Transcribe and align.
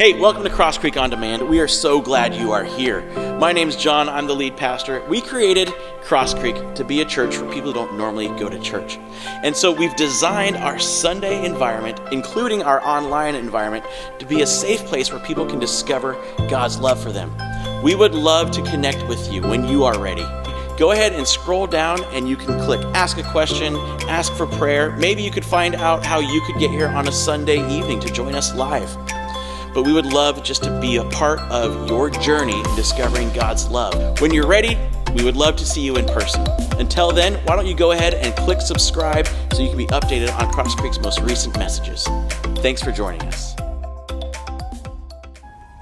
Hey, 0.00 0.18
welcome 0.18 0.42
to 0.44 0.48
Cross 0.48 0.78
Creek 0.78 0.96
On 0.96 1.10
Demand. 1.10 1.46
We 1.46 1.60
are 1.60 1.68
so 1.68 2.00
glad 2.00 2.34
you 2.34 2.52
are 2.52 2.64
here. 2.64 3.02
My 3.38 3.52
name's 3.52 3.76
John, 3.76 4.08
I'm 4.08 4.26
the 4.26 4.34
lead 4.34 4.56
pastor. 4.56 5.04
We 5.10 5.20
created 5.20 5.74
Cross 6.00 6.32
Creek 6.36 6.56
to 6.76 6.84
be 6.84 7.02
a 7.02 7.04
church 7.04 7.36
for 7.36 7.44
people 7.52 7.70
who 7.70 7.74
don't 7.74 7.98
normally 7.98 8.28
go 8.28 8.48
to 8.48 8.58
church. 8.60 8.96
And 9.44 9.54
so 9.54 9.70
we've 9.70 9.94
designed 9.96 10.56
our 10.56 10.78
Sunday 10.78 11.44
environment, 11.44 12.00
including 12.12 12.62
our 12.62 12.82
online 12.82 13.34
environment, 13.34 13.84
to 14.18 14.24
be 14.24 14.40
a 14.40 14.46
safe 14.46 14.80
place 14.86 15.12
where 15.12 15.22
people 15.22 15.44
can 15.44 15.58
discover 15.58 16.14
God's 16.48 16.80
love 16.80 16.98
for 17.02 17.12
them. 17.12 17.30
We 17.82 17.94
would 17.94 18.14
love 18.14 18.52
to 18.52 18.62
connect 18.62 19.06
with 19.06 19.30
you 19.30 19.42
when 19.42 19.68
you 19.68 19.84
are 19.84 19.98
ready. 19.98 20.24
Go 20.78 20.92
ahead 20.92 21.12
and 21.12 21.28
scroll 21.28 21.66
down 21.66 22.02
and 22.04 22.26
you 22.26 22.38
can 22.38 22.58
click 22.64 22.80
ask 22.94 23.18
a 23.18 23.22
question, 23.24 23.76
ask 24.08 24.32
for 24.32 24.46
prayer. 24.46 24.96
Maybe 24.96 25.22
you 25.22 25.30
could 25.30 25.44
find 25.44 25.74
out 25.74 26.06
how 26.06 26.20
you 26.20 26.40
could 26.46 26.58
get 26.58 26.70
here 26.70 26.88
on 26.88 27.06
a 27.06 27.12
Sunday 27.12 27.58
evening 27.70 28.00
to 28.00 28.10
join 28.10 28.34
us 28.34 28.54
live 28.54 28.96
but 29.74 29.84
we 29.84 29.92
would 29.92 30.06
love 30.06 30.42
just 30.42 30.62
to 30.64 30.80
be 30.80 30.96
a 30.96 31.04
part 31.10 31.38
of 31.50 31.88
your 31.88 32.10
journey 32.10 32.58
in 32.58 32.76
discovering 32.76 33.32
God's 33.32 33.68
love. 33.68 34.20
When 34.20 34.32
you're 34.32 34.46
ready, 34.46 34.76
we 35.14 35.24
would 35.24 35.36
love 35.36 35.56
to 35.56 35.64
see 35.64 35.80
you 35.80 35.96
in 35.96 36.06
person. 36.06 36.44
Until 36.78 37.12
then, 37.12 37.34
why 37.44 37.56
don't 37.56 37.66
you 37.66 37.74
go 37.74 37.92
ahead 37.92 38.14
and 38.14 38.34
click 38.36 38.60
subscribe 38.60 39.26
so 39.52 39.62
you 39.62 39.68
can 39.68 39.78
be 39.78 39.86
updated 39.86 40.32
on 40.38 40.52
Cross 40.52 40.74
Creek's 40.76 41.00
most 41.00 41.20
recent 41.20 41.56
messages. 41.56 42.04
Thanks 42.58 42.82
for 42.82 42.92
joining 42.92 43.22
us. 43.22 43.54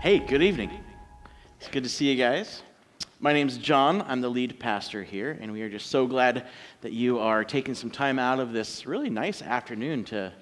Hey, 0.00 0.18
good 0.18 0.42
evening. 0.42 0.70
It's 1.58 1.68
good 1.68 1.82
to 1.82 1.88
see 1.88 2.10
you 2.10 2.16
guys. 2.16 2.62
My 3.20 3.32
name 3.32 3.48
is 3.48 3.58
John. 3.58 4.02
I'm 4.02 4.20
the 4.20 4.28
lead 4.28 4.60
pastor 4.60 5.02
here, 5.02 5.36
and 5.40 5.50
we 5.50 5.62
are 5.62 5.68
just 5.68 5.86
so 5.86 6.06
glad 6.06 6.46
that 6.82 6.92
you 6.92 7.18
are 7.18 7.42
taking 7.42 7.74
some 7.74 7.90
time 7.90 8.18
out 8.18 8.38
of 8.38 8.52
this 8.52 8.86
really 8.86 9.10
nice 9.10 9.42
afternoon 9.42 10.04
to, 10.04 10.32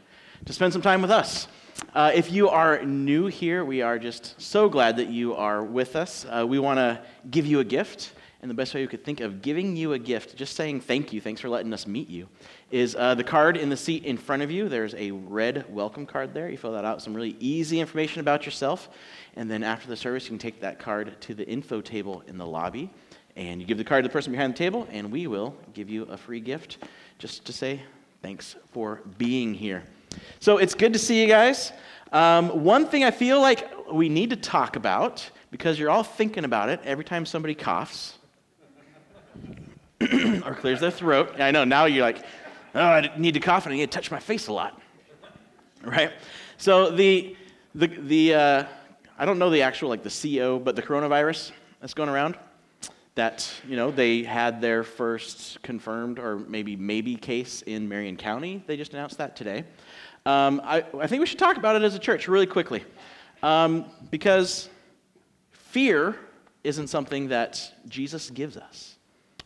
to 0.44 0.52
spend 0.52 0.72
some 0.72 0.82
time 0.82 1.00
with 1.00 1.10
us. 1.10 1.48
Uh, 1.94 2.12
if 2.14 2.30
you 2.30 2.48
are 2.48 2.82
new 2.84 3.26
here, 3.26 3.64
we 3.64 3.82
are 3.82 3.98
just 3.98 4.40
so 4.40 4.68
glad 4.68 4.96
that 4.96 5.08
you 5.08 5.34
are 5.34 5.62
with 5.62 5.96
us. 5.96 6.26
Uh, 6.28 6.46
we 6.46 6.58
want 6.58 6.78
to 6.78 7.00
give 7.30 7.46
you 7.46 7.60
a 7.60 7.64
gift. 7.64 8.12
And 8.42 8.50
the 8.50 8.54
best 8.54 8.74
way 8.74 8.82
we 8.82 8.86
could 8.86 9.04
think 9.04 9.20
of 9.20 9.42
giving 9.42 9.76
you 9.76 9.94
a 9.94 9.98
gift, 9.98 10.36
just 10.36 10.54
saying 10.54 10.80
thank 10.80 11.12
you, 11.12 11.20
thanks 11.20 11.40
for 11.40 11.48
letting 11.48 11.72
us 11.72 11.86
meet 11.86 12.08
you, 12.08 12.28
is 12.70 12.94
uh, 12.94 13.14
the 13.14 13.24
card 13.24 13.56
in 13.56 13.70
the 13.70 13.76
seat 13.76 14.04
in 14.04 14.16
front 14.16 14.42
of 14.42 14.50
you. 14.50 14.68
There's 14.68 14.94
a 14.94 15.10
red 15.10 15.64
welcome 15.68 16.06
card 16.06 16.32
there. 16.34 16.48
You 16.48 16.56
fill 16.56 16.72
that 16.72 16.84
out, 16.84 17.02
some 17.02 17.14
really 17.14 17.36
easy 17.40 17.80
information 17.80 18.20
about 18.20 18.44
yourself. 18.44 18.90
And 19.34 19.50
then 19.50 19.62
after 19.62 19.88
the 19.88 19.96
service, 19.96 20.24
you 20.24 20.28
can 20.28 20.38
take 20.38 20.60
that 20.60 20.78
card 20.78 21.20
to 21.22 21.34
the 21.34 21.48
info 21.48 21.80
table 21.80 22.22
in 22.26 22.38
the 22.38 22.46
lobby. 22.46 22.90
And 23.36 23.60
you 23.60 23.66
give 23.66 23.78
the 23.78 23.84
card 23.84 24.04
to 24.04 24.08
the 24.08 24.12
person 24.12 24.32
behind 24.32 24.54
the 24.54 24.58
table, 24.58 24.86
and 24.92 25.10
we 25.10 25.26
will 25.26 25.56
give 25.72 25.90
you 25.90 26.04
a 26.04 26.16
free 26.16 26.40
gift 26.40 26.78
just 27.18 27.44
to 27.46 27.52
say 27.52 27.82
thanks 28.22 28.54
for 28.70 29.00
being 29.18 29.54
here. 29.54 29.82
So 30.40 30.58
it's 30.58 30.74
good 30.74 30.92
to 30.92 30.98
see 30.98 31.20
you 31.20 31.26
guys. 31.26 31.72
Um, 32.12 32.64
one 32.64 32.86
thing 32.86 33.04
I 33.04 33.10
feel 33.10 33.40
like 33.40 33.68
we 33.92 34.08
need 34.08 34.30
to 34.30 34.36
talk 34.36 34.76
about, 34.76 35.28
because 35.50 35.78
you're 35.78 35.90
all 35.90 36.02
thinking 36.02 36.44
about 36.44 36.68
it 36.68 36.80
every 36.84 37.04
time 37.04 37.26
somebody 37.26 37.54
coughs 37.54 38.18
or 40.00 40.54
clears 40.54 40.80
their 40.80 40.90
throat. 40.90 41.40
I 41.40 41.50
know, 41.50 41.64
now 41.64 41.86
you're 41.86 42.04
like, 42.04 42.24
oh, 42.74 42.80
I 42.80 43.12
need 43.16 43.34
to 43.34 43.40
cough 43.40 43.66
and 43.66 43.72
I 43.72 43.76
need 43.76 43.90
to 43.90 43.94
touch 43.94 44.10
my 44.10 44.20
face 44.20 44.48
a 44.48 44.52
lot. 44.52 44.80
Right? 45.82 46.12
So 46.58 46.90
the, 46.90 47.36
the, 47.74 47.86
the 47.86 48.34
uh, 48.34 48.64
I 49.18 49.24
don't 49.24 49.38
know 49.38 49.50
the 49.50 49.62
actual, 49.62 49.88
like 49.88 50.02
the 50.02 50.38
CO, 50.38 50.58
but 50.58 50.76
the 50.76 50.82
coronavirus 50.82 51.52
that's 51.80 51.94
going 51.94 52.08
around, 52.08 52.36
that, 53.14 53.50
you 53.66 53.76
know, 53.76 53.90
they 53.90 54.22
had 54.22 54.60
their 54.60 54.84
first 54.84 55.62
confirmed 55.62 56.18
or 56.18 56.38
maybe 56.38 56.76
maybe 56.76 57.16
case 57.16 57.62
in 57.62 57.88
Marion 57.88 58.16
County. 58.16 58.62
They 58.66 58.76
just 58.76 58.92
announced 58.92 59.16
that 59.18 59.36
today. 59.36 59.64
Um, 60.26 60.60
I, 60.64 60.84
I, 60.98 61.06
think 61.06 61.20
we 61.20 61.26
should 61.26 61.38
talk 61.38 61.56
about 61.56 61.76
it 61.76 61.82
as 61.82 61.94
a 61.94 62.00
church 62.00 62.26
really 62.26 62.48
quickly. 62.48 62.82
Um, 63.44 63.84
because 64.10 64.68
fear 65.52 66.16
isn't 66.64 66.88
something 66.88 67.28
that 67.28 67.72
Jesus 67.86 68.28
gives 68.30 68.56
us. 68.56 68.96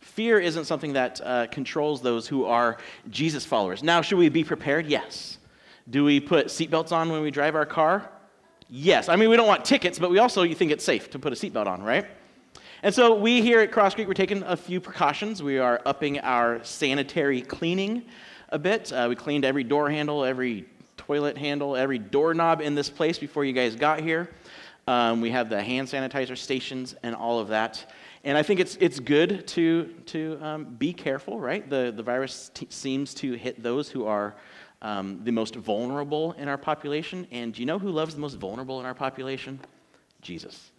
Fear 0.01 0.41
isn't 0.41 0.64
something 0.64 0.95
that 0.95 1.20
uh, 1.23 1.48
controls 1.48 2.01
those 2.01 2.27
who 2.27 2.46
are 2.46 2.79
Jesus 3.11 3.45
followers. 3.45 3.83
Now, 3.83 4.01
should 4.01 4.17
we 4.17 4.30
be 4.30 4.42
prepared? 4.42 4.86
Yes. 4.86 5.36
Do 5.90 6.02
we 6.02 6.19
put 6.19 6.46
seatbelts 6.46 6.92
on 6.92 7.11
when 7.11 7.20
we 7.20 7.30
drive 7.30 7.55
our 7.55 7.67
car? 7.67 8.11
Yes. 8.70 9.11
I 9.11 9.17
mean, 9.17 9.29
we 9.29 9.36
don't 9.36 9.48
want 9.48 9.67
tickets, 9.67 9.98
but 9.98 10.11
we 10.11 10.19
also 10.19 10.45
you 10.45 10.55
think 10.55 10.70
it's 10.73 10.85
safe 10.85 11.11
to 11.11 11.19
put 11.19 11.30
a 11.35 11.36
seatbelt 11.36 11.67
on, 11.67 11.83
right? 11.83 12.07
And 12.83 12.95
so 12.95 13.14
we 13.14 13.42
here 13.42 13.61
at 13.61 13.70
Cross 13.70 13.96
Creek, 13.96 14.08
we're 14.08 14.14
taking 14.14 14.42
a 14.45 14.57
few 14.57 14.80
precautions. 14.80 15.42
We 15.42 15.58
are 15.58 15.83
upping 15.85 16.20
our 16.20 16.64
sanitary 16.64 17.42
cleaning 17.42 18.05
a 18.50 18.58
bit. 18.58 18.92
Uh, 18.92 19.06
we 19.08 19.14
cleaned 19.16 19.44
every 19.44 19.64
door 19.64 19.90
handle, 19.90 20.24
every 20.24 20.66
toilet 20.96 21.38
handle, 21.38 21.77
every 21.77 21.98
doorknob 21.98 22.61
in 22.61 22.74
this 22.74 22.90
place 22.90 23.18
before 23.18 23.44
you 23.44 23.52
guys 23.52 23.77
got 23.77 24.00
here. 24.00 24.28
Um, 24.86 25.20
we 25.20 25.30
have 25.30 25.48
the 25.48 25.62
hand 25.62 25.88
sanitizer 25.88 26.36
stations 26.36 26.94
and 27.02 27.14
all 27.14 27.39
of 27.39 27.48
that. 27.48 27.90
And 28.24 28.36
I 28.36 28.42
think 28.42 28.60
it's, 28.60 28.77
it's 28.80 29.00
good 29.00 29.46
to, 29.48 29.84
to 30.06 30.39
um, 30.42 30.64
be 30.64 30.92
careful, 30.92 31.39
right? 31.39 31.68
The, 31.68 31.92
the 31.94 32.02
virus 32.02 32.50
t- 32.52 32.66
seems 32.70 33.14
to 33.14 33.33
hit 33.33 33.62
those 33.62 33.89
who 33.89 34.06
are 34.06 34.34
um, 34.83 35.20
the 35.24 35.33
most 35.33 35.55
vulnerable 35.55 36.33
in 36.33 36.48
our 36.48 36.58
population. 36.58 37.27
And 37.30 37.55
do 37.55 37.60
you 37.60 37.66
know 37.66 37.78
who 37.78 37.90
loves 37.90 38.14
the 38.14 38.20
most 38.20 38.34
vulnerable 38.34 38.80
in 38.80 38.86
our 38.86 38.94
population? 38.94 39.60
Jesus. 40.22 40.70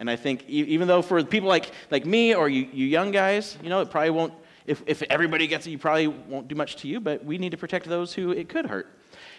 And 0.00 0.10
I 0.10 0.16
think 0.16 0.44
even 0.48 0.88
though 0.88 1.02
for 1.02 1.22
people 1.22 1.48
like, 1.48 1.70
like 1.90 2.06
me 2.06 2.34
or 2.34 2.48
you, 2.48 2.68
you 2.72 2.86
young 2.86 3.12
guys, 3.12 3.56
you 3.62 3.68
know, 3.68 3.80
it 3.80 3.90
probably 3.90 4.10
won't 4.10 4.34
if, 4.66 4.82
if 4.86 5.02
everybody 5.02 5.46
gets 5.46 5.66
it, 5.66 5.70
you 5.70 5.78
probably 5.78 6.08
won't 6.08 6.48
do 6.48 6.54
much 6.54 6.76
to 6.76 6.88
you, 6.88 7.00
but 7.00 7.24
we 7.24 7.38
need 7.38 7.50
to 7.50 7.56
protect 7.56 7.86
those 7.86 8.14
who 8.14 8.30
it 8.30 8.48
could 8.48 8.66
hurt. 8.66 8.88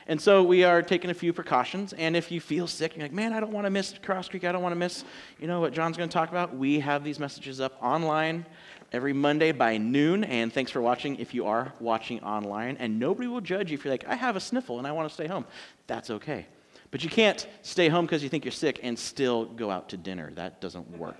And 0.07 0.21
so 0.21 0.43
we 0.43 0.63
are 0.63 0.83
taking 0.83 1.09
a 1.09 1.15
few 1.15 1.33
precautions. 1.33 1.93
And 1.93 2.15
if 2.15 2.31
you 2.31 2.39
feel 2.39 2.67
sick, 2.67 2.95
you're 2.95 3.03
like, 3.03 3.11
man, 3.11 3.33
I 3.33 3.39
don't 3.39 3.51
want 3.51 3.65
to 3.65 3.71
miss 3.71 3.95
Cross 4.03 4.29
Creek. 4.29 4.43
I 4.43 4.51
don't 4.51 4.61
want 4.61 4.73
to 4.73 4.79
miss, 4.79 5.03
you 5.39 5.47
know, 5.47 5.59
what 5.59 5.73
John's 5.73 5.97
going 5.97 6.07
to 6.07 6.13
talk 6.13 6.29
about. 6.29 6.55
We 6.55 6.79
have 6.79 7.03
these 7.03 7.19
messages 7.19 7.59
up 7.59 7.77
online 7.81 8.45
every 8.91 9.13
Monday 9.13 9.51
by 9.51 9.77
noon. 9.77 10.23
And 10.23 10.53
thanks 10.53 10.69
for 10.69 10.79
watching 10.79 11.15
if 11.15 11.33
you 11.33 11.47
are 11.47 11.73
watching 11.79 12.21
online. 12.21 12.77
And 12.77 12.99
nobody 12.99 13.27
will 13.27 13.41
judge 13.41 13.71
you 13.71 13.75
if 13.77 13.83
you're 13.83 13.93
like, 13.93 14.07
I 14.07 14.15
have 14.15 14.35
a 14.35 14.39
sniffle 14.39 14.77
and 14.77 14.87
I 14.87 14.91
want 14.91 15.09
to 15.09 15.13
stay 15.13 15.27
home. 15.27 15.45
That's 15.87 16.11
okay. 16.11 16.45
But 16.91 17.03
you 17.03 17.09
can't 17.09 17.47
stay 17.63 17.89
home 17.89 18.05
because 18.05 18.21
you 18.21 18.29
think 18.29 18.45
you're 18.45 18.51
sick 18.51 18.79
and 18.83 18.97
still 18.97 19.45
go 19.45 19.71
out 19.71 19.89
to 19.89 19.97
dinner. 19.97 20.31
That 20.35 20.61
doesn't 20.61 20.97
work. 20.97 21.17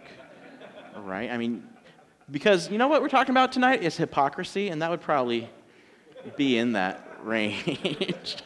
right? 0.96 1.32
I 1.32 1.38
mean, 1.38 1.68
because 2.32 2.70
you 2.70 2.78
know 2.78 2.88
what 2.88 3.02
we're 3.02 3.10
talking 3.10 3.32
about 3.32 3.52
tonight 3.52 3.84
is 3.84 3.98
hypocrisy, 3.98 4.70
and 4.70 4.82
that 4.82 4.90
would 4.90 5.02
probably 5.02 5.50
be 6.36 6.58
in 6.58 6.74
that 6.74 7.18
range. 7.24 8.38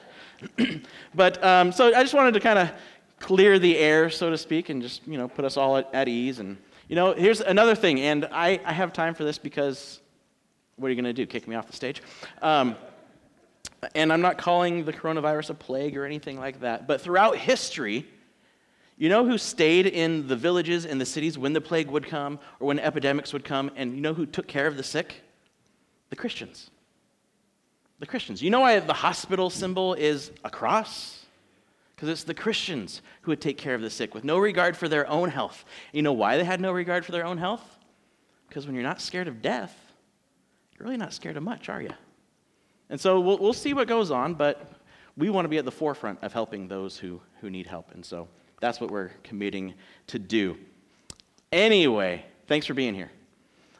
but 1.16 1.44
um, 1.44 1.72
so 1.72 1.88
I 1.88 2.02
just 2.02 2.14
wanted 2.14 2.34
to 2.34 2.40
kind 2.40 2.60
of 2.60 2.72
clear 3.20 3.60
the 3.60 3.78
air, 3.78 4.10
so 4.10 4.30
to 4.30 4.38
speak, 4.38 4.70
and 4.70 4.82
just 4.82 5.06
you 5.08 5.18
know 5.18 5.28
put 5.28 5.46
us 5.46 5.58
all 5.58 5.78
at, 5.78 5.90
at 5.94 6.08
ease. 6.08 6.40
And 6.40 6.58
you 6.88 6.96
know, 6.96 7.14
here's 7.14 7.42
another 7.42 7.76
thing, 7.76 8.00
and 8.02 8.28
I, 8.32 8.60
I 8.66 8.74
have 8.74 8.94
time 8.94 9.14
for 9.14 9.24
this 9.24 9.38
because 9.38 10.02
what 10.76 10.88
are 10.88 10.90
you 10.90 10.96
going 10.96 11.06
to 11.06 11.14
do? 11.14 11.26
Kick 11.26 11.48
me 11.48 11.56
off 11.56 11.68
the 11.68 11.76
stage? 11.76 12.02
Um, 12.42 12.76
and 13.96 14.12
I'm 14.12 14.22
not 14.22 14.38
calling 14.38 14.86
the 14.86 14.94
coronavirus 14.94 15.52
a 15.52 15.54
plague 15.54 15.98
or 15.98 16.06
anything 16.06 16.40
like 16.40 16.62
that. 16.62 16.88
But 16.88 17.02
throughout 17.02 17.38
history, 17.38 18.06
you 19.00 19.08
know 19.08 19.26
who 19.26 19.38
stayed 19.38 19.88
in 19.88 20.28
the 20.28 20.36
villages 20.36 20.86
and 20.86 21.00
the 21.00 21.06
cities 21.06 21.38
when 21.38 21.54
the 21.54 21.62
plague 21.62 21.90
would 21.90 22.06
come 22.06 22.38
or 22.60 22.68
when 22.68 22.80
epidemics 22.80 23.32
would 23.32 23.46
come? 23.46 23.72
And 23.78 23.96
you 23.96 24.02
know 24.02 24.14
who 24.14 24.26
took 24.26 24.46
care 24.46 24.68
of 24.68 24.76
the 24.76 24.84
sick? 24.84 25.22
The 26.10 26.18
Christians. 26.18 26.70
The 28.00 28.06
Christians. 28.06 28.42
You 28.42 28.50
know 28.50 28.60
why 28.60 28.78
the 28.82 28.94
hospital 28.94 29.50
symbol 29.50 29.94
is 29.94 30.32
a 30.44 30.50
cross? 30.50 31.26
Because 31.96 32.10
it's 32.10 32.24
the 32.26 32.34
Christians 32.34 33.02
who 33.22 33.32
would 33.32 33.40
take 33.40 33.58
care 33.58 33.74
of 33.74 33.82
the 33.82 33.90
sick 33.90 34.14
with 34.14 34.26
no 34.26 34.38
regard 34.38 34.76
for 34.76 34.90
their 34.90 35.10
own 35.10 35.30
health. 35.30 35.64
You 35.94 36.02
know 36.02 36.14
why 36.14 36.36
they 36.36 36.44
had 36.44 36.60
no 36.60 36.74
regard 36.74 37.06
for 37.06 37.14
their 37.14 37.26
own 37.26 37.38
health? 37.38 37.78
Because 38.50 38.66
when 38.66 38.76
you're 38.76 38.84
not 38.84 39.00
scared 39.00 39.30
of 39.30 39.42
death, 39.42 39.74
you're 40.78 40.84
really 40.84 40.98
not 40.98 41.14
scared 41.14 41.38
of 41.38 41.44
much, 41.44 41.70
are 41.70 41.82
you? 41.82 41.92
And 42.90 43.00
so 43.00 43.22
we'll, 43.22 43.38
we'll 43.38 43.54
see 43.54 43.74
what 43.74 43.88
goes 43.88 44.12
on, 44.12 44.34
but 44.34 44.70
we 45.16 45.30
want 45.30 45.46
to 45.46 45.50
be 45.50 45.58
at 45.58 45.66
the 45.66 45.72
forefront 45.72 46.20
of 46.22 46.34
helping 46.34 46.68
those 46.68 46.98
who, 46.98 47.22
who 47.40 47.50
need 47.50 47.68
help. 47.68 47.92
And 47.94 48.06
so 48.06 48.28
that's 48.60 48.82
what 48.82 48.92
we're 48.92 49.12
committing 49.24 49.74
to 50.08 50.20
do. 50.20 50.58
Anyway, 51.52 52.26
thanks 52.48 52.66
for 52.66 52.74
being 52.74 52.94
here. 52.94 53.12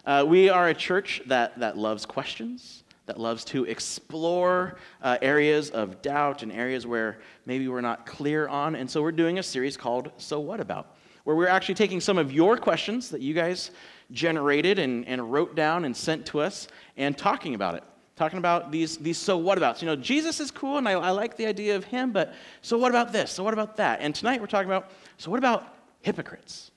Uh, 0.06 0.26
we 0.28 0.50
are 0.50 0.70
a 0.70 0.74
church 0.74 1.22
that, 1.28 1.60
that 1.60 1.78
loves 1.78 2.06
questions, 2.06 2.84
that 3.06 3.20
loves 3.20 3.44
to 3.46 3.66
explore 3.66 4.78
uh, 5.02 5.18
areas 5.22 5.70
of 5.70 6.02
doubt 6.02 6.42
and 6.44 6.52
areas 6.52 6.88
where 6.88 7.20
maybe 7.46 7.68
we're 7.68 7.82
not 7.82 8.06
clear 8.06 8.48
on. 8.48 8.76
And 8.76 8.90
so 8.90 9.02
we're 9.02 9.12
doing 9.12 9.40
a 9.40 9.44
series 9.44 9.78
called 9.78 10.12
So 10.18 10.40
What 10.40 10.60
About, 10.60 10.96
where 11.26 11.36
we're 11.36 11.48
actually 11.48 11.76
taking 11.76 12.00
some 12.00 12.18
of 12.18 12.32
your 12.32 12.58
questions 12.58 13.10
that 13.10 13.22
you 13.22 13.34
guys 13.34 13.72
generated 14.12 14.80
and, 14.80 15.08
and 15.08 15.32
wrote 15.32 15.56
down 15.56 15.86
and 15.86 15.96
sent 15.96 16.26
to 16.28 16.40
us 16.40 16.68
and 16.98 17.18
talking 17.18 17.54
about 17.54 17.76
it 17.76 17.84
talking 18.20 18.38
about 18.38 18.70
these, 18.70 18.98
these 18.98 19.18
so 19.18 19.38
what 19.38 19.58
abouts. 19.58 19.82
You 19.82 19.86
know, 19.86 19.96
Jesus 19.96 20.42
is 20.42 20.52
cool 20.52 20.78
and 20.78 20.90
I, 20.90 20.92
I 20.92 21.12
like 21.12 21.38
the 21.38 21.46
idea 21.46 21.78
of 21.78 21.86
him, 21.86 22.12
but 22.12 22.34
so 22.62 22.78
what 22.78 22.90
about 22.90 23.14
this? 23.14 23.32
So 23.32 23.46
what 23.46 23.54
about 23.54 23.78
that? 23.78 24.02
And 24.02 24.14
tonight 24.14 24.42
we're 24.42 24.48
talking 24.48 24.68
about 24.70 24.92
so 25.18 25.32
what 25.32 25.38
about 25.38 25.78
hypocrites? 26.02 26.72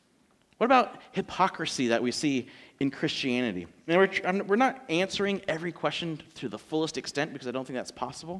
What 0.59 0.67
about 0.67 1.00
hypocrisy 1.11 1.89
that 1.89 2.00
we 2.00 2.12
see 2.12 2.47
in 2.79 2.93
Christianity? 2.93 3.67
And 3.89 3.99
we're, 3.99 4.44
we're 4.44 4.55
not 4.55 4.85
answering 4.89 5.43
every 5.49 5.73
question 5.73 6.23
to 6.37 6.49
the 6.49 6.59
fullest 6.59 6.97
extent 6.97 7.33
because 7.33 7.49
I 7.49 7.50
don't 7.50 7.67
think 7.67 7.77
that's 7.77 7.91
possible. 7.91 8.35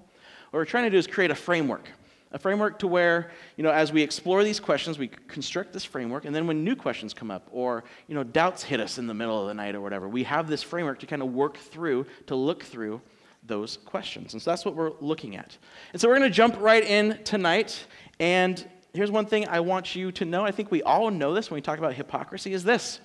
What 0.51 0.61
we're 0.61 0.65
trying 0.65 0.85
to 0.85 0.91
do 0.91 0.97
is 0.97 1.09
create 1.09 1.33
a 1.33 1.35
framework, 1.35 1.89
A 2.34 2.38
framework 2.38 2.79
to 2.79 2.87
where, 2.87 3.31
you 3.56 3.64
know, 3.64 3.70
as 3.70 3.93
we 3.93 4.02
explore 4.02 4.43
these 4.43 4.58
questions, 4.58 4.99
we 4.99 5.08
construct 5.08 5.73
this 5.73 5.84
framework, 5.84 6.25
and 6.25 6.34
then 6.34 6.46
when 6.46 6.64
new 6.64 6.75
questions 6.75 7.12
come 7.12 7.31
up 7.31 7.46
or, 7.52 7.84
you 8.08 8.14
know, 8.14 8.25
doubts 8.25 8.62
hit 8.62 8.81
us 8.81 8.96
in 8.99 9.06
the 9.06 9.14
middle 9.14 9.40
of 9.40 9.49
the 9.49 9.55
night 9.55 9.75
or 9.75 9.81
whatever, 9.81 10.08
we 10.08 10.25
have 10.25 10.49
this 10.49 10.62
framework 10.62 10.99
to 11.00 11.06
kind 11.06 11.20
of 11.20 11.32
work 11.32 11.58
through, 11.58 12.06
to 12.26 12.34
look 12.34 12.62
through 12.62 13.02
those 13.44 13.76
questions. 13.84 14.32
And 14.32 14.43
so 14.43 14.50
that's 14.50 14.64
what 14.64 14.75
we're 14.75 14.93
looking 15.00 15.37
at. 15.37 15.56
And 15.93 16.00
so 16.00 16.08
we're 16.08 16.19
going 16.19 16.31
to 16.31 16.34
jump 16.34 16.56
right 16.58 16.84
in 16.84 17.23
tonight. 17.25 17.84
And 18.19 18.64
here's 18.94 19.11
one 19.11 19.26
thing 19.26 19.49
I 19.49 19.61
want 19.61 19.94
you 19.94 20.12
to 20.12 20.25
know. 20.25 20.44
I 20.44 20.52
think 20.52 20.70
we 20.70 20.82
all 20.82 21.11
know 21.11 21.34
this 21.34 21.50
when 21.50 21.56
we 21.56 21.62
talk 21.62 21.79
about 21.79 21.94
hypocrisy 21.94 22.52
is 22.52 22.64
this. 22.64 23.00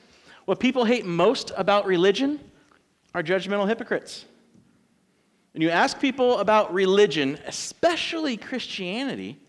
What 0.46 0.60
people 0.60 0.86
hate 0.86 1.06
most 1.06 1.52
about 1.58 1.86
religion 1.86 2.40
are 3.14 3.24
judgmental 3.24 3.68
hypocrites. 3.68 4.26
When 5.58 5.64
you 5.64 5.72
ask 5.72 6.00
people 6.00 6.38
about 6.38 6.72
religion, 6.72 7.40
especially 7.48 8.38
Christianity, 8.38 9.40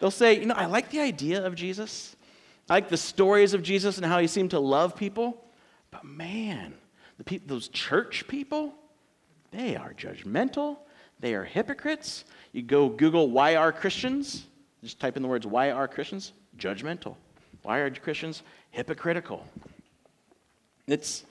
they'll 0.00 0.10
say, 0.10 0.40
You 0.40 0.46
know, 0.46 0.54
I 0.56 0.64
like 0.64 0.90
the 0.90 0.98
idea 0.98 1.46
of 1.46 1.54
Jesus. 1.54 2.16
I 2.68 2.74
like 2.74 2.88
the 2.88 2.96
stories 2.96 3.54
of 3.54 3.62
Jesus 3.62 3.98
and 3.98 4.04
how 4.04 4.18
he 4.18 4.26
seemed 4.26 4.50
to 4.50 4.58
love 4.58 4.96
people. 4.96 5.40
But 5.92 6.02
man, 6.02 6.74
pe- 7.24 7.38
those 7.38 7.68
church 7.68 8.26
people, 8.26 8.74
they 9.52 9.76
are 9.76 9.94
judgmental. 9.94 10.78
They 11.20 11.34
are 11.34 11.44
hypocrites. 11.44 12.24
You 12.50 12.62
go 12.62 12.88
Google, 12.88 13.30
why 13.30 13.54
are 13.54 13.70
Christians? 13.70 14.44
Just 14.82 14.98
type 14.98 15.16
in 15.16 15.22
the 15.22 15.28
words, 15.28 15.46
why 15.46 15.70
are 15.70 15.86
Christians? 15.86 16.32
Judgmental. 16.58 17.14
Why 17.62 17.78
are 17.78 17.90
Christians 17.90 18.42
hypocritical? 18.72 19.46
It's, 20.88 21.22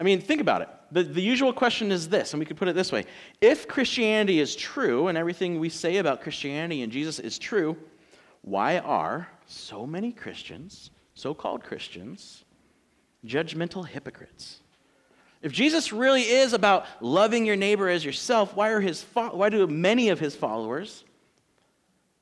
I 0.00 0.02
mean, 0.02 0.20
think 0.20 0.40
about 0.40 0.62
it. 0.62 0.68
The, 0.92 1.02
the 1.02 1.22
usual 1.22 1.54
question 1.54 1.90
is 1.90 2.10
this, 2.10 2.34
and 2.34 2.40
we 2.40 2.44
could 2.44 2.58
put 2.58 2.68
it 2.68 2.74
this 2.74 2.92
way 2.92 3.06
If 3.40 3.66
Christianity 3.66 4.40
is 4.40 4.54
true, 4.54 5.08
and 5.08 5.16
everything 5.16 5.58
we 5.58 5.70
say 5.70 5.96
about 5.96 6.20
Christianity 6.20 6.82
and 6.82 6.92
Jesus 6.92 7.18
is 7.18 7.38
true, 7.38 7.76
why 8.42 8.78
are 8.78 9.28
so 9.46 9.86
many 9.86 10.12
Christians, 10.12 10.90
so 11.14 11.32
called 11.32 11.64
Christians, 11.64 12.44
judgmental 13.24 13.86
hypocrites? 13.86 14.60
If 15.40 15.50
Jesus 15.50 15.92
really 15.92 16.22
is 16.22 16.52
about 16.52 16.86
loving 17.00 17.46
your 17.46 17.56
neighbor 17.56 17.88
as 17.88 18.04
yourself, 18.04 18.54
why, 18.54 18.68
are 18.70 18.80
his 18.80 19.02
fo- 19.02 19.34
why 19.34 19.48
do 19.48 19.66
many 19.66 20.10
of 20.10 20.20
his 20.20 20.36
followers 20.36 21.04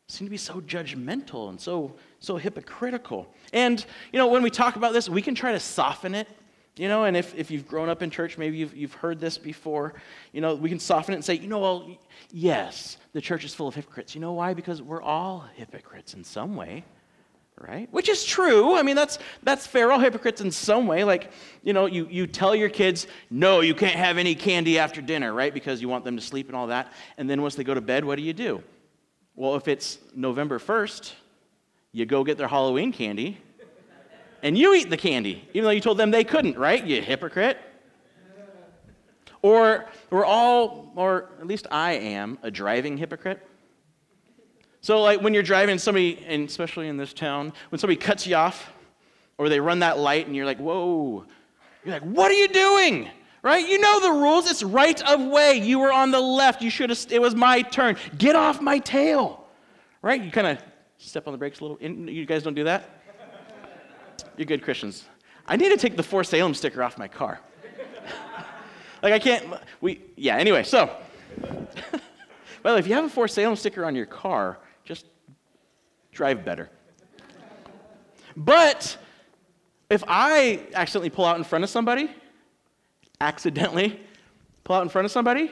seem 0.09 0.27
to 0.27 0.31
be 0.31 0.37
so 0.37 0.61
judgmental 0.61 1.51
and 1.51 1.61
so, 1.61 1.97
so 2.21 2.37
hypocritical? 2.37 3.27
And, 3.53 3.85
you 4.13 4.19
know, 4.19 4.29
when 4.29 4.43
we 4.43 4.51
talk 4.51 4.77
about 4.77 4.93
this, 4.93 5.09
we 5.09 5.23
can 5.23 5.35
try 5.35 5.53
to 5.53 5.61
soften 5.61 6.15
it. 6.15 6.29
You 6.77 6.89
know, 6.89 7.05
and 7.05 7.17
if, 7.17 7.35
if 7.35 7.51
you've 7.51 7.67
grown 7.67 7.89
up 7.89 8.01
in 8.01 8.11
church, 8.11 8.39
maybe 8.39 8.57
you've, 8.57 8.75
you've 8.75 8.95
heard 8.95 9.21
this 9.21 9.37
before, 9.37 9.95
you 10.33 10.41
know, 10.41 10.55
we 10.55 10.69
can 10.69 10.79
soften 10.79 11.13
it 11.13 11.17
and 11.17 11.25
say, 11.25 11.35
you 11.35 11.49
know, 11.49 11.59
well, 11.59 11.91
yes, 12.31 12.97
the 13.13 13.21
church 13.21 13.45
is 13.45 13.53
full 13.55 13.69
of 13.69 13.75
hypocrites. 13.75 14.15
You 14.15 14.21
know 14.21 14.33
why? 14.33 14.55
Because 14.55 14.81
we're 14.81 15.03
all 15.03 15.45
hypocrites 15.57 16.15
in 16.15 16.25
some 16.25 16.57
way 16.57 16.85
right? 17.61 17.93
Which 17.93 18.09
is 18.09 18.25
true. 18.25 18.75
I 18.75 18.83
mean, 18.83 18.97
that's, 18.97 19.19
that's 19.43 19.67
fair. 19.67 19.93
All 19.93 19.99
hypocrites 19.99 20.41
in 20.41 20.51
some 20.51 20.87
way. 20.87 21.05
Like, 21.05 21.31
you 21.63 21.73
know, 21.73 21.87
you, 21.87 22.09
you 22.11 22.27
tell 22.27 22.55
your 22.55 22.71
kids, 22.71 23.07
no, 23.31 23.61
you 23.61 23.75
can't 23.75 23.97
have 23.97 24.19
any 24.19 24.35
candy 24.35 24.79
after 24.79 25.03
dinner, 25.03 25.33
right? 25.33 25.53
Because 25.53 25.83
you 25.83 25.89
want 25.89 26.05
them 26.05 26.17
to 26.17 26.23
sleep 26.23 26.49
and 26.49 26.57
all 26.57 26.69
that. 26.69 26.93
And 27.19 27.29
then 27.29 27.43
once 27.43 27.55
they 27.55 27.65
go 27.65 27.75
to 27.75 27.81
bed, 27.81 28.05
what 28.05 28.17
do 28.17 28.23
you 28.23 28.33
do? 28.33 28.63
Well, 29.35 29.57
if 29.57 29.69
it's 29.69 29.99
November 30.15 30.59
1st, 30.59 31.13
you 31.93 32.07
go 32.07 32.25
get 32.25 32.39
their 32.39 32.49
Halloween 32.49 32.93
candy 32.93 33.39
and 34.43 34.57
you 34.57 34.75
eat 34.75 34.91
the 34.91 34.97
candy, 34.97 35.49
even 35.53 35.65
though 35.65 35.71
you 35.71 35.81
told 35.81 35.99
them 35.99 36.11
they 36.11 36.25
couldn't, 36.25 36.57
right? 36.57 36.85
You 36.85 37.03
hypocrite. 37.03 37.59
Or 39.43 39.87
we're 40.11 40.25
all, 40.25 40.93
or 40.97 41.31
at 41.41 41.47
least 41.47 41.67
I 41.71 41.93
am, 41.93 42.39
a 42.43 42.51
driving 42.51 42.99
hypocrite. 42.99 43.41
So, 44.83 45.03
like 45.03 45.21
when 45.21 45.35
you're 45.35 45.43
driving, 45.43 45.79
somebody, 45.79 46.25
and 46.27 46.49
especially 46.49 46.89
in 46.89 46.97
this 46.97 47.13
town, 47.13 47.53
when 47.71 47.79
somebody 47.79 47.97
cuts 47.97 48.27
you 48.27 48.37
off, 48.37 48.73
or 49.39 49.49
they 49.49 49.61
run 49.61 49.79
that 49.81 49.99
light, 49.99 50.27
and 50.27 50.37
you're 50.37 50.45
like, 50.45 50.59
"Whoa!" 50.59 51.25
You're 51.85 51.95
like, 51.95 52.03
"What 52.03 52.31
are 52.31 52.35
you 52.35 52.49
doing?" 52.49 53.09
Right? 53.43 53.67
You 53.67 53.79
know 53.79 54.01
the 54.01 54.13
rules. 54.13 54.51
It's 54.51 54.63
right 54.63 55.01
of 55.09 55.23
way. 55.23 55.55
You 55.55 55.79
were 55.79 55.93
on 55.93 56.11
the 56.11 56.21
left. 56.21 56.61
You 56.61 56.69
should 56.69 56.91
have. 56.91 57.07
It 57.11 57.23
was 57.23 57.35
my 57.35 57.63
turn. 57.63 57.97
Get 58.19 58.37
off 58.37 58.61
my 58.61 58.79
tail. 58.79 59.47
Right? 60.03 60.23
You 60.23 60.31
kind 60.31 60.47
of 60.47 60.59
step 60.99 61.27
on 61.27 61.33
the 61.33 61.39
brakes 61.39 61.61
a 61.61 61.65
little. 61.65 61.81
You 61.81 62.27
guys 62.27 62.43
don't 62.43 62.55
do 62.55 62.65
that. 62.65 63.00
You're 64.37 64.47
good 64.47 64.63
Christians. 64.63 65.05
I 65.47 65.57
need 65.57 65.71
to 65.71 65.77
take 65.77 65.97
the 65.97 66.03
For 66.03 66.25
Salem 66.25 66.55
sticker 66.55 66.83
off 66.83 66.99
my 66.99 67.09
car. 67.09 67.41
like 69.03 69.13
I 69.13 69.19
can't. 69.19 69.47
We 69.81 70.03
yeah. 70.17 70.37
Anyway, 70.37 70.63
so. 70.63 70.91
Well, 72.63 72.77
if 72.77 72.87
you 72.87 72.95
have 72.95 73.05
a 73.05 73.09
For 73.09 73.27
Salem 73.27 73.57
sticker 73.57 73.85
on 73.85 73.95
your 73.95 74.07
car, 74.07 74.59
just 74.85 75.07
drive 76.13 76.45
better. 76.45 76.71
But 78.37 78.97
if 79.89 80.05
I 80.07 80.61
accidentally 80.75 81.11
pull 81.11 81.25
out 81.25 81.37
in 81.37 81.45
front 81.45 81.65
of 81.65 81.71
somebody, 81.71 82.11
accidentally 83.21 84.01
pull 84.65 84.77
out 84.77 84.83
in 84.83 84.89
front 84.89 85.07
of 85.07 85.11
somebody, 85.11 85.51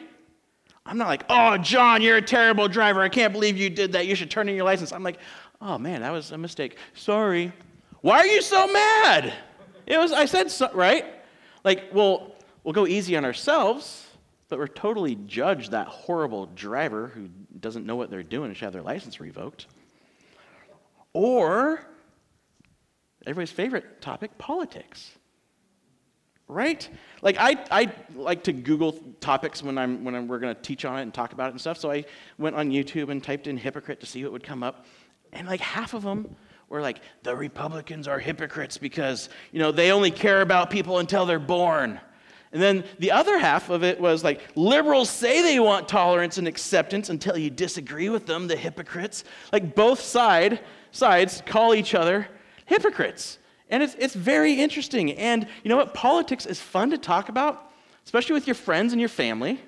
I'm 0.84 0.96
not 0.96 1.08
like, 1.08 1.24
oh, 1.28 1.58
John, 1.58 2.02
you're 2.02 2.16
a 2.16 2.22
terrible 2.22 2.68
driver. 2.68 3.02
I 3.02 3.08
can't 3.08 3.32
believe 3.32 3.58
you 3.58 3.68
did 3.68 3.92
that. 3.92 4.06
You 4.06 4.14
should 4.14 4.30
turn 4.30 4.48
in 4.48 4.54
your 4.54 4.64
license. 4.64 4.92
I'm 4.92 5.02
like, 5.02 5.18
oh, 5.60 5.76
man, 5.76 6.02
that 6.02 6.10
was 6.10 6.32
a 6.32 6.38
mistake. 6.38 6.76
Sorry. 6.94 7.52
Why 8.00 8.18
are 8.18 8.26
you 8.26 8.42
so 8.42 8.66
mad? 8.66 9.32
It 9.86 9.98
was, 9.98 10.12
I 10.12 10.26
said, 10.26 10.50
so, 10.50 10.70
right? 10.72 11.04
Like, 11.64 11.90
well, 11.92 12.34
we'll 12.62 12.74
go 12.74 12.86
easy 12.86 13.16
on 13.16 13.24
ourselves, 13.24 14.06
but 14.48 14.58
we're 14.58 14.68
totally 14.68 15.16
judge 15.26 15.70
that 15.70 15.88
horrible 15.88 16.46
driver 16.46 17.08
who 17.08 17.28
doesn't 17.58 17.86
know 17.86 17.96
what 17.96 18.10
they're 18.10 18.22
doing 18.22 18.48
and 18.48 18.56
should 18.56 18.66
have 18.66 18.72
their 18.72 18.82
license 18.82 19.20
revoked. 19.20 19.66
Or 21.12 21.80
everybody's 23.26 23.50
favorite 23.50 24.00
topic, 24.00 24.38
politics. 24.38 25.10
Right? 26.46 26.88
Like 27.20 27.36
I, 27.38 27.56
I 27.70 27.92
like 28.14 28.44
to 28.44 28.52
Google 28.52 28.92
topics 29.20 29.62
when 29.62 29.76
I'm 29.76 30.02
when 30.02 30.14
I'm, 30.14 30.28
we're 30.28 30.38
going 30.38 30.54
to 30.54 30.62
teach 30.62 30.86
on 30.86 30.98
it 30.98 31.02
and 31.02 31.12
talk 31.12 31.34
about 31.34 31.48
it 31.48 31.50
and 31.50 31.60
stuff. 31.60 31.76
So 31.76 31.90
I 31.90 32.06
went 32.38 32.56
on 32.56 32.70
YouTube 32.70 33.10
and 33.10 33.22
typed 33.22 33.46
in 33.46 33.58
hypocrite 33.58 34.00
to 34.00 34.06
see 34.06 34.22
what 34.24 34.32
would 34.32 34.44
come 34.44 34.62
up, 34.62 34.86
and 35.34 35.46
like 35.46 35.60
half 35.60 35.92
of 35.92 36.02
them 36.02 36.36
were 36.68 36.80
like 36.80 37.00
the 37.22 37.34
Republicans 37.34 38.06
are 38.08 38.18
hypocrites 38.18 38.78
because 38.78 39.28
you 39.52 39.58
know 39.58 39.72
they 39.72 39.92
only 39.92 40.10
care 40.10 40.40
about 40.40 40.70
people 40.70 40.98
until 40.98 41.26
they're 41.26 41.38
born. 41.38 42.00
And 42.50 42.62
then 42.62 42.84
the 42.98 43.12
other 43.12 43.38
half 43.38 43.68
of 43.68 43.84
it 43.84 44.00
was 44.00 44.24
like 44.24 44.40
liberals 44.54 45.10
say 45.10 45.42
they 45.42 45.60
want 45.60 45.86
tolerance 45.86 46.38
and 46.38 46.48
acceptance 46.48 47.10
until 47.10 47.36
you 47.36 47.50
disagree 47.50 48.08
with 48.08 48.24
them, 48.24 48.46
the 48.46 48.56
hypocrites. 48.56 49.24
Like 49.52 49.74
both 49.74 50.00
side, 50.00 50.60
sides 50.90 51.42
call 51.44 51.74
each 51.74 51.94
other 51.94 52.26
hypocrites. 52.64 53.38
And 53.70 53.82
it's, 53.82 53.94
it's 53.98 54.14
very 54.14 54.54
interesting. 54.54 55.12
And 55.12 55.46
you 55.62 55.68
know 55.68 55.76
what? 55.76 55.92
Politics 55.92 56.46
is 56.46 56.60
fun 56.60 56.90
to 56.90 56.98
talk 56.98 57.28
about, 57.28 57.70
especially 58.04 58.34
with 58.34 58.46
your 58.46 58.54
friends 58.54 58.92
and 58.92 59.00
your 59.00 59.10
family. 59.10 59.60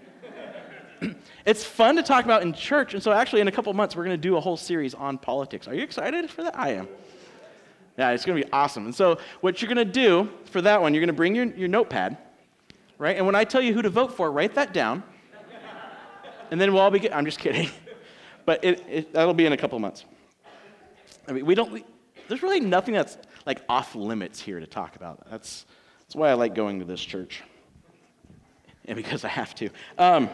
it's 1.51 1.65
fun 1.65 1.97
to 1.97 2.03
talk 2.03 2.25
about 2.25 2.43
in 2.43 2.53
church. 2.53 2.95
And 2.95 3.03
so, 3.03 3.13
actually, 3.13 3.41
in 3.41 3.49
a 3.49 3.53
couple 3.53 3.73
months, 3.75 3.97
we're 3.97 4.05
going 4.05 4.17
to 4.17 4.29
do 4.29 4.37
a 4.37 4.41
whole 4.41 4.57
series 4.57 4.95
on 4.95 5.19
politics. 5.19 5.69
Are 5.69 5.75
you 5.75 5.83
excited 5.83 6.31
for 6.31 6.43
that? 6.45 6.59
I 6.59 6.71
am. 6.75 6.89
Yeah, 7.99 8.11
it's 8.11 8.25
going 8.25 8.41
to 8.41 8.47
be 8.47 8.53
awesome. 8.53 8.85
And 8.87 8.95
so, 8.95 9.19
what 9.41 9.61
you're 9.61 9.73
going 9.73 9.87
to 9.87 9.93
do 9.93 10.31
for 10.47 10.63
that 10.63 10.81
one, 10.81 10.95
you're 10.95 11.01
going 11.01 11.09
to 11.09 11.13
bring 11.13 11.35
your, 11.35 11.47
your 11.47 11.69
notepad 11.69 12.17
right? 13.01 13.17
And 13.17 13.25
when 13.25 13.35
I 13.35 13.45
tell 13.45 13.63
you 13.63 13.73
who 13.73 13.83
to 13.83 13.89
vote 13.89 14.13
for, 14.13 14.31
write 14.31 14.55
that 14.55 14.73
down. 14.73 15.03
and 16.51 16.61
then 16.61 16.73
we'll 16.73 16.83
all 16.83 16.91
be, 16.91 17.11
I'm 17.11 17.25
just 17.25 17.41
kidding. 17.41 17.71
but 18.45 18.63
it, 18.63 18.85
it, 18.89 19.13
that'll 19.13 19.35
be 19.35 19.47
in 19.47 19.53
a 19.53 19.57
couple 19.57 19.79
months. 19.79 20.05
I 21.27 21.33
mean, 21.33 21.47
we 21.47 21.55
don't, 21.55 21.73
we, 21.73 21.85
there's 22.29 22.43
really 22.43 22.61
nothing 22.61 22.95
that's 22.95 23.17
like 23.47 23.63
off 23.69 23.95
limits 23.95 24.41
here 24.41 24.61
to 24.61 24.67
talk 24.67 24.97
about. 24.97 25.29
That's, 25.31 25.65
that's 26.03 26.15
why 26.15 26.29
I 26.29 26.35
like 26.35 26.55
going 26.55 26.79
to 26.81 26.85
this 26.85 27.01
church. 27.01 27.43
And 28.85 28.97
because 28.97 29.25
I 29.25 29.29
have 29.29 29.55
to. 29.57 29.71
Um, 29.97 30.29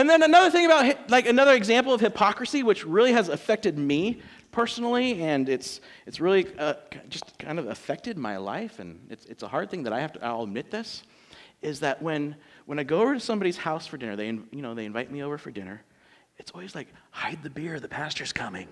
and 0.00 0.08
then 0.08 0.22
another 0.22 0.50
thing 0.50 0.64
about, 0.64 1.10
like, 1.10 1.26
another 1.26 1.52
example 1.52 1.92
of 1.92 2.00
hypocrisy, 2.00 2.62
which 2.62 2.86
really 2.86 3.12
has 3.12 3.28
affected 3.28 3.76
me 3.76 4.22
personally, 4.50 5.20
and 5.22 5.46
it's, 5.46 5.82
it's 6.06 6.20
really 6.20 6.46
uh, 6.58 6.72
just 7.10 7.38
kind 7.38 7.58
of 7.58 7.68
affected 7.68 8.16
my 8.16 8.38
life, 8.38 8.78
and 8.78 8.98
it's, 9.10 9.26
it's 9.26 9.42
a 9.42 9.48
hard 9.48 9.70
thing 9.70 9.82
that 9.82 9.92
I 9.92 10.00
have 10.00 10.14
to, 10.14 10.24
I'll 10.24 10.44
admit 10.44 10.70
this, 10.70 11.02
is 11.60 11.80
that 11.80 12.00
when, 12.00 12.34
when 12.64 12.78
I 12.78 12.82
go 12.82 13.02
over 13.02 13.12
to 13.12 13.20
somebody's 13.20 13.58
house 13.58 13.86
for 13.86 13.98
dinner, 13.98 14.16
they, 14.16 14.28
you 14.28 14.62
know, 14.62 14.74
they 14.74 14.86
invite 14.86 15.12
me 15.12 15.22
over 15.22 15.36
for 15.36 15.50
dinner, 15.50 15.82
it's 16.38 16.50
always 16.52 16.74
like, 16.74 16.88
hide 17.10 17.42
the 17.42 17.50
beer, 17.50 17.78
the 17.78 17.86
pastor's 17.86 18.32
coming. 18.32 18.68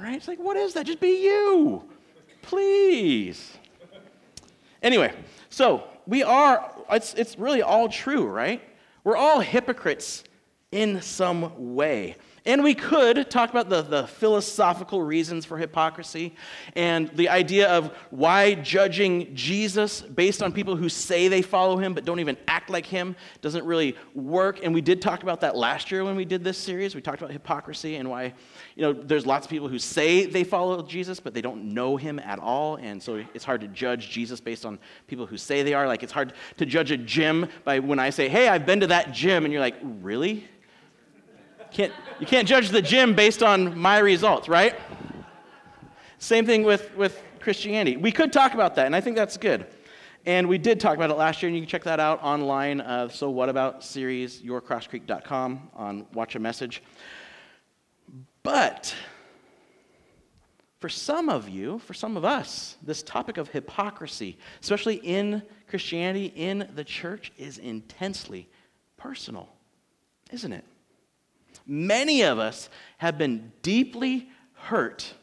right? 0.00 0.14
It's 0.14 0.28
like, 0.28 0.38
what 0.38 0.56
is 0.56 0.74
that? 0.74 0.86
Just 0.86 1.00
be 1.00 1.24
you. 1.24 1.82
Please. 2.42 3.58
Anyway, 4.84 5.12
so 5.50 5.82
we 6.06 6.22
are, 6.22 6.72
it's, 6.92 7.12
it's 7.14 7.36
really 7.36 7.62
all 7.62 7.88
true, 7.88 8.24
right? 8.24 8.62
We're 9.04 9.16
all 9.16 9.40
hypocrites 9.40 10.24
in 10.70 11.02
some 11.02 11.74
way. 11.74 12.16
And 12.44 12.64
we 12.64 12.74
could 12.74 13.30
talk 13.30 13.50
about 13.50 13.68
the, 13.68 13.82
the 13.82 14.06
philosophical 14.08 15.00
reasons 15.00 15.44
for 15.44 15.56
hypocrisy 15.56 16.34
and 16.74 17.08
the 17.10 17.28
idea 17.28 17.68
of 17.68 17.96
why 18.10 18.54
judging 18.54 19.32
Jesus 19.32 20.00
based 20.00 20.42
on 20.42 20.52
people 20.52 20.74
who 20.74 20.88
say 20.88 21.28
they 21.28 21.42
follow 21.42 21.76
him 21.76 21.94
but 21.94 22.04
don't 22.04 22.18
even 22.18 22.36
act 22.48 22.68
like 22.68 22.84
him 22.84 23.14
doesn't 23.42 23.64
really 23.64 23.96
work. 24.14 24.58
And 24.64 24.74
we 24.74 24.80
did 24.80 25.00
talk 25.00 25.22
about 25.22 25.40
that 25.42 25.56
last 25.56 25.92
year 25.92 26.02
when 26.02 26.16
we 26.16 26.24
did 26.24 26.42
this 26.42 26.58
series. 26.58 26.96
We 26.96 27.00
talked 27.00 27.20
about 27.20 27.30
hypocrisy 27.30 27.94
and 27.94 28.10
why, 28.10 28.34
you 28.74 28.82
know, 28.82 28.92
there's 28.92 29.24
lots 29.24 29.46
of 29.46 29.50
people 29.50 29.68
who 29.68 29.78
say 29.78 30.26
they 30.26 30.42
follow 30.42 30.82
Jesus 30.82 31.20
but 31.20 31.34
they 31.34 31.42
don't 31.42 31.72
know 31.72 31.96
him 31.96 32.18
at 32.18 32.40
all. 32.40 32.74
And 32.74 33.00
so 33.00 33.22
it's 33.34 33.44
hard 33.44 33.60
to 33.60 33.68
judge 33.68 34.10
Jesus 34.10 34.40
based 34.40 34.66
on 34.66 34.80
people 35.06 35.26
who 35.26 35.36
say 35.36 35.62
they 35.62 35.74
are. 35.74 35.86
Like 35.86 36.02
it's 36.02 36.12
hard 36.12 36.32
to 36.56 36.66
judge 36.66 36.90
a 36.90 36.96
gym 36.96 37.46
by 37.62 37.78
when 37.78 38.00
I 38.00 38.10
say, 38.10 38.28
hey, 38.28 38.48
I've 38.48 38.66
been 38.66 38.80
to 38.80 38.88
that 38.88 39.12
gym. 39.12 39.44
And 39.44 39.52
you're 39.52 39.62
like, 39.62 39.76
really? 39.82 40.48
Can't, 41.72 41.92
you 42.20 42.26
can't 42.26 42.46
judge 42.46 42.68
the 42.68 42.82
gym 42.82 43.14
based 43.14 43.42
on 43.42 43.78
my 43.78 43.98
results, 43.98 44.48
right? 44.48 44.78
Same 46.18 46.44
thing 46.44 46.64
with, 46.64 46.94
with 46.96 47.22
Christianity. 47.40 47.96
We 47.96 48.12
could 48.12 48.32
talk 48.32 48.52
about 48.52 48.74
that, 48.74 48.86
and 48.86 48.94
I 48.94 49.00
think 49.00 49.16
that's 49.16 49.38
good. 49.38 49.66
And 50.26 50.48
we 50.48 50.58
did 50.58 50.78
talk 50.78 50.96
about 50.96 51.10
it 51.10 51.14
last 51.14 51.42
year, 51.42 51.48
and 51.48 51.56
you 51.56 51.62
can 51.62 51.68
check 51.68 51.84
that 51.84 51.98
out 51.98 52.22
online. 52.22 52.80
Uh, 52.80 53.08
so, 53.08 53.30
what 53.30 53.48
about 53.48 53.82
series, 53.82 54.42
yourcrosscreek.com 54.42 55.70
on 55.74 56.06
Watch 56.12 56.36
a 56.36 56.38
Message. 56.38 56.82
But 58.42 58.94
for 60.78 60.88
some 60.88 61.28
of 61.28 61.48
you, 61.48 61.78
for 61.78 61.94
some 61.94 62.16
of 62.16 62.24
us, 62.24 62.76
this 62.82 63.02
topic 63.02 63.38
of 63.38 63.48
hypocrisy, 63.48 64.36
especially 64.60 64.96
in 64.96 65.42
Christianity, 65.68 66.26
in 66.36 66.68
the 66.74 66.84
church, 66.84 67.32
is 67.38 67.58
intensely 67.58 68.48
personal, 68.96 69.48
isn't 70.30 70.52
it? 70.52 70.64
Many 71.66 72.22
of 72.22 72.38
us 72.38 72.68
have 72.98 73.18
been 73.18 73.52
deeply 73.62 74.28
hurt 74.54 75.14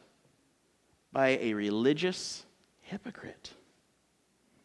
by 1.12 1.38
a 1.42 1.54
religious 1.54 2.46
hypocrite. 2.82 3.54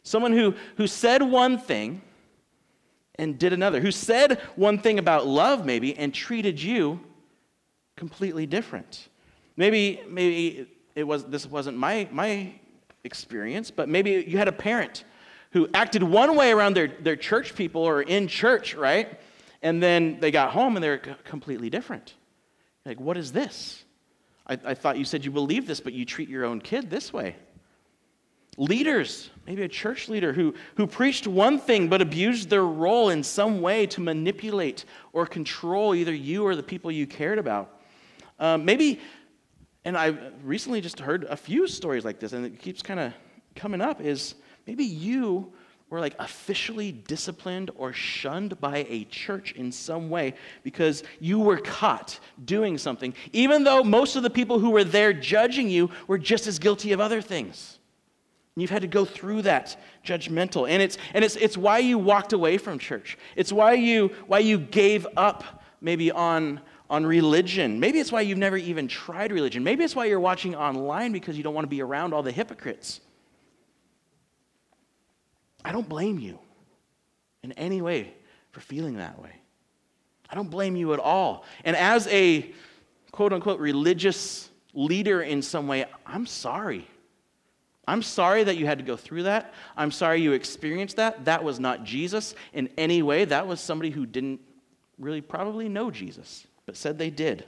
Someone 0.03 0.33
who, 0.33 0.53
who 0.77 0.87
said 0.87 1.23
one 1.23 1.57
thing 1.57 2.01
and 3.15 3.39
did 3.39 3.53
another, 3.53 3.79
who 3.79 3.91
said 3.91 4.39
one 4.55 4.77
thing 4.77 4.99
about 4.99 5.25
love, 5.25 5.65
maybe, 5.65 5.97
and 5.97 6.13
treated 6.13 6.61
you 6.61 6.99
completely 7.95 8.45
different. 8.45 9.09
Maybe, 9.57 10.01
maybe 10.07 10.67
it 10.95 11.03
was, 11.03 11.23
this 11.25 11.45
wasn't 11.45 11.77
my, 11.77 12.07
my 12.11 12.53
experience, 13.03 13.71
but 13.71 13.87
maybe 13.87 14.25
you 14.27 14.37
had 14.37 14.47
a 14.47 14.53
parent 14.53 15.05
who 15.51 15.69
acted 15.73 16.03
one 16.03 16.35
way 16.35 16.51
around 16.51 16.75
their, 16.75 16.87
their 16.87 17.15
church 17.15 17.55
people 17.55 17.81
or 17.81 18.01
in 18.01 18.27
church, 18.27 18.75
right? 18.75 19.19
And 19.61 19.81
then 19.81 20.19
they 20.19 20.31
got 20.31 20.51
home 20.51 20.75
and 20.77 20.83
they're 20.83 20.97
completely 20.97 21.69
different. 21.69 22.13
Like, 22.85 22.99
what 22.99 23.17
is 23.17 23.31
this? 23.31 23.83
I, 24.47 24.59
I 24.63 24.73
thought 24.73 24.97
you 24.97 25.05
said 25.05 25.25
you 25.25 25.31
believe 25.31 25.65
this, 25.65 25.79
but 25.79 25.93
you 25.93 26.05
treat 26.05 26.29
your 26.29 26.45
own 26.45 26.61
kid 26.61 26.89
this 26.89 27.11
way. 27.11 27.35
Leaders, 28.57 29.31
maybe 29.45 29.63
a 29.63 29.67
church 29.67 30.07
leader 30.07 30.31
who, 30.31 30.53
who 30.75 30.87
preached 30.87 31.27
one 31.27 31.59
thing 31.59 31.89
but 31.89 32.01
abused 32.01 32.49
their 32.49 32.63
role 32.65 33.09
in 33.09 33.21
some 33.21 33.59
way 33.59 33.85
to 33.87 33.99
manipulate 33.99 34.85
or 35.11 35.25
control 35.25 35.93
either 35.93 36.13
you 36.13 36.45
or 36.45 36.55
the 36.55 36.63
people 36.63 36.91
you 36.91 37.05
cared 37.05 37.37
about. 37.37 37.81
Um, 38.39 38.63
maybe, 38.63 39.01
and 39.83 39.97
I 39.97 40.15
recently 40.43 40.79
just 40.79 40.99
heard 40.99 41.25
a 41.25 41.35
few 41.35 41.67
stories 41.67 42.05
like 42.05 42.19
this, 42.19 42.33
and 42.33 42.45
it 42.45 42.59
keeps 42.59 42.81
kind 42.81 42.99
of 42.99 43.13
coming 43.55 43.81
up, 43.81 43.99
is 43.99 44.35
maybe 44.67 44.85
you 44.85 45.51
were 45.95 46.01
like 46.01 46.15
officially 46.19 46.91
disciplined 46.91 47.71
or 47.75 47.93
shunned 47.93 48.59
by 48.59 48.85
a 48.89 49.05
church 49.05 49.53
in 49.53 49.71
some 49.71 50.09
way 50.09 50.33
because 50.61 51.03
you 51.21 51.39
were 51.39 51.57
caught 51.57 52.19
doing 52.43 52.77
something, 52.77 53.13
even 53.31 53.63
though 53.63 53.81
most 53.81 54.17
of 54.17 54.23
the 54.23 54.29
people 54.29 54.59
who 54.59 54.71
were 54.71 54.83
there 54.83 55.13
judging 55.13 55.69
you 55.69 55.89
were 56.07 56.17
just 56.17 56.47
as 56.47 56.59
guilty 56.59 56.91
of 56.91 56.99
other 56.99 57.21
things. 57.21 57.79
And 58.55 58.61
you've 58.61 58.71
had 58.71 58.81
to 58.81 58.87
go 58.87 59.05
through 59.05 59.43
that 59.43 59.81
judgmental. 60.05 60.69
And 60.69 60.81
it's, 60.81 60.97
and 61.13 61.23
it's, 61.23 61.37
it's 61.37 61.57
why 61.57 61.79
you 61.79 61.97
walked 61.97 62.33
away 62.33 62.57
from 62.57 62.77
church. 62.77 63.17
It's 63.37 63.53
why 63.53 63.73
you, 63.73 64.11
why 64.27 64.39
you 64.39 64.57
gave 64.57 65.07
up 65.15 65.63
maybe 65.79 66.11
on, 66.11 66.59
on 66.89 67.05
religion. 67.05 67.79
Maybe 67.79 67.99
it's 67.99 68.11
why 68.11 68.21
you've 68.21 68.37
never 68.37 68.57
even 68.57 68.89
tried 68.89 69.31
religion. 69.31 69.63
Maybe 69.63 69.85
it's 69.85 69.95
why 69.95 70.05
you're 70.05 70.19
watching 70.19 70.55
online 70.55 71.13
because 71.13 71.37
you 71.37 71.43
don't 71.43 71.53
want 71.53 71.65
to 71.65 71.69
be 71.69 71.81
around 71.81 72.13
all 72.13 72.21
the 72.21 72.31
hypocrites. 72.31 72.99
I 75.65 75.71
don't 75.71 75.89
blame 75.89 76.19
you 76.19 76.37
in 77.41 77.51
any 77.53 77.81
way 77.81 78.13
for 78.51 78.59
feeling 78.59 78.97
that 78.97 79.19
way. 79.21 79.31
I 80.29 80.35
don't 80.35 80.51
blame 80.51 80.75
you 80.75 80.93
at 80.93 80.99
all. 80.99 81.43
And 81.63 81.75
as 81.75 82.05
a 82.07 82.53
quote 83.11 83.33
unquote 83.33 83.59
religious 83.59 84.49
leader 84.75 85.23
in 85.23 85.41
some 85.41 85.67
way, 85.67 85.85
I'm 86.05 86.27
sorry. 86.27 86.87
I'm 87.87 88.03
sorry 88.03 88.43
that 88.43 88.57
you 88.57 88.67
had 88.67 88.77
to 88.77 88.83
go 88.83 88.95
through 88.95 89.23
that. 89.23 89.53
I'm 89.75 89.91
sorry 89.91 90.21
you 90.21 90.33
experienced 90.33 90.97
that. 90.97 91.25
That 91.25 91.43
was 91.43 91.59
not 91.59 91.83
Jesus 91.83 92.35
in 92.53 92.69
any 92.77 93.01
way. 93.01 93.25
That 93.25 93.47
was 93.47 93.59
somebody 93.59 93.89
who 93.89 94.05
didn't 94.05 94.41
really 94.99 95.21
probably 95.21 95.67
know 95.67 95.89
Jesus, 95.89 96.45
but 96.67 96.77
said 96.77 96.99
they 96.99 97.09
did. 97.09 97.43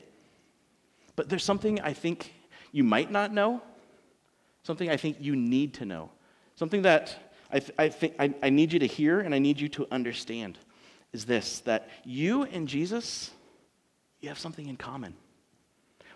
But 1.16 1.30
there's 1.30 1.44
something 1.44 1.82
I 1.82 1.94
think 1.94 2.34
you 2.72 2.84
might 2.84 3.12
not 3.12 3.32
know, 3.32 3.62
something 4.64 4.90
I 4.90 4.98
think 4.98 5.18
you 5.20 5.36
need 5.36 5.76
to 5.76 5.86
know, 5.86 6.10
something 6.56 6.82
that 6.82 7.26
I, 7.51 7.60
th- 7.60 7.74
I 7.77 7.89
think 7.89 8.16
I, 8.20 8.34
I 8.44 8.50
need 8.50 8.74
you 8.74 8.80
to 8.80 8.88
hear 8.88 9.20
and 9.20 9.34
I 9.34 9.39
need 9.39 9.60
you 9.60 9.70
to 9.70 9.88
understand 9.92 10.58
is 11.13 11.25
this 11.25 11.60
that 11.62 11.89
you 12.04 12.44
and 12.44 12.68
Jesus, 12.68 13.32
you 14.20 14.30
have 14.30 14.39
something 14.39 14.68
in 14.68 14.77
common. 14.77 15.13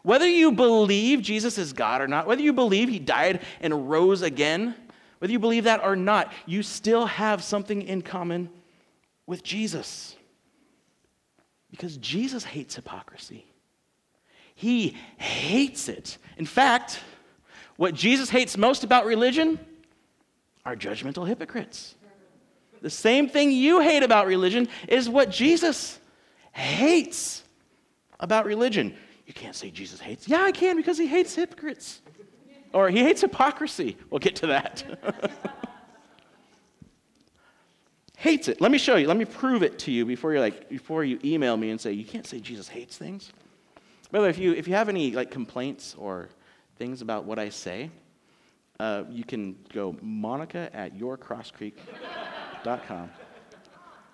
Whether 0.04 0.28
you 0.28 0.52
believe 0.52 1.22
Jesus 1.22 1.58
is 1.58 1.74
God 1.74 2.02
or 2.02 2.08
not, 2.08 2.26
whether 2.26 2.42
you 2.42 2.54
believe 2.54 2.90
he 2.90 3.00
died 3.00 3.42
and 3.62 3.90
rose 3.90 4.24
again, 4.24 4.76
whether 5.20 5.32
you 5.32 5.40
believe 5.40 5.66
that 5.66 5.84
or 5.84 5.96
not, 5.96 6.34
you 6.48 6.64
still 6.64 7.06
have 7.06 7.44
something 7.44 7.84
in 7.84 8.02
common 8.02 8.50
with 9.28 9.44
Jesus. 9.44 10.16
Because 11.70 11.98
Jesus 11.98 12.44
hates 12.44 12.76
hypocrisy. 12.76 13.46
He 14.56 14.98
hates 15.18 15.88
it. 15.88 16.18
In 16.38 16.46
fact, 16.46 17.00
what 17.78 17.94
Jesus 17.94 18.30
hates 18.30 18.58
most 18.58 18.84
about 18.84 19.06
religion 19.06 19.60
are 20.66 20.76
judgmental 20.76 21.28
hypocrites. 21.28 21.96
The 22.82 22.90
same 22.90 23.30
thing 23.30 23.52
you 23.52 23.80
hate 23.80 24.04
about 24.04 24.26
religion 24.26 24.68
is 24.88 25.08
what 25.08 25.30
Jesus 25.30 26.00
hates 26.52 27.44
about 28.20 28.46
religion. 28.46 28.96
You 29.28 29.34
can't 29.34 29.56
say 29.56 29.70
Jesus 29.70 30.00
hates. 30.00 30.28
Yeah, 30.28 30.44
I 30.44 30.52
can 30.52 30.76
because 30.76 30.98
he 30.98 31.08
hates 31.08 31.36
hypocrites. 31.36 32.02
Or 32.74 32.90
he 32.90 33.00
hates 33.00 33.22
hypocrisy. 33.22 33.98
We'll 34.10 34.20
get 34.20 34.36
to 34.38 34.48
that. 34.48 34.84
hates 38.22 38.48
it. 38.48 38.62
Let 38.62 38.72
me 38.72 38.78
show 38.78 38.96
you. 38.96 39.08
Let 39.08 39.18
me 39.18 39.26
prove 39.26 39.64
it 39.64 39.80
to 39.80 39.92
you 39.92 40.06
before 40.06 40.34
you 40.34 40.40
like 40.40 40.70
before 40.70 41.04
you 41.04 41.20
email 41.24 41.58
me 41.58 41.72
and 41.72 41.82
say 41.82 41.92
you 41.92 42.06
can't 42.06 42.26
say 42.26 42.40
Jesus 42.40 42.68
hates 42.68 42.98
things. 42.98 43.32
By 44.12 44.20
the 44.20 44.24
way, 44.24 44.30
if 44.30 44.38
you 44.38 44.54
if 44.54 44.68
you 44.68 44.76
have 44.76 44.90
any 44.90 45.12
like 45.12 45.32
complaints 45.32 45.96
or 45.98 46.30
things 46.78 47.02
about 47.02 47.26
what 47.26 47.40
I 47.40 47.50
say, 47.50 47.90
uh, 48.82 49.04
you 49.12 49.24
can 49.24 49.56
go 49.72 49.96
monica 50.02 50.68
at 50.74 50.98
yourcrosscreek.com. 50.98 53.12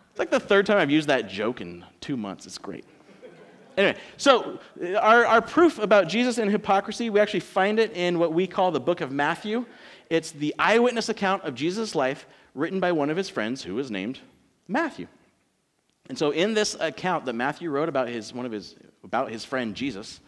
It's 0.10 0.20
like 0.20 0.30
the 0.30 0.42
third 0.42 0.66
time 0.66 0.78
I've 0.78 0.92
used 0.92 1.08
that 1.08 1.30
joke 1.30 1.62
in 1.62 1.86
two 2.02 2.18
months. 2.18 2.46
It's 2.46 2.58
great. 2.58 2.84
Anyway, 3.78 3.98
so 4.18 4.60
uh, 4.84 4.96
our, 4.96 5.26
our 5.26 5.42
proof 5.42 5.80
about 5.80 6.10
Jesus 6.10 6.38
and 6.38 6.52
hypocrisy, 6.52 7.10
we 7.10 7.22
actually 7.22 7.40
find 7.40 7.80
it 7.80 7.96
in 7.96 8.20
what 8.20 8.34
we 8.34 8.46
call 8.46 8.72
the 8.72 8.82
book 8.82 9.00
of 9.00 9.10
Matthew. 9.10 9.66
It's 10.10 10.32
the 10.32 10.54
eyewitness 10.60 11.08
account 11.08 11.44
of 11.44 11.56
Jesus' 11.56 11.96
life 11.96 12.28
written 12.54 12.82
by 12.82 12.92
one 12.92 13.10
of 13.10 13.16
his 13.16 13.30
friends 13.30 13.64
who 13.64 13.76
was 13.76 13.90
named 13.90 14.20
Matthew. 14.68 15.08
And 16.10 16.18
so 16.18 16.32
in 16.32 16.54
this 16.54 16.76
account 16.78 17.24
that 17.26 17.34
Matthew 17.34 17.70
wrote 17.70 17.88
about 17.88 18.10
his, 18.10 18.34
one 18.34 18.46
of 18.46 18.52
his, 18.52 18.76
about 19.02 19.32
his 19.32 19.46
friend 19.46 19.76
Jesus, 19.76 20.20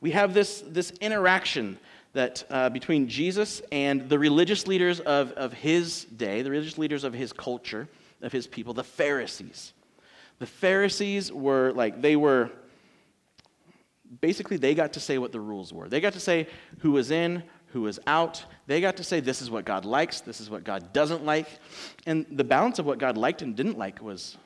we 0.00 0.12
have 0.12 0.32
this, 0.32 0.64
this 0.66 0.92
interaction 0.92 1.78
that 2.12 2.44
uh, 2.50 2.68
between 2.68 3.08
Jesus 3.08 3.62
and 3.72 4.08
the 4.08 4.18
religious 4.18 4.66
leaders 4.66 5.00
of, 5.00 5.32
of 5.32 5.52
his 5.52 6.04
day, 6.04 6.42
the 6.42 6.50
religious 6.50 6.78
leaders 6.78 7.04
of 7.04 7.12
his 7.14 7.32
culture, 7.32 7.88
of 8.20 8.32
his 8.32 8.46
people, 8.46 8.74
the 8.74 8.84
Pharisees. 8.84 9.72
The 10.38 10.46
Pharisees 10.46 11.32
were 11.32 11.72
like, 11.72 12.02
they 12.02 12.16
were, 12.16 12.50
basically, 14.20 14.56
they 14.56 14.74
got 14.74 14.92
to 14.94 15.00
say 15.00 15.18
what 15.18 15.32
the 15.32 15.40
rules 15.40 15.72
were. 15.72 15.88
They 15.88 16.00
got 16.00 16.12
to 16.12 16.20
say 16.20 16.48
who 16.80 16.92
was 16.92 17.10
in, 17.10 17.42
who 17.68 17.82
was 17.82 17.98
out. 18.06 18.44
They 18.66 18.80
got 18.80 18.98
to 18.98 19.04
say 19.04 19.20
this 19.20 19.40
is 19.40 19.50
what 19.50 19.64
God 19.64 19.84
likes, 19.84 20.20
this 20.20 20.40
is 20.40 20.50
what 20.50 20.64
God 20.64 20.92
doesn't 20.92 21.24
like. 21.24 21.48
And 22.06 22.26
the 22.30 22.44
balance 22.44 22.78
of 22.78 22.86
what 22.86 22.98
God 22.98 23.16
liked 23.16 23.40
and 23.40 23.56
didn't 23.56 23.78
like 23.78 24.02
was, 24.02 24.36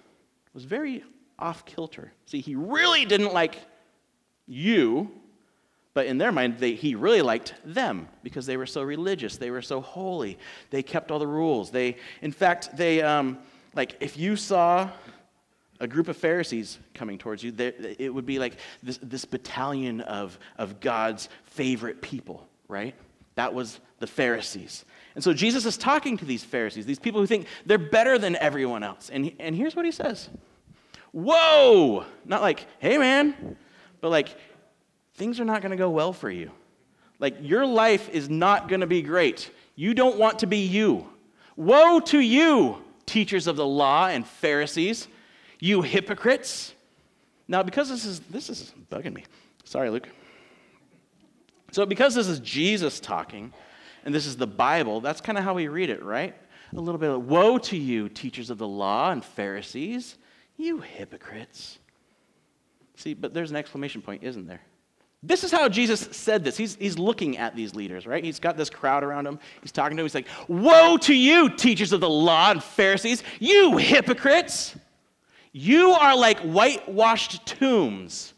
was 0.55 0.65
very 0.65 1.03
off 1.39 1.65
kilter. 1.65 2.13
See, 2.27 2.41
he 2.41 2.55
really 2.55 3.05
didn't 3.05 3.33
like 3.33 3.59
you 4.47 5.11
but 5.97 6.05
in 6.05 6.19
their 6.19 6.31
mind, 6.31 6.59
they, 6.59 6.75
he 6.75 6.95
really 6.95 7.23
liked 7.23 7.55
them 7.65 8.07
because 8.23 8.45
they 8.45 8.59
were 8.59 8.67
so 8.67 8.83
religious. 8.83 9.39
They 9.39 9.51
were 9.51 9.63
so 9.63 9.81
holy. 9.81 10.39
They 10.69 10.83
kept 10.83 11.11
all 11.11 11.19
the 11.19 11.27
rules. 11.27 11.71
They, 11.71 11.97
in 12.21 12.33
fact, 12.33 12.77
they, 12.77 13.01
um, 13.01 13.39
like, 13.75 13.97
if 14.01 14.19
you 14.19 14.37
saw 14.37 14.91
a 15.81 15.89
group 15.89 16.09
of 16.09 16.19
Pharisees 16.19 16.79
coming 16.93 17.17
towards 17.17 17.43
you, 17.43 17.51
it 17.57 18.13
would 18.13 18.27
be 18.27 18.39
like 18.39 18.59
this, 18.83 18.99
this 19.03 19.25
battalion 19.25 20.03
of, 20.03 20.39
of 20.59 20.81
God's 20.81 21.31
favorite 21.45 22.03
people, 22.03 22.47
right? 22.69 22.95
That 23.37 23.55
was 23.55 23.81
the 23.99 24.07
Pharisees. 24.07 24.85
And 25.15 25.25
so 25.25 25.33
Jesus 25.33 25.65
is 25.65 25.79
talking 25.79 26.19
to 26.19 26.27
these 26.27 26.45
Pharisees, 26.45 26.85
these 26.85 26.99
people 26.99 27.23
who 27.23 27.27
think 27.27 27.47
they're 27.65 27.79
better 27.79 28.19
than 28.19 28.37
everyone 28.37 28.83
else. 28.83 29.09
And, 29.09 29.33
and 29.41 29.57
here's 29.57 29.75
what 29.75 29.87
he 29.87 29.93
says 29.93 30.29
Whoa! 31.13 32.05
Not 32.27 32.43
like, 32.43 32.67
hey 32.81 32.99
man, 32.99 33.57
but 34.03 34.11
like, 34.11 34.37
things 35.17 35.41
are 35.41 35.45
not 35.45 35.63
going 35.63 35.71
to 35.71 35.77
go 35.77 35.91
well 35.91 36.13
for 36.13 36.31
you. 36.31 36.51
Like, 37.19 37.37
your 37.41 37.67
life 37.67 38.09
is 38.11 38.29
not 38.29 38.69
going 38.69 38.83
to 38.83 38.87
be 38.87 39.03
great. 39.03 39.51
You 39.75 39.95
don't 39.95 40.19
want 40.19 40.41
to 40.41 40.47
be 40.47 40.59
you. 40.59 41.09
Woe 41.57 42.01
to 42.01 42.21
you, 42.21 42.79
teachers 43.07 43.47
of 43.47 43.57
the 43.57 43.67
law 43.67 44.07
and 44.09 44.27
Pharisees, 44.27 45.09
you 45.59 45.83
hypocrites. 45.83 46.75
Now, 47.49 47.63
because 47.63 47.89
this 47.89 48.05
is 48.05 48.21
this 48.21 48.51
is 48.51 48.75
bugging 48.91 49.15
me. 49.15 49.25
Sorry, 49.65 49.89
Luke. 49.89 50.09
So, 51.73 51.87
because 51.87 52.15
this 52.15 52.29
is 52.29 52.41
Jesus 52.41 53.01
talking, 53.01 53.53
and 54.05 54.15
this 54.15 54.27
is 54.27 54.37
the 54.37 54.47
Bible, 54.47 55.01
that's 55.01 55.21
kind 55.21 55.39
of 55.39 55.45
how 55.45 55.55
we 55.55 55.69
read 55.69 55.91
it, 55.91 56.03
right? 56.03 56.35
A 56.75 56.81
little 56.81 56.99
bit 56.99 57.11
of 57.11 57.27
woe 57.27 57.59
to 57.59 57.77
you, 57.77 58.09
teachers 58.09 58.51
of 58.51 58.59
the 58.59 58.69
law 58.69 59.11
and 59.11 59.25
Pharisees, 59.25 60.17
you 60.57 60.81
hypocrites. 60.81 61.79
See, 62.97 63.15
but 63.15 63.33
there's 63.33 63.51
an 63.51 63.57
exclamation 63.57 64.03
point, 64.03 64.23
isn't 64.23 64.47
there? 64.47 64.63
This 65.23 65.45
is 65.45 65.51
how 65.51 65.69
Jesus 65.69 66.01
said 66.13 66.45
this. 66.45 66.57
He's, 66.57 66.77
he's 66.77 66.99
looking 66.99 67.39
at 67.39 67.57
these 67.57 67.75
leaders, 67.75 68.07
right? 68.07 68.23
He's 68.23 68.39
got 68.39 68.57
this 68.57 68.71
crowd 68.71 69.03
around 69.03 69.27
him. 69.27 69.39
He's 69.61 69.73
talking 69.73 69.97
to 69.97 70.03
them. 70.03 70.07
He's 70.07 70.15
like, 70.15 70.29
Woe 70.49 70.97
to 70.99 71.15
you, 71.15 71.51
teachers 71.51 71.93
of 71.93 72.01
the 72.01 72.09
law 72.09 72.51
and 72.51 72.63
Pharisees, 72.63 73.23
you 73.41 73.77
hypocrites! 73.77 74.77
You 75.53 75.93
are 75.93 76.15
like 76.15 76.41
whitewashed 76.41 77.47
tombs, 77.47 78.35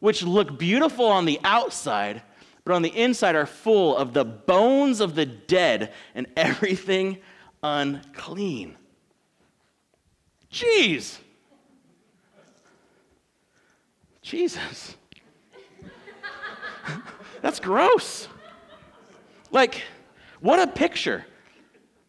which 0.00 0.22
look 0.22 0.58
beautiful 0.58 1.06
on 1.06 1.24
the 1.24 1.40
outside, 1.44 2.20
but 2.64 2.74
on 2.74 2.82
the 2.82 2.94
inside 2.94 3.34
are 3.34 3.46
full 3.46 3.96
of 3.96 4.12
the 4.12 4.24
bones 4.24 5.00
of 5.00 5.14
the 5.14 5.24
dead 5.24 5.94
and 6.14 6.26
everything 6.36 7.18
unclean. 7.62 8.76
Jeez. 10.52 11.18
Jesus. 14.20 14.94
That's 17.40 17.60
gross. 17.60 18.28
Like, 19.50 19.82
what 20.40 20.58
a 20.58 20.66
picture, 20.66 21.24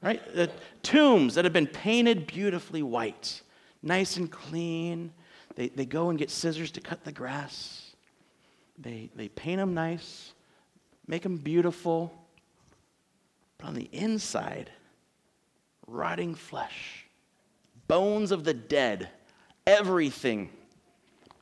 right? 0.01 0.21
The 0.33 0.49
tombs 0.81 1.35
that 1.35 1.45
have 1.45 1.53
been 1.53 1.67
painted 1.67 2.27
beautifully 2.27 2.83
white, 2.83 3.41
nice 3.81 4.17
and 4.17 4.31
clean. 4.31 5.11
They, 5.55 5.69
they 5.69 5.85
go 5.85 6.09
and 6.09 6.17
get 6.17 6.29
scissors 6.29 6.71
to 6.71 6.81
cut 6.81 7.03
the 7.03 7.11
grass. 7.11 7.95
They, 8.77 9.09
they 9.15 9.27
paint 9.29 9.59
them 9.59 9.73
nice, 9.73 10.33
make 11.07 11.23
them 11.23 11.37
beautiful. 11.37 12.13
But 13.57 13.67
on 13.67 13.73
the 13.75 13.89
inside, 13.91 14.71
rotting 15.85 16.35
flesh, 16.35 17.05
bones 17.87 18.31
of 18.31 18.43
the 18.43 18.53
dead, 18.53 19.09
everything 19.67 20.49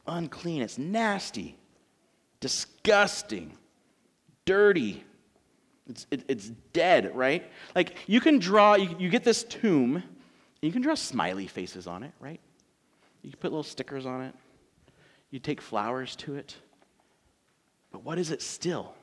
unclean. 0.07 0.61
It's 0.61 0.77
nasty, 0.77 1.55
disgusting 2.41 3.57
dirty. 4.45 5.03
It's, 5.89 6.05
it, 6.11 6.23
it's 6.27 6.49
dead, 6.73 7.15
right? 7.15 7.49
Like 7.73 7.95
you 8.07 8.19
can 8.19 8.39
draw, 8.39 8.75
you, 8.75 8.93
you 8.99 9.09
get 9.09 9.23
this 9.23 9.43
tomb, 9.43 10.03
you 10.61 10.71
can 10.71 10.81
draw 10.81 10.95
smiley 10.95 11.47
faces 11.47 11.87
on 11.87 12.03
it, 12.03 12.11
right? 12.19 12.39
You 13.21 13.31
can 13.31 13.39
put 13.39 13.51
little 13.51 13.63
stickers 13.63 14.05
on 14.05 14.21
it. 14.21 14.35
You 15.29 15.39
take 15.39 15.61
flowers 15.61 16.15
to 16.17 16.35
it. 16.35 16.55
But 17.91 18.03
what 18.03 18.19
is 18.19 18.31
it 18.31 18.41
still? 18.41 18.93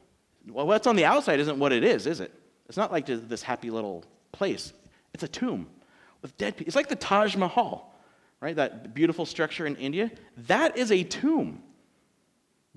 Well, 0.47 0.66
what's 0.66 0.87
on 0.87 0.97
the 0.97 1.04
outside 1.04 1.40
isn't 1.40 1.59
what 1.59 1.73
it 1.73 1.85
is, 1.85 2.07
is 2.07 2.21
it? 2.21 2.33
It's 2.68 2.76
not 2.76 2.92
like 2.92 3.07
this 3.07 3.42
happy 3.42 3.71
little 3.71 4.04
place. 4.33 4.73
It's 5.14 5.23
a 5.23 5.28
tomb 5.28 5.68
with 6.23 6.37
dead 6.37 6.57
people. 6.57 6.68
It's 6.68 6.76
like 6.76 6.88
the 6.88 6.97
Taj 6.97 7.37
Mahal, 7.37 7.95
right? 8.40 8.57
That 8.57 8.95
beautiful 8.95 9.25
structure 9.25 9.66
in 9.66 9.76
India. 9.76 10.11
That 10.37 10.76
is 10.76 10.92
a 10.92 11.02
tomb. 11.02 11.62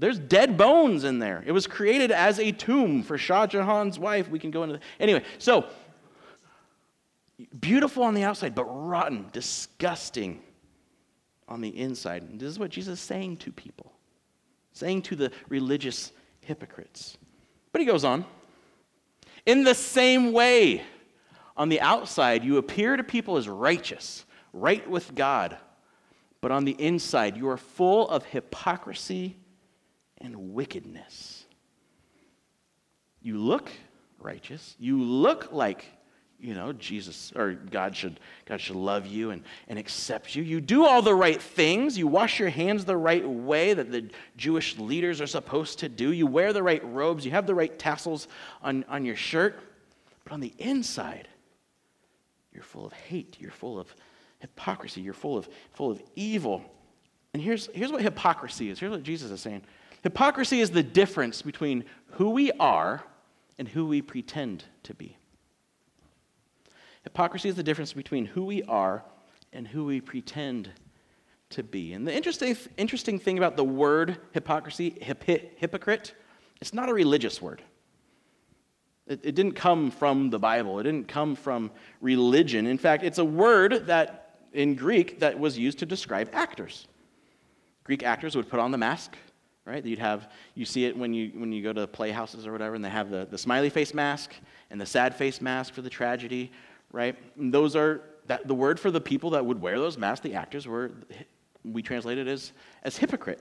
There's 0.01 0.17
dead 0.17 0.57
bones 0.57 1.03
in 1.03 1.19
there. 1.19 1.43
It 1.45 1.51
was 1.51 1.67
created 1.67 2.11
as 2.11 2.39
a 2.39 2.51
tomb 2.51 3.03
for 3.03 3.19
Shah 3.19 3.45
Jahan's 3.45 3.99
wife. 3.99 4.27
We 4.29 4.39
can 4.39 4.49
go 4.49 4.63
into 4.63 4.77
the, 4.77 4.81
anyway. 4.99 5.23
So 5.37 5.67
beautiful 7.59 8.01
on 8.01 8.15
the 8.15 8.23
outside, 8.23 8.55
but 8.55 8.63
rotten, 8.63 9.27
disgusting 9.31 10.41
on 11.47 11.61
the 11.61 11.69
inside. 11.69 12.23
And 12.23 12.39
this 12.39 12.49
is 12.49 12.57
what 12.57 12.71
Jesus 12.71 12.97
is 12.97 13.05
saying 13.05 13.37
to 13.37 13.51
people, 13.51 13.93
saying 14.73 15.03
to 15.03 15.15
the 15.15 15.31
religious 15.49 16.11
hypocrites. 16.39 17.19
But 17.71 17.81
he 17.81 17.85
goes 17.85 18.03
on. 18.03 18.25
In 19.45 19.63
the 19.63 19.75
same 19.75 20.33
way, 20.33 20.81
on 21.55 21.69
the 21.69 21.79
outside, 21.79 22.43
you 22.43 22.57
appear 22.57 22.97
to 22.97 23.03
people 23.03 23.37
as 23.37 23.47
righteous, 23.47 24.25
right 24.51 24.89
with 24.89 25.13
God, 25.13 25.57
but 26.41 26.51
on 26.51 26.65
the 26.65 26.75
inside, 26.79 27.37
you 27.37 27.47
are 27.49 27.57
full 27.57 28.09
of 28.09 28.25
hypocrisy 28.25 29.37
and 30.21 30.53
wickedness. 30.53 31.45
You 33.21 33.37
look 33.37 33.71
righteous. 34.19 34.75
You 34.79 35.01
look 35.01 35.51
like, 35.51 35.85
you 36.39 36.53
know, 36.53 36.73
Jesus 36.73 37.31
or 37.35 37.53
God 37.53 37.95
should, 37.95 38.19
God 38.45 38.59
should 38.59 38.75
love 38.75 39.05
you 39.05 39.31
and, 39.31 39.43
and 39.67 39.77
accept 39.77 40.35
you. 40.35 40.43
You 40.43 40.59
do 40.59 40.85
all 40.85 41.01
the 41.01 41.13
right 41.13 41.41
things. 41.41 41.97
You 41.97 42.07
wash 42.07 42.39
your 42.39 42.49
hands 42.49 42.85
the 42.85 42.97
right 42.97 43.27
way 43.27 43.73
that 43.73 43.91
the 43.91 44.09
Jewish 44.37 44.77
leaders 44.77 45.21
are 45.21 45.27
supposed 45.27 45.79
to 45.79 45.89
do. 45.89 46.11
You 46.11 46.27
wear 46.27 46.53
the 46.53 46.63
right 46.63 46.83
robes. 46.91 47.25
You 47.25 47.31
have 47.31 47.45
the 47.45 47.55
right 47.55 47.77
tassels 47.77 48.27
on, 48.61 48.85
on 48.89 49.05
your 49.05 49.15
shirt. 49.15 49.59
But 50.23 50.33
on 50.33 50.39
the 50.39 50.53
inside, 50.57 51.27
you're 52.53 52.63
full 52.63 52.85
of 52.85 52.93
hate. 52.93 53.37
You're 53.39 53.51
full 53.51 53.79
of 53.79 53.93
hypocrisy. 54.39 55.01
You're 55.01 55.13
full 55.13 55.37
of, 55.37 55.47
full 55.73 55.91
of 55.91 56.01
evil. 56.15 56.63
And 57.33 57.41
here's, 57.41 57.69
here's 57.73 57.91
what 57.91 58.01
hypocrisy 58.01 58.69
is. 58.69 58.79
Here's 58.79 58.91
what 58.91 59.03
Jesus 59.03 59.31
is 59.31 59.41
saying 59.41 59.61
Hypocrisy 60.01 60.61
is 60.61 60.71
the 60.71 60.83
difference 60.83 61.41
between 61.41 61.85
who 62.11 62.31
we 62.31 62.51
are 62.53 63.03
and 63.57 63.67
who 63.67 63.85
we 63.85 64.01
pretend 64.01 64.65
to 64.83 64.93
be. 64.93 65.17
Hypocrisy 67.03 67.49
is 67.49 67.55
the 67.55 67.63
difference 67.63 67.93
between 67.93 68.25
who 68.25 68.45
we 68.45 68.63
are 68.63 69.03
and 69.53 69.67
who 69.67 69.85
we 69.85 70.01
pretend 70.01 70.69
to 71.49 71.63
be. 71.63 71.93
And 71.93 72.07
the 72.07 72.15
interesting, 72.15 72.55
interesting 72.77 73.19
thing 73.19 73.37
about 73.37 73.57
the 73.57 73.63
word 73.63 74.17
hypocrisy, 74.31 74.97
hypocrite, 75.01 76.15
it's 76.61 76.73
not 76.73 76.89
a 76.89 76.93
religious 76.93 77.41
word. 77.41 77.61
It, 79.07 79.19
it 79.23 79.35
didn't 79.35 79.53
come 79.53 79.91
from 79.91 80.29
the 80.29 80.39
Bible, 80.39 80.79
it 80.79 80.83
didn't 80.83 81.07
come 81.07 81.35
from 81.35 81.71
religion. 81.99 82.67
In 82.67 82.77
fact, 82.77 83.03
it's 83.03 83.17
a 83.17 83.25
word 83.25 83.87
that 83.87 84.37
in 84.53 84.75
Greek 84.75 85.19
that 85.19 85.39
was 85.39 85.57
used 85.57 85.79
to 85.79 85.85
describe 85.85 86.29
actors. 86.33 86.87
Greek 87.83 88.03
actors 88.03 88.35
would 88.35 88.47
put 88.47 88.59
on 88.59 88.71
the 88.71 88.77
mask, 88.77 89.17
right? 89.71 89.85
You'd 89.85 89.99
have, 89.99 90.29
you 90.53 90.65
see 90.65 90.83
it 90.83 90.97
when 90.97 91.13
you, 91.13 91.31
when 91.33 91.53
you 91.53 91.63
go 91.63 91.71
to 91.71 91.87
playhouses 91.87 92.45
or 92.45 92.51
whatever, 92.51 92.75
and 92.75 92.83
they 92.83 92.89
have 92.89 93.09
the, 93.09 93.25
the 93.31 93.37
smiley 93.37 93.69
face 93.69 93.93
mask 93.93 94.33
and 94.69 94.81
the 94.81 94.85
sad 94.85 95.15
face 95.15 95.39
mask 95.39 95.73
for 95.73 95.81
the 95.81 95.89
tragedy, 95.89 96.51
right? 96.91 97.15
And 97.37 97.53
those 97.53 97.77
are, 97.77 98.01
that, 98.27 98.49
the 98.49 98.53
word 98.53 98.81
for 98.81 98.91
the 98.91 98.99
people 98.99 99.29
that 99.29 99.45
would 99.45 99.61
wear 99.61 99.79
those 99.79 99.97
masks, 99.97 100.23
the 100.23 100.35
actors, 100.35 100.67
were, 100.67 100.91
we 101.63 101.81
translate 101.81 102.17
it 102.17 102.27
as, 102.27 102.51
as 102.83 102.97
hypocrite. 102.97 103.39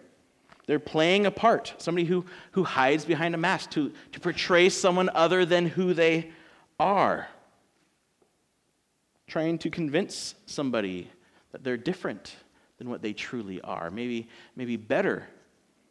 They're 0.67 0.79
playing 0.79 1.27
a 1.27 1.33
part, 1.33 1.75
somebody 1.79 2.07
who, 2.07 2.25
who 2.53 2.63
hides 2.63 3.05
behind 3.05 3.35
a 3.35 3.39
mask 3.39 3.73
to, 3.73 3.93
to 4.13 4.21
portray 4.21 4.69
someone 4.69 5.11
other 5.13 5.45
than 5.45 5.67
who 5.67 5.95
they 5.95 6.31
are. 6.79 7.27
Trying 9.27 9.59
to 9.59 9.71
convince 9.71 10.37
somebody 10.47 11.11
that 11.51 11.65
they're 11.65 11.77
different 11.77 12.37
than 12.79 12.89
what 12.89 13.03
they 13.03 13.15
truly 13.15 13.61
are, 13.63 13.91
maybe, 13.91 14.29
maybe 14.55 14.77
better 14.77 15.27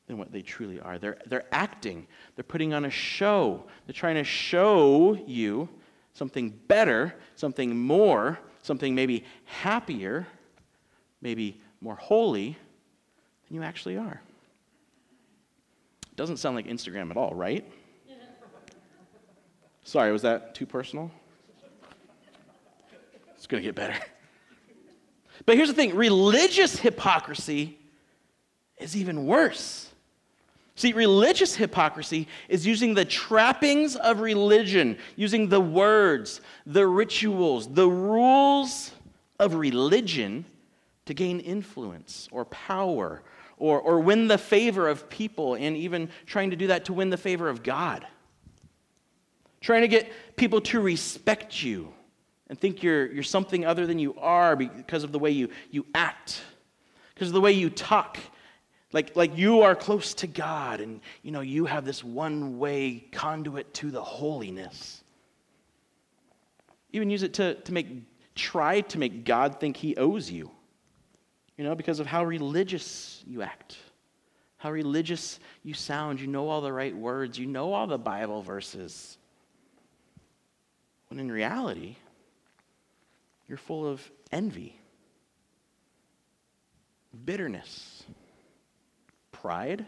than 0.09 0.17
what 0.17 0.31
they 0.31 0.41
truly 0.41 0.79
are. 0.79 0.97
They're, 0.97 1.19
they're 1.27 1.45
acting, 1.51 2.07
they're 2.35 2.43
putting 2.43 2.73
on 2.73 2.83
a 2.83 2.89
show. 2.89 3.63
They're 3.85 3.93
trying 3.93 4.15
to 4.15 4.23
show 4.23 5.13
you 5.27 5.69
something 6.13 6.49
better, 6.67 7.13
something 7.35 7.77
more, 7.77 8.39
something 8.63 8.95
maybe 8.95 9.23
happier, 9.45 10.25
maybe 11.21 11.61
more 11.79 11.93
holy 11.93 12.57
than 13.47 13.55
you 13.55 13.61
actually 13.61 13.97
are. 13.97 14.19
Doesn't 16.15 16.37
sound 16.37 16.55
like 16.55 16.65
Instagram 16.65 17.11
at 17.11 17.15
all, 17.15 17.35
right? 17.35 17.71
Sorry, 19.83 20.11
was 20.11 20.23
that 20.23 20.55
too 20.55 20.65
personal? 20.65 21.11
It's 23.35 23.45
going 23.45 23.61
to 23.61 23.67
get 23.67 23.75
better. 23.75 23.95
But 25.45 25.55
here's 25.55 25.69
the 25.69 25.75
thing 25.75 25.95
religious 25.95 26.79
hypocrisy 26.79 27.77
is 28.79 28.97
even 28.97 29.27
worse. 29.27 29.88
See, 30.79 30.93
religious 30.93 31.57
hypocrisy 31.57 32.25
is 32.47 32.65
using 32.65 32.93
the 32.93 33.03
trappings 33.03 33.97
of 33.97 34.21
religion, 34.21 34.97
using 35.17 35.49
the 35.49 35.59
words, 35.59 36.39
the 36.65 36.87
rituals, 36.87 37.67
the 37.67 37.89
rules 37.89 38.93
of 39.39 39.55
religion 39.55 40.45
to 41.03 41.13
gain 41.13 41.41
influence 41.41 42.29
or 42.31 42.45
power 42.45 43.21
or, 43.57 43.81
or 43.81 43.99
win 43.99 44.29
the 44.29 44.37
favor 44.37 44.87
of 44.87 45.09
people, 45.09 45.55
and 45.55 45.75
even 45.75 46.07
trying 46.25 46.51
to 46.51 46.55
do 46.55 46.67
that 46.67 46.85
to 46.85 46.93
win 46.93 47.09
the 47.09 47.17
favor 47.17 47.49
of 47.49 47.61
God. 47.61 48.07
Trying 49.59 49.81
to 49.81 49.89
get 49.89 50.09
people 50.37 50.61
to 50.61 50.79
respect 50.79 51.61
you 51.61 51.91
and 52.47 52.57
think 52.57 52.83
you're, 52.83 53.11
you're 53.11 53.21
something 53.21 53.65
other 53.65 53.85
than 53.85 53.99
you 53.99 54.15
are 54.15 54.55
because 54.55 55.03
of 55.03 55.11
the 55.11 55.19
way 55.19 55.31
you, 55.31 55.49
you 55.71 55.85
act, 55.93 56.41
because 57.15 57.27
of 57.27 57.33
the 57.33 57.41
way 57.41 57.51
you 57.51 57.69
talk. 57.69 58.17
Like, 58.91 59.15
like 59.15 59.37
you 59.37 59.61
are 59.61 59.75
close 59.75 60.13
to 60.15 60.27
God 60.27 60.81
and 60.81 61.01
you 61.21 61.31
know 61.31 61.41
you 61.41 61.65
have 61.65 61.85
this 61.85 62.03
one 62.03 62.57
way 62.57 63.05
conduit 63.11 63.73
to 63.75 63.91
the 63.91 64.03
holiness. 64.03 65.03
Even 66.91 67.09
use 67.09 67.21
it 67.21 67.35
to, 67.35 67.53
to 67.53 67.71
make 67.71 67.87
try 68.33 68.81
to 68.81 68.97
make 68.97 69.25
God 69.25 69.59
think 69.59 69.77
he 69.77 69.95
owes 69.95 70.31
you. 70.31 70.49
You 71.57 71.65
know, 71.65 71.75
because 71.75 71.99
of 71.99 72.07
how 72.07 72.23
religious 72.23 73.21
you 73.27 73.41
act, 73.41 73.77
how 74.57 74.71
religious 74.71 75.39
you 75.63 75.73
sound. 75.73 76.19
You 76.21 76.27
know 76.27 76.47
all 76.47 76.61
the 76.61 76.73
right 76.73 76.95
words, 76.95 77.37
you 77.37 77.45
know 77.45 77.73
all 77.73 77.85
the 77.85 77.97
Bible 77.97 78.41
verses. 78.41 79.17
When 81.09 81.19
in 81.19 81.31
reality, 81.31 81.95
you're 83.47 83.57
full 83.57 83.85
of 83.85 84.09
envy, 84.31 84.79
bitterness, 87.25 88.03
pride, 89.41 89.85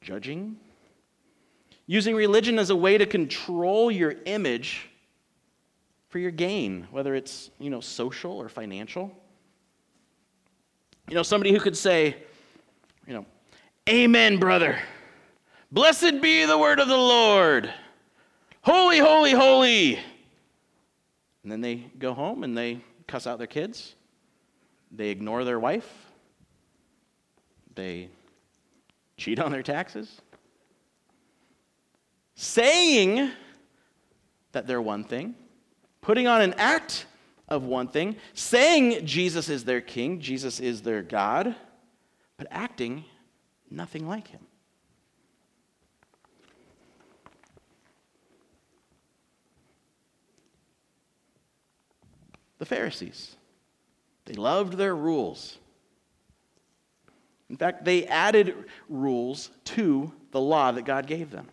judging, 0.00 0.56
using 1.86 2.14
religion 2.14 2.58
as 2.58 2.70
a 2.70 2.76
way 2.76 2.96
to 2.96 3.06
control 3.06 3.90
your 3.90 4.14
image 4.24 4.88
for 6.08 6.18
your 6.18 6.30
gain, 6.30 6.86
whether 6.90 7.14
it's, 7.14 7.50
you 7.58 7.70
know, 7.70 7.80
social 7.80 8.40
or 8.40 8.48
financial. 8.48 9.10
You 11.08 11.14
know, 11.14 11.22
somebody 11.22 11.52
who 11.52 11.60
could 11.60 11.76
say, 11.76 12.16
you 13.06 13.14
know, 13.14 13.26
Amen, 13.88 14.38
brother. 14.38 14.78
Blessed 15.70 16.22
be 16.22 16.46
the 16.46 16.56
word 16.56 16.80
of 16.80 16.88
the 16.88 16.96
Lord. 16.96 17.70
Holy, 18.62 18.98
holy, 18.98 19.32
holy. 19.32 19.98
And 21.42 21.52
then 21.52 21.60
they 21.60 21.90
go 21.98 22.14
home 22.14 22.44
and 22.44 22.56
they 22.56 22.80
cuss 23.06 23.26
out 23.26 23.36
their 23.36 23.46
kids. 23.46 23.94
They 24.90 25.10
ignore 25.10 25.44
their 25.44 25.60
wife. 25.60 26.03
They 27.74 28.08
cheat 29.16 29.38
on 29.38 29.52
their 29.52 29.62
taxes. 29.62 30.20
Saying 32.34 33.30
that 34.52 34.66
they're 34.66 34.82
one 34.82 35.04
thing, 35.04 35.34
putting 36.00 36.26
on 36.26 36.40
an 36.40 36.54
act 36.54 37.06
of 37.48 37.64
one 37.64 37.88
thing, 37.88 38.16
saying 38.32 39.06
Jesus 39.06 39.48
is 39.48 39.64
their 39.64 39.80
king, 39.80 40.20
Jesus 40.20 40.60
is 40.60 40.82
their 40.82 41.02
God, 41.02 41.54
but 42.36 42.46
acting 42.50 43.04
nothing 43.70 44.08
like 44.08 44.28
him. 44.28 44.40
The 52.58 52.66
Pharisees, 52.66 53.36
they 54.24 54.34
loved 54.34 54.74
their 54.74 54.96
rules. 54.96 55.58
In 57.50 57.56
fact, 57.56 57.84
they 57.84 58.06
added 58.06 58.54
rules 58.88 59.50
to 59.64 60.12
the 60.30 60.40
law 60.40 60.72
that 60.72 60.84
God 60.84 61.06
gave 61.06 61.30
them. 61.30 61.48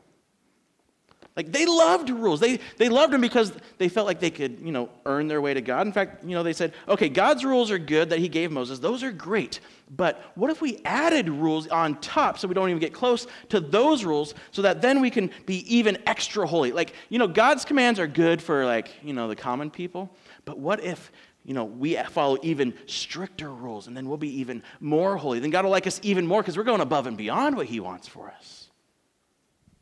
Like 1.36 1.52
they 1.52 1.66
loved 1.66 2.10
rules. 2.10 2.42
They, 2.42 2.60
they 2.78 2.90
loved 2.90 3.14
them 3.14 3.22
because 3.22 3.54
they 3.78 3.88
felt 3.88 4.06
like 4.06 4.20
they 4.20 4.32
could, 4.32 4.60
you 4.60 4.72
know, 4.72 4.90
earn 5.06 5.28
their 5.28 5.40
way 5.40 5.54
to 5.54 5.62
God. 5.62 5.88
In 5.88 5.94
fact, 5.94 6.26
you 6.26 6.32
know, 6.32 6.44
they 6.44 6.52
said, 6.52 6.74
okay, 6.90 7.08
God's 7.08 7.46
rules 7.46 7.72
are 7.72 7.80
good 7.80 8.10
that 8.10 8.20
he 8.20 8.28
gave 8.28 8.52
Moses. 8.52 8.80
Those 8.80 9.02
are 9.02 9.14
great. 9.14 9.62
But 9.96 10.22
what 10.36 10.50
if 10.50 10.62
we 10.62 10.82
added 10.84 11.30
rules 11.30 11.68
on 11.70 12.00
top 12.02 12.38
so 12.38 12.50
we 12.50 12.54
don't 12.54 12.70
even 12.70 12.80
get 12.80 12.94
close 12.94 13.28
to 13.50 13.62
those 13.62 14.04
rules 14.04 14.34
so 14.52 14.62
that 14.64 14.82
then 14.82 15.00
we 15.00 15.10
can 15.10 15.32
be 15.46 15.74
even 15.74 15.98
extra 16.06 16.46
holy? 16.46 16.74
Like, 16.74 16.94
you 17.08 17.18
know, 17.18 17.28
God's 17.28 17.64
commands 17.64 17.98
are 17.98 18.08
good 18.08 18.42
for 18.42 18.66
like, 18.66 18.92
you 19.02 19.14
know, 19.14 19.30
the 19.30 19.36
common 19.36 19.72
people. 19.72 20.14
But 20.44 20.60
what 20.60 20.84
if, 20.84 21.14
you 21.46 21.54
know, 21.54 21.66
we 21.66 21.96
follow 21.96 22.38
even 22.44 22.74
stricter 22.86 23.52
rules 23.52 23.88
and 23.88 23.98
then 23.98 24.08
we'll 24.08 24.18
be 24.18 24.40
even 24.40 24.64
more 24.80 25.18
holy? 25.18 25.40
Then 25.40 25.50
God 25.50 25.66
will 25.66 25.72
like 25.72 25.88
us 25.88 26.00
even 26.04 26.28
more 26.28 26.42
because 26.42 26.58
we're 26.58 26.64
going 26.64 26.82
above 26.82 27.08
and 27.08 27.18
beyond 27.18 27.56
what 27.56 27.66
he 27.66 27.80
wants 27.80 28.08
for 28.08 28.30
us. 28.30 28.70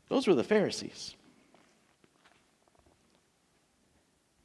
Those 0.08 0.26
were 0.26 0.34
the 0.34 0.44
Pharisees. 0.44 1.14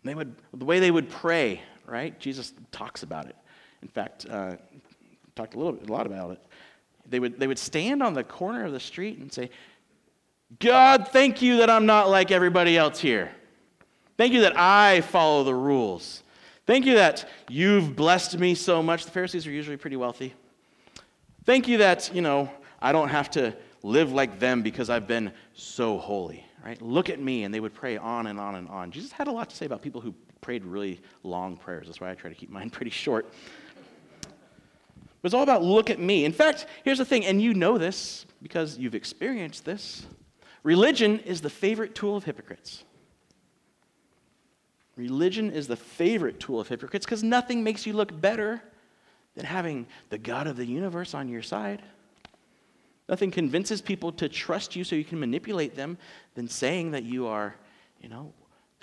They 0.03 0.13
would, 0.13 0.35
the 0.53 0.65
way 0.65 0.79
they 0.79 0.91
would 0.91 1.09
pray, 1.09 1.61
right? 1.87 2.17
Jesus 2.19 2.53
talks 2.71 3.01
about 3.01 3.25
it. 3.27 3.35
In 3.81 3.87
fact, 3.87 4.27
uh, 4.29 4.57
talked 5.35 5.55
a 5.55 5.57
little 5.57 5.73
bit, 5.73 5.89
a 5.89 5.91
lot 5.91 6.05
about 6.05 6.31
it. 6.31 6.39
They 7.07 7.19
would, 7.19 7.39
they 7.39 7.47
would 7.47 7.59
stand 7.59 8.03
on 8.03 8.13
the 8.13 8.23
corner 8.23 8.65
of 8.65 8.71
the 8.71 8.79
street 8.79 9.17
and 9.17 9.31
say, 9.31 9.49
God, 10.59 11.07
thank 11.07 11.41
you 11.41 11.57
that 11.57 11.69
I'm 11.69 11.85
not 11.85 12.09
like 12.09 12.29
everybody 12.31 12.77
else 12.77 12.99
here. 12.99 13.31
Thank 14.17 14.33
you 14.33 14.41
that 14.41 14.57
I 14.57 15.01
follow 15.01 15.43
the 15.43 15.55
rules. 15.55 16.23
Thank 16.65 16.85
you 16.85 16.95
that 16.95 17.29
you've 17.47 17.95
blessed 17.95 18.39
me 18.39 18.55
so 18.55 18.81
much. 18.81 19.05
The 19.05 19.11
Pharisees 19.11 19.45
are 19.45 19.51
usually 19.51 19.77
pretty 19.77 19.97
wealthy. 19.97 20.33
Thank 21.45 21.67
you 21.67 21.77
that, 21.77 22.13
you 22.13 22.21
know, 22.21 22.49
I 22.81 22.91
don't 22.91 23.09
have 23.09 23.29
to 23.31 23.55
live 23.83 24.11
like 24.11 24.39
them 24.39 24.63
because 24.63 24.89
I've 24.89 25.07
been 25.07 25.31
so 25.53 25.97
holy 25.99 26.45
right? 26.65 26.81
Look 26.81 27.09
at 27.09 27.19
me. 27.19 27.43
And 27.43 27.53
they 27.53 27.59
would 27.59 27.73
pray 27.73 27.95
on 27.95 28.27
and 28.27 28.39
on 28.39 28.55
and 28.55 28.67
on. 28.67 28.91
Jesus 28.91 29.11
had 29.11 29.27
a 29.27 29.31
lot 29.31 29.49
to 29.51 29.55
say 29.55 29.65
about 29.65 29.81
people 29.81 30.01
who 30.01 30.13
prayed 30.41 30.65
really 30.65 30.99
long 31.23 31.55
prayers. 31.55 31.87
That's 31.87 32.01
why 32.01 32.09
I 32.09 32.15
try 32.15 32.29
to 32.29 32.35
keep 32.35 32.49
mine 32.49 32.69
pretty 32.71 32.91
short. 32.91 33.31
It 34.23 35.23
was 35.23 35.33
all 35.33 35.43
about 35.43 35.63
look 35.63 35.89
at 35.89 35.99
me. 35.99 36.25
In 36.25 36.33
fact, 36.33 36.65
here's 36.83 36.97
the 36.97 37.05
thing, 37.05 37.25
and 37.25 37.41
you 37.41 37.53
know 37.53 37.77
this 37.77 38.25
because 38.43 38.77
you've 38.77 38.93
experienced 38.93 39.65
this. 39.65 40.05
Religion 40.61 41.19
is 41.19 41.41
the 41.41 41.49
favorite 41.49 41.95
tool 41.95 42.17
of 42.17 42.23
hypocrites. 42.23 42.83
Religion 44.95 45.51
is 45.51 45.67
the 45.67 45.75
favorite 45.75 46.39
tool 46.39 46.59
of 46.59 46.67
hypocrites 46.67 47.05
because 47.05 47.23
nothing 47.23 47.63
makes 47.63 47.85
you 47.85 47.93
look 47.93 48.19
better 48.21 48.61
than 49.35 49.45
having 49.45 49.87
the 50.09 50.17
God 50.17 50.47
of 50.47 50.55
the 50.55 50.65
universe 50.65 51.13
on 51.13 51.27
your 51.27 51.41
side. 51.41 51.81
Nothing 53.09 53.29
convinces 53.29 53.81
people 53.81 54.11
to 54.13 54.29
trust 54.29 54.75
you 54.75 54.83
so 54.83 54.95
you 54.95 55.03
can 55.03 55.19
manipulate 55.19 55.75
them 55.75 55.97
than 56.33 56.47
saying 56.47 56.91
that 56.91 57.03
you 57.03 57.27
are, 57.27 57.55
you 58.01 58.09
know, 58.09 58.33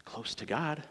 close 0.04 0.34
to 0.36 0.46
God. 0.46 0.82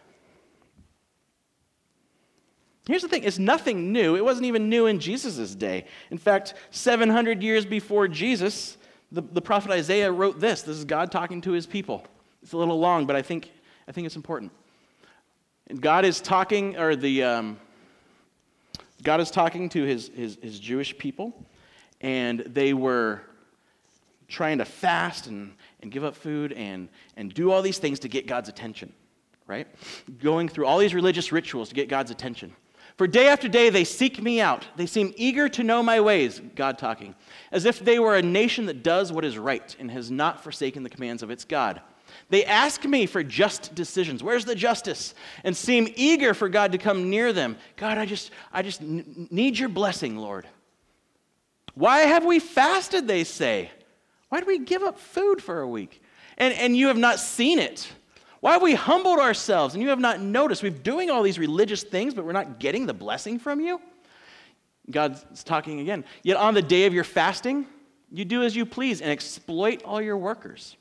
Here's 2.87 3.03
the 3.03 3.07
thing 3.07 3.23
it's 3.23 3.39
nothing 3.39 3.93
new. 3.93 4.15
It 4.15 4.25
wasn't 4.25 4.47
even 4.47 4.69
new 4.69 4.87
in 4.87 4.99
Jesus' 4.99 5.53
day. 5.53 5.85
In 6.09 6.17
fact, 6.17 6.55
700 6.71 7.43
years 7.43 7.65
before 7.65 8.07
Jesus, 8.07 8.77
the, 9.11 9.21
the 9.21 9.41
prophet 9.41 9.71
Isaiah 9.71 10.11
wrote 10.11 10.39
this. 10.39 10.63
This 10.63 10.77
is 10.77 10.85
God 10.85 11.11
talking 11.11 11.41
to 11.41 11.51
his 11.51 11.67
people. 11.67 12.03
It's 12.41 12.53
a 12.53 12.57
little 12.57 12.79
long, 12.79 13.05
but 13.05 13.15
I 13.15 13.21
think, 13.21 13.51
I 13.87 13.91
think 13.91 14.07
it's 14.07 14.15
important. 14.15 14.51
And 15.71 15.81
God 15.81 16.03
is 16.03 16.19
talking, 16.19 16.75
or 16.75 16.97
the, 16.97 17.23
um, 17.23 17.57
God 19.03 19.21
is 19.21 19.31
talking 19.31 19.69
to 19.69 19.83
his, 19.83 20.11
his, 20.13 20.37
his 20.41 20.59
Jewish 20.59 20.97
people 20.97 21.33
and 22.01 22.41
they 22.41 22.73
were 22.73 23.21
trying 24.27 24.57
to 24.57 24.65
fast 24.65 25.27
and, 25.27 25.53
and 25.81 25.89
give 25.89 26.03
up 26.03 26.13
food 26.13 26.51
and, 26.51 26.89
and 27.15 27.33
do 27.33 27.51
all 27.53 27.61
these 27.61 27.77
things 27.77 27.99
to 27.99 28.09
get 28.09 28.27
God's 28.27 28.49
attention, 28.49 28.91
right? 29.47 29.65
Going 30.21 30.49
through 30.49 30.65
all 30.65 30.77
these 30.77 30.93
religious 30.93 31.31
rituals 31.31 31.69
to 31.69 31.75
get 31.75 31.87
God's 31.87 32.11
attention. 32.11 32.53
For 32.97 33.07
day 33.07 33.29
after 33.29 33.47
day, 33.47 33.69
they 33.69 33.85
seek 33.85 34.21
me 34.21 34.41
out. 34.41 34.67
They 34.75 34.87
seem 34.87 35.13
eager 35.15 35.47
to 35.47 35.63
know 35.63 35.81
my 35.81 36.01
ways, 36.01 36.41
God 36.53 36.79
talking, 36.79 37.15
as 37.53 37.63
if 37.63 37.79
they 37.79 37.97
were 37.97 38.17
a 38.17 38.21
nation 38.21 38.65
that 38.65 38.83
does 38.83 39.09
what 39.09 39.23
is 39.23 39.37
right 39.37 39.73
and 39.79 39.89
has 39.89 40.11
not 40.11 40.43
forsaken 40.43 40.83
the 40.83 40.89
commands 40.89 41.23
of 41.23 41.31
its 41.31 41.45
God. 41.45 41.81
They 42.29 42.45
ask 42.45 42.83
me 42.85 43.05
for 43.05 43.23
just 43.23 43.75
decisions. 43.75 44.23
Where's 44.23 44.45
the 44.45 44.55
justice? 44.55 45.13
And 45.43 45.55
seem 45.55 45.91
eager 45.95 46.33
for 46.33 46.49
God 46.49 46.71
to 46.71 46.77
come 46.77 47.09
near 47.09 47.33
them. 47.33 47.57
God, 47.75 47.97
I 47.97 48.05
just, 48.05 48.31
I 48.51 48.61
just 48.61 48.81
need 48.81 49.57
your 49.57 49.69
blessing, 49.69 50.17
Lord. 50.17 50.47
Why 51.73 51.99
have 51.99 52.25
we 52.25 52.39
fasted, 52.39 53.07
they 53.07 53.23
say? 53.23 53.71
Why 54.29 54.39
did 54.39 54.47
we 54.47 54.59
give 54.59 54.83
up 54.83 54.99
food 54.99 55.41
for 55.41 55.61
a 55.61 55.67
week? 55.67 56.01
And, 56.37 56.53
and 56.53 56.75
you 56.75 56.87
have 56.87 56.97
not 56.97 57.19
seen 57.19 57.59
it. 57.59 57.91
Why 58.39 58.53
have 58.53 58.61
we 58.61 58.73
humbled 58.73 59.19
ourselves 59.19 59.75
and 59.75 59.83
you 59.83 59.89
have 59.89 59.99
not 59.99 60.19
noticed? 60.19 60.63
We're 60.63 60.71
doing 60.71 61.09
all 61.09 61.21
these 61.21 61.37
religious 61.37 61.83
things, 61.83 62.13
but 62.13 62.25
we're 62.25 62.31
not 62.31 62.59
getting 62.59 62.85
the 62.85 62.93
blessing 62.93 63.39
from 63.39 63.59
you? 63.59 63.79
God's 64.89 65.43
talking 65.43 65.79
again. 65.79 66.03
Yet 66.23 66.37
on 66.37 66.53
the 66.53 66.61
day 66.61 66.85
of 66.85 66.93
your 66.93 67.03
fasting, 67.03 67.67
you 68.11 68.25
do 68.25 68.43
as 68.43 68.55
you 68.55 68.65
please 68.65 69.01
and 69.01 69.11
exploit 69.11 69.83
all 69.83 70.01
your 70.01 70.17
workers. 70.17 70.75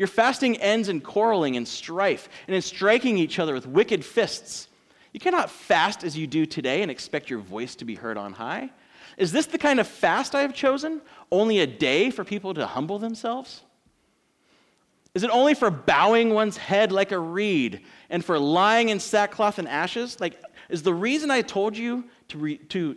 Your 0.00 0.06
fasting 0.06 0.56
ends 0.56 0.88
in 0.88 1.02
quarreling 1.02 1.58
and 1.58 1.68
strife 1.68 2.30
and 2.46 2.56
in 2.56 2.62
striking 2.62 3.18
each 3.18 3.38
other 3.38 3.52
with 3.52 3.66
wicked 3.66 4.02
fists. 4.02 4.66
You 5.12 5.20
cannot 5.20 5.50
fast 5.50 6.04
as 6.04 6.16
you 6.16 6.26
do 6.26 6.46
today 6.46 6.80
and 6.80 6.90
expect 6.90 7.28
your 7.28 7.40
voice 7.40 7.74
to 7.74 7.84
be 7.84 7.96
heard 7.96 8.16
on 8.16 8.32
high. 8.32 8.70
Is 9.18 9.30
this 9.30 9.44
the 9.44 9.58
kind 9.58 9.78
of 9.78 9.86
fast 9.86 10.34
I 10.34 10.40
have 10.40 10.54
chosen? 10.54 11.02
Only 11.30 11.60
a 11.60 11.66
day 11.66 12.08
for 12.08 12.24
people 12.24 12.54
to 12.54 12.66
humble 12.66 12.98
themselves? 12.98 13.60
Is 15.12 15.22
it 15.22 15.28
only 15.28 15.52
for 15.52 15.70
bowing 15.70 16.32
one's 16.32 16.56
head 16.56 16.92
like 16.92 17.12
a 17.12 17.18
reed 17.18 17.82
and 18.08 18.24
for 18.24 18.38
lying 18.38 18.88
in 18.88 19.00
sackcloth 19.00 19.58
and 19.58 19.68
ashes? 19.68 20.18
Like, 20.18 20.42
is 20.70 20.82
the 20.82 20.94
reason 20.94 21.30
I 21.30 21.42
told 21.42 21.76
you 21.76 22.04
to, 22.28 22.38
re, 22.38 22.56
to, 22.56 22.96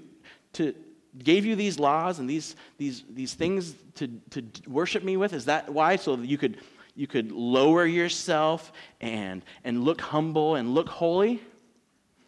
to 0.53 0.73
gave 1.17 1.45
you 1.45 1.57
these 1.57 1.79
laws 1.79 2.19
and 2.19 2.29
these, 2.29 2.55
these, 2.77 3.03
these 3.09 3.33
things 3.33 3.75
to, 3.95 4.07
to 4.29 4.41
worship 4.67 5.03
me 5.03 5.17
with? 5.17 5.33
Is 5.33 5.45
that 5.45 5.69
why? 5.69 5.97
So 5.97 6.15
that 6.15 6.27
you 6.27 6.37
could, 6.37 6.59
you 6.95 7.07
could 7.07 7.31
lower 7.31 7.85
yourself 7.85 8.71
and, 9.01 9.43
and 9.63 9.83
look 9.83 10.01
humble 10.01 10.55
and 10.55 10.73
look 10.75 10.87
holy? 10.87 11.41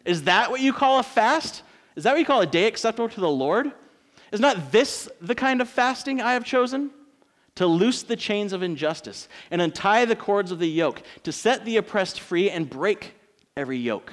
Is 0.04 0.24
that 0.24 0.50
what 0.50 0.60
you 0.60 0.72
call 0.72 0.98
a 0.98 1.02
fast? 1.02 1.62
Is 1.94 2.04
that 2.04 2.12
what 2.12 2.18
you 2.18 2.26
call 2.26 2.40
a 2.40 2.46
day 2.46 2.66
acceptable 2.66 3.08
to 3.08 3.20
the 3.20 3.28
Lord? 3.28 3.72
Is 4.32 4.40
not 4.40 4.72
this 4.72 5.08
the 5.20 5.34
kind 5.34 5.60
of 5.60 5.68
fasting 5.68 6.20
I 6.20 6.32
have 6.32 6.44
chosen? 6.44 6.90
To 7.56 7.66
loose 7.66 8.02
the 8.02 8.16
chains 8.16 8.52
of 8.52 8.62
injustice 8.62 9.28
and 9.50 9.62
untie 9.62 10.04
the 10.04 10.16
cords 10.16 10.52
of 10.52 10.58
the 10.58 10.68
yoke, 10.68 11.02
to 11.22 11.32
set 11.32 11.64
the 11.64 11.78
oppressed 11.78 12.20
free 12.20 12.50
and 12.50 12.68
break 12.68 13.14
every 13.56 13.78
yoke. 13.78 14.12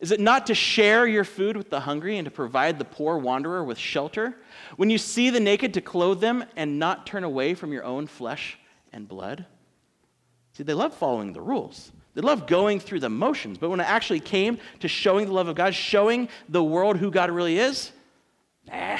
Is 0.00 0.10
it 0.10 0.18
not 0.18 0.46
to 0.48 0.54
share 0.54 1.06
your 1.06 1.24
food 1.24 1.56
with 1.56 1.70
the 1.70 1.80
hungry 1.80 2.18
and 2.18 2.24
to 2.24 2.30
provide 2.30 2.78
the 2.78 2.84
poor 2.84 3.16
wanderer 3.16 3.62
with 3.62 3.78
shelter? 3.78 4.34
When 4.76 4.90
you 4.90 4.98
see 4.98 5.30
the 5.30 5.40
naked, 5.40 5.72
to 5.74 5.80
clothe 5.80 6.20
them 6.20 6.44
and 6.56 6.78
not 6.78 7.06
turn 7.06 7.22
away 7.22 7.54
from 7.54 7.72
your 7.72 7.84
own 7.84 8.06
flesh 8.06 8.58
and 8.94 9.06
blood? 9.06 9.44
See, 10.54 10.62
they 10.62 10.72
love 10.72 10.94
following 10.94 11.32
the 11.32 11.40
rules. 11.40 11.92
They 12.14 12.22
love 12.22 12.46
going 12.46 12.78
through 12.78 13.00
the 13.00 13.10
motions, 13.10 13.58
but 13.58 13.68
when 13.68 13.80
it 13.80 13.90
actually 13.90 14.20
came 14.20 14.58
to 14.80 14.88
showing 14.88 15.26
the 15.26 15.32
love 15.32 15.48
of 15.48 15.56
God, 15.56 15.74
showing 15.74 16.28
the 16.48 16.62
world 16.62 16.96
who 16.96 17.10
God 17.10 17.30
really 17.30 17.58
is, 17.58 17.90
nah, 18.66 18.98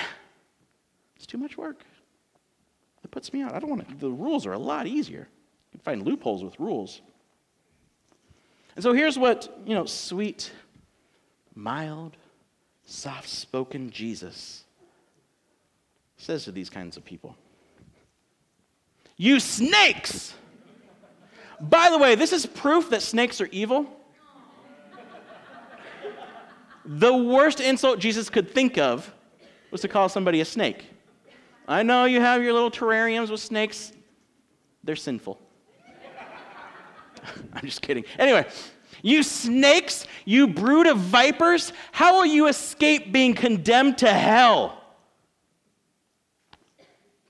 it's 1.15 1.27
too 1.27 1.39
much 1.39 1.57
work. 1.57 1.85
It 3.05 3.11
puts 3.13 3.33
me 3.33 3.43
out. 3.43 3.55
I 3.55 3.61
don't 3.61 3.71
want 3.71 3.89
to, 3.89 3.95
the 3.95 4.11
rules 4.11 4.47
are 4.47 4.53
a 4.53 4.59
lot 4.59 4.89
easier. 4.89 5.29
You 5.73 5.79
can 5.79 5.81
find 5.81 6.03
loopholes 6.05 6.43
with 6.43 6.59
rules. 6.59 7.01
And 8.75 8.83
so 8.83 8.93
here's 8.93 9.17
what, 9.17 9.57
you 9.65 9.75
know, 9.75 9.85
sweet, 9.85 10.51
mild, 11.55 12.17
soft 12.85 13.29
spoken 13.29 13.91
Jesus 13.91 14.65
says 16.17 16.45
to 16.45 16.53
these 16.53 16.71
kinds 16.71 16.97
of 16.97 17.05
people 17.05 17.37
You 19.17 19.41
snakes! 19.41 20.35
By 21.61 21.91
the 21.91 21.99
way, 21.99 22.15
this 22.15 22.33
is 22.33 22.47
proof 22.47 22.91
that 22.91 23.03
snakes 23.03 23.41
are 23.41 23.49
evil. 23.53 23.87
The 26.85 27.15
worst 27.15 27.61
insult 27.61 27.99
Jesus 27.99 28.29
could 28.29 28.51
think 28.51 28.77
of 28.77 29.13
was 29.71 29.81
to 29.81 29.89
call 29.89 30.09
somebody 30.09 30.41
a 30.41 30.45
snake. 30.45 30.91
I 31.67 31.83
know 31.83 32.05
you 32.05 32.21
have 32.21 32.43
your 32.43 32.53
little 32.53 32.71
terrariums 32.71 33.31
with 33.31 33.41
snakes, 33.41 33.93
they're 34.83 34.97
sinful. 34.97 35.41
I'm 37.55 37.63
just 37.63 37.81
kidding. 37.81 38.05
Anyway, 38.19 38.47
you 39.01 39.23
snakes, 39.23 40.07
you 40.27 40.47
brood 40.47 40.87
of 40.87 40.99
vipers, 40.99 41.73
how 41.93 42.15
will 42.15 42.27
you 42.27 42.49
escape 42.49 43.13
being 43.13 43.35
condemned 43.35 43.99
to 43.99 44.13
hell? 44.13 44.84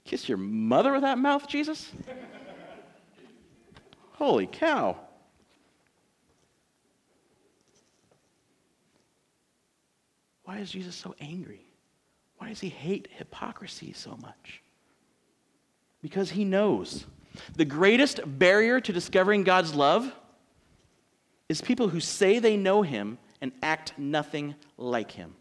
Kiss 0.05 0.29
your 0.29 0.39
mother 0.39 0.93
with 0.93 1.03
that 1.03 1.19
mouth, 1.19 1.49
Jesus? 1.49 1.91
Holy 4.13 4.47
cow. 4.47 4.99
Why 10.45 10.59
is 10.59 10.71
Jesus 10.71 10.95
so 10.95 11.15
angry? 11.21 11.67
Why 12.37 12.51
does 12.51 12.61
he 12.61 12.69
hate 12.69 13.09
hypocrisy 13.11 13.93
so 13.95 14.17
much? 14.21 14.63
Because 16.03 16.31
he 16.31 16.45
knows 16.45 17.07
the 17.57 17.65
greatest 17.65 18.21
barrier 18.39 18.81
to 18.81 18.93
discovering 18.93 19.43
God's 19.43 19.75
love 19.75 20.13
is 21.49 21.61
people 21.61 21.89
who 21.89 22.01
say 22.01 22.39
they 22.39 22.57
know 22.57 22.83
him 22.83 23.19
and 23.41 23.53
act 23.63 23.95
nothing 23.99 24.55
like 24.77 25.11
him. 25.11 25.35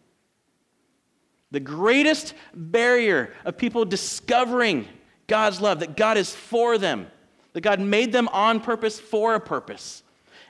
The 1.54 1.60
greatest 1.60 2.34
barrier 2.56 3.32
of 3.46 3.60
people 3.60 3.86
discovering 3.86 4.88
God's 5.28 5.62
love, 5.62 5.82
that 5.82 5.96
God 5.96 6.18
is 6.18 6.34
for 6.34 6.80
them, 6.80 7.06
that 7.54 7.62
God 7.62 7.80
made 7.80 8.12
them 8.12 8.28
on 8.30 8.60
purpose 8.60 9.00
for 9.00 9.36
a 9.36 9.40
purpose, 9.40 10.02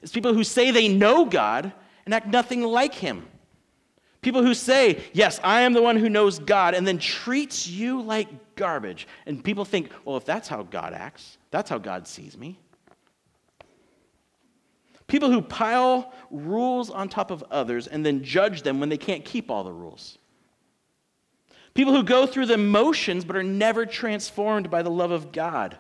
is 0.02 0.14
people 0.14 0.34
who 0.34 0.46
say 0.46 0.72
they 0.72 0.88
know 0.88 1.26
God 1.26 1.74
and 2.06 2.14
act 2.14 2.28
nothing 2.28 2.62
like 2.62 2.96
Him. 2.96 3.28
People 4.22 4.44
who 4.44 4.54
say, 4.54 5.04
Yes, 5.12 5.42
I 5.44 5.64
am 5.64 5.74
the 5.74 5.82
one 5.82 5.98
who 5.98 6.08
knows 6.08 6.40
God, 6.40 6.74
and 6.74 6.88
then 6.88 7.00
treats 7.00 7.68
you 7.68 8.02
like 8.02 8.56
garbage. 8.56 9.06
And 9.26 9.44
people 9.44 9.66
think, 9.66 9.92
Well, 10.06 10.16
if 10.16 10.24
that's 10.24 10.48
how 10.48 10.64
God 10.64 10.94
acts, 10.94 11.38
that's 11.52 11.70
how 11.70 11.80
God 11.80 12.08
sees 12.08 12.38
me. 12.38 12.58
People 15.08 15.30
who 15.30 15.42
pile 15.42 16.14
rules 16.32 16.90
on 16.90 17.10
top 17.10 17.30
of 17.30 17.44
others 17.52 17.88
and 17.88 18.06
then 18.06 18.24
judge 18.24 18.62
them 18.62 18.80
when 18.80 18.88
they 18.88 18.98
can't 18.98 19.26
keep 19.26 19.52
all 19.52 19.66
the 19.66 19.74
rules. 19.74 20.18
People 21.74 21.94
who 21.94 22.04
go 22.04 22.28
through 22.28 22.46
the 22.46 22.58
motions 22.58 23.26
but 23.26 23.36
are 23.36 23.44
never 23.44 23.86
transformed 23.86 24.70
by 24.70 24.82
the 24.82 24.92
love 24.92 25.12
of 25.12 25.32
God. 25.32 25.78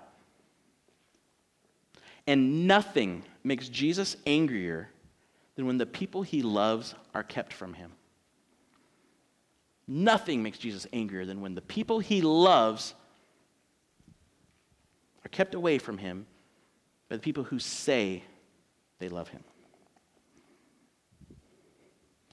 And 2.25 2.67
nothing 2.67 3.23
makes 3.43 3.69
Jesus 3.69 4.15
angrier 4.25 4.89
than 5.55 5.67
when 5.67 5.77
the 5.77 5.85
people 5.85 6.23
he 6.23 6.41
loves 6.41 6.95
are 7.13 7.23
kept 7.23 7.53
from 7.53 7.73
him. 7.73 7.91
Nothing 9.87 10.41
makes 10.41 10.57
Jesus 10.57 10.87
angrier 10.93 11.25
than 11.25 11.41
when 11.41 11.55
the 11.55 11.61
people 11.61 11.99
he 11.99 12.21
loves 12.21 12.95
are 15.25 15.29
kept 15.29 15.53
away 15.53 15.77
from 15.77 15.97
him 15.97 16.25
by 17.09 17.17
the 17.17 17.21
people 17.21 17.43
who 17.43 17.59
say 17.59 18.23
they 18.99 19.09
love 19.09 19.27
him. 19.27 19.43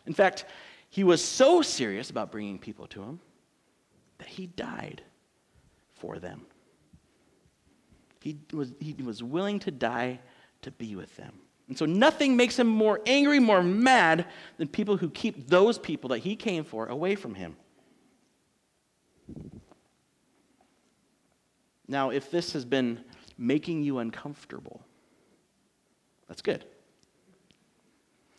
In 0.07 0.15
fact, 0.15 0.45
he 0.89 1.05
was 1.05 1.23
so 1.23 1.61
serious 1.61 2.09
about 2.09 2.33
bringing 2.33 2.59
people 2.59 2.87
to 2.89 3.03
him 3.03 3.21
that 4.21 4.29
he 4.29 4.47
died 4.47 5.03
for 5.95 6.19
them. 6.19 6.47
He 8.23 8.39
was, 8.53 8.73
he 8.79 8.95
was 9.03 9.23
willing 9.23 9.59
to 9.61 9.71
die 9.71 10.21
to 10.63 10.71
be 10.71 10.95
with 10.95 11.17
them. 11.17 11.33
And 11.69 11.79
so 11.79 11.87
nothing 11.87 12.37
makes 12.37 12.59
him 12.59 12.67
more 12.67 13.01
angry, 13.07 13.39
more 13.39 13.63
mad 13.63 14.27
than 14.59 14.69
people 14.69 14.97
who 14.97 15.09
keep 15.09 15.49
those 15.49 15.79
people 15.79 16.11
that 16.11 16.19
he 16.19 16.37
came 16.37 16.65
for 16.65 16.87
away 16.87 17.15
from 17.15 17.35
him. 17.35 17.57
Now, 21.89 22.11
if 22.11 22.31
this 22.31 22.53
has 22.53 22.65
been 22.65 23.01
making 23.39 23.83
you 23.83 23.99
uncomfortable, 23.99 24.83
that's 26.29 26.43
good. 26.43 26.65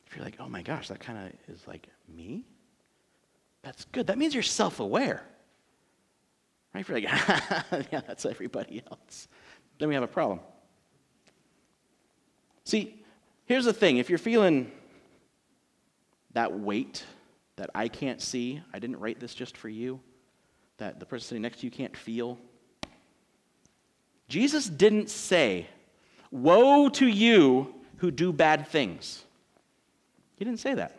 If 0.06 0.16
you're 0.16 0.26
like, 0.26 0.38
oh 0.40 0.48
my 0.48 0.62
gosh, 0.62 0.90
that 0.90 1.00
kind 1.00 1.18
of 1.18 1.54
is 1.54 1.68
like 1.68 1.88
me, 2.08 2.46
that's 3.64 3.86
good. 3.86 4.08
That 4.08 4.18
means 4.18 4.34
you're 4.34 4.44
self 4.44 4.80
aware. 4.80 5.26
Right? 6.74 6.88
You're 6.88 7.02
like, 7.02 7.10
yeah, 7.92 8.02
that's 8.08 8.26
everybody 8.26 8.82
else 8.90 9.28
then 9.82 9.90
we 9.90 9.96
have 9.96 10.04
a 10.04 10.08
problem. 10.08 10.40
See, 12.66 13.04
here's 13.46 13.66
the 13.66 13.74
thing 13.74 13.98
if 13.98 14.10
you're 14.10 14.20
feeling 14.20 14.72
that 16.34 16.58
weight 16.58 17.04
that 17.56 17.72
I 17.74 17.88
can't 17.88 18.22
see, 18.22 18.62
I 18.72 18.78
didn't 18.78 19.00
write 19.00 19.20
this 19.20 19.34
just 19.34 19.58
for 19.58 19.70
you, 19.70 20.00
that 20.78 21.00
the 21.00 21.06
person 21.08 21.30
sitting 21.30 21.42
next 21.42 21.62
to 21.62 21.66
you 21.66 21.72
can't 21.72 21.98
feel. 21.98 22.38
Jesus 24.28 24.70
didn't 24.70 25.10
say, 25.10 25.68
Woe 26.30 26.88
to 26.90 27.08
you 27.08 27.74
who 27.98 28.12
do 28.12 28.32
bad 28.32 28.68
things. 28.68 29.26
He 30.38 30.46
didn't 30.46 30.60
say 30.60 30.76
that. 30.76 30.96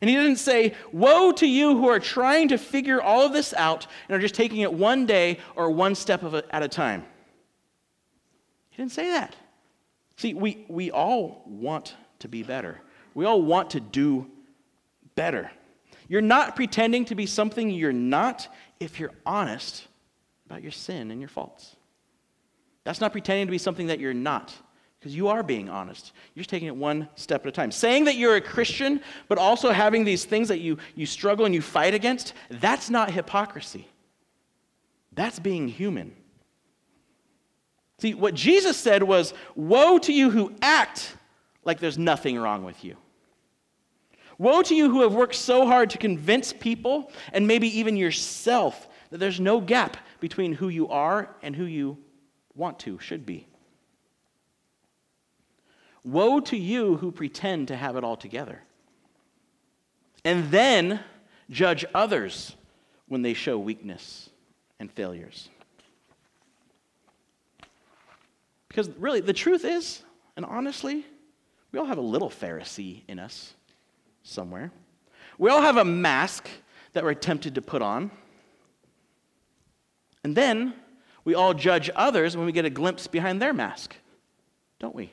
And 0.00 0.10
he 0.10 0.16
didn't 0.16 0.36
say, 0.36 0.74
Woe 0.92 1.32
to 1.32 1.46
you 1.46 1.76
who 1.76 1.88
are 1.88 2.00
trying 2.00 2.48
to 2.48 2.58
figure 2.58 3.00
all 3.00 3.24
of 3.24 3.32
this 3.32 3.54
out 3.54 3.86
and 4.08 4.16
are 4.16 4.20
just 4.20 4.34
taking 4.34 4.60
it 4.60 4.72
one 4.72 5.06
day 5.06 5.38
or 5.54 5.70
one 5.70 5.94
step 5.94 6.22
a, 6.22 6.44
at 6.54 6.62
a 6.62 6.68
time. 6.68 7.04
He 8.70 8.76
didn't 8.76 8.92
say 8.92 9.10
that. 9.10 9.34
See, 10.16 10.34
we, 10.34 10.64
we 10.68 10.90
all 10.90 11.42
want 11.46 11.94
to 12.20 12.28
be 12.28 12.42
better. 12.42 12.80
We 13.14 13.24
all 13.24 13.40
want 13.40 13.70
to 13.70 13.80
do 13.80 14.30
better. 15.14 15.50
You're 16.08 16.20
not 16.20 16.56
pretending 16.56 17.04
to 17.06 17.14
be 17.14 17.26
something 17.26 17.70
you're 17.70 17.92
not 17.92 18.48
if 18.78 19.00
you're 19.00 19.12
honest 19.24 19.86
about 20.46 20.62
your 20.62 20.72
sin 20.72 21.10
and 21.10 21.20
your 21.20 21.28
faults. 21.28 21.76
That's 22.84 23.00
not 23.00 23.12
pretending 23.12 23.46
to 23.46 23.50
be 23.50 23.58
something 23.58 23.88
that 23.88 23.98
you're 23.98 24.14
not, 24.14 24.54
because 24.98 25.14
you 25.14 25.28
are 25.28 25.42
being 25.42 25.68
honest. 25.68 26.12
You're 26.34 26.42
just 26.42 26.50
taking 26.50 26.68
it 26.68 26.76
one 26.76 27.08
step 27.14 27.42
at 27.42 27.48
a 27.48 27.52
time. 27.52 27.70
Saying 27.70 28.04
that 28.04 28.16
you're 28.16 28.36
a 28.36 28.40
Christian, 28.40 29.00
but 29.28 29.38
also 29.38 29.70
having 29.70 30.04
these 30.04 30.24
things 30.24 30.48
that 30.48 30.58
you, 30.58 30.78
you 30.94 31.06
struggle 31.06 31.46
and 31.46 31.54
you 31.54 31.62
fight 31.62 31.94
against, 31.94 32.34
that's 32.50 32.90
not 32.90 33.10
hypocrisy. 33.10 33.86
That's 35.12 35.38
being 35.38 35.68
human. 35.68 36.14
See, 37.98 38.14
what 38.14 38.34
Jesus 38.34 38.76
said 38.76 39.02
was, 39.02 39.32
Woe 39.54 39.98
to 39.98 40.12
you 40.12 40.30
who 40.30 40.54
act 40.60 41.16
like 41.64 41.80
there's 41.80 41.98
nothing 41.98 42.38
wrong 42.38 42.64
with 42.64 42.84
you. 42.84 42.96
Woe 44.38 44.62
to 44.62 44.74
you 44.74 44.90
who 44.90 45.02
have 45.02 45.14
worked 45.14 45.34
so 45.34 45.66
hard 45.66 45.90
to 45.90 45.98
convince 45.98 46.52
people 46.52 47.10
and 47.32 47.46
maybe 47.46 47.78
even 47.78 47.96
yourself 47.96 48.88
that 49.10 49.18
there's 49.18 49.40
no 49.40 49.60
gap 49.60 49.96
between 50.20 50.52
who 50.52 50.68
you 50.68 50.88
are 50.88 51.34
and 51.42 51.56
who 51.56 51.64
you 51.64 51.96
want 52.54 52.78
to, 52.80 52.98
should 52.98 53.24
be. 53.24 53.46
Woe 56.06 56.40
to 56.40 56.56
you 56.56 56.96
who 56.96 57.10
pretend 57.10 57.68
to 57.68 57.76
have 57.76 57.96
it 57.96 58.04
all 58.04 58.16
together. 58.16 58.62
and 60.26 60.50
then 60.50 60.98
judge 61.50 61.84
others 61.94 62.56
when 63.06 63.22
they 63.22 63.32
show 63.32 63.56
weakness 63.56 64.28
and 64.80 64.90
failures. 64.90 65.48
Because 68.66 68.90
really, 68.98 69.20
the 69.20 69.32
truth 69.32 69.64
is, 69.64 70.02
and 70.36 70.44
honestly, 70.44 71.06
we 71.70 71.78
all 71.78 71.86
have 71.86 71.98
a 71.98 72.02
little 72.02 72.28
Pharisee 72.28 73.02
in 73.06 73.20
us 73.20 73.54
somewhere. 74.24 74.72
We 75.38 75.48
all 75.48 75.62
have 75.62 75.76
a 75.76 75.84
mask 75.84 76.48
that 76.92 77.04
we're 77.04 77.14
tempted 77.14 77.54
to 77.54 77.62
put 77.62 77.80
on. 77.80 78.10
And 80.24 80.34
then 80.34 80.74
we 81.24 81.36
all 81.36 81.54
judge 81.54 81.88
others 81.94 82.36
when 82.36 82.46
we 82.46 82.52
get 82.52 82.64
a 82.64 82.70
glimpse 82.70 83.06
behind 83.06 83.40
their 83.40 83.54
mask, 83.54 83.94
don't 84.80 84.94
we? 84.94 85.12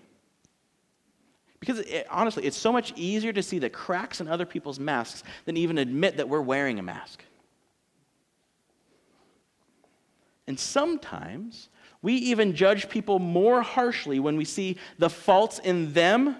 Because 1.63 1.79
it, 1.79 2.05
honestly, 2.09 2.43
it's 2.43 2.57
so 2.57 2.73
much 2.73 2.91
easier 2.97 3.31
to 3.31 3.41
see 3.41 3.57
the 3.57 3.69
cracks 3.69 4.19
in 4.19 4.27
other 4.27 4.45
people's 4.45 4.81
masks 4.81 5.23
than 5.45 5.55
even 5.55 5.77
admit 5.77 6.17
that 6.17 6.27
we're 6.27 6.41
wearing 6.41 6.77
a 6.77 6.83
mask. 6.83 7.23
And 10.45 10.59
sometimes 10.59 11.69
we 12.01 12.15
even 12.15 12.53
judge 12.53 12.89
people 12.89 13.17
more 13.17 13.61
harshly 13.61 14.19
when 14.19 14.35
we 14.35 14.43
see 14.43 14.75
the 14.97 15.09
faults 15.09 15.59
in 15.59 15.93
them 15.93 16.35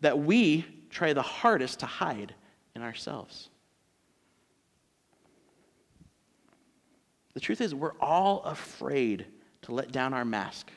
that 0.00 0.16
we 0.16 0.64
try 0.90 1.12
the 1.12 1.22
hardest 1.22 1.80
to 1.80 1.86
hide 1.86 2.32
in 2.76 2.82
ourselves. 2.82 3.48
The 7.34 7.40
truth 7.40 7.60
is, 7.60 7.74
we're 7.74 7.98
all 8.00 8.44
afraid 8.44 9.26
to 9.62 9.72
let 9.72 9.90
down 9.90 10.14
our 10.14 10.24
mask. 10.24 10.70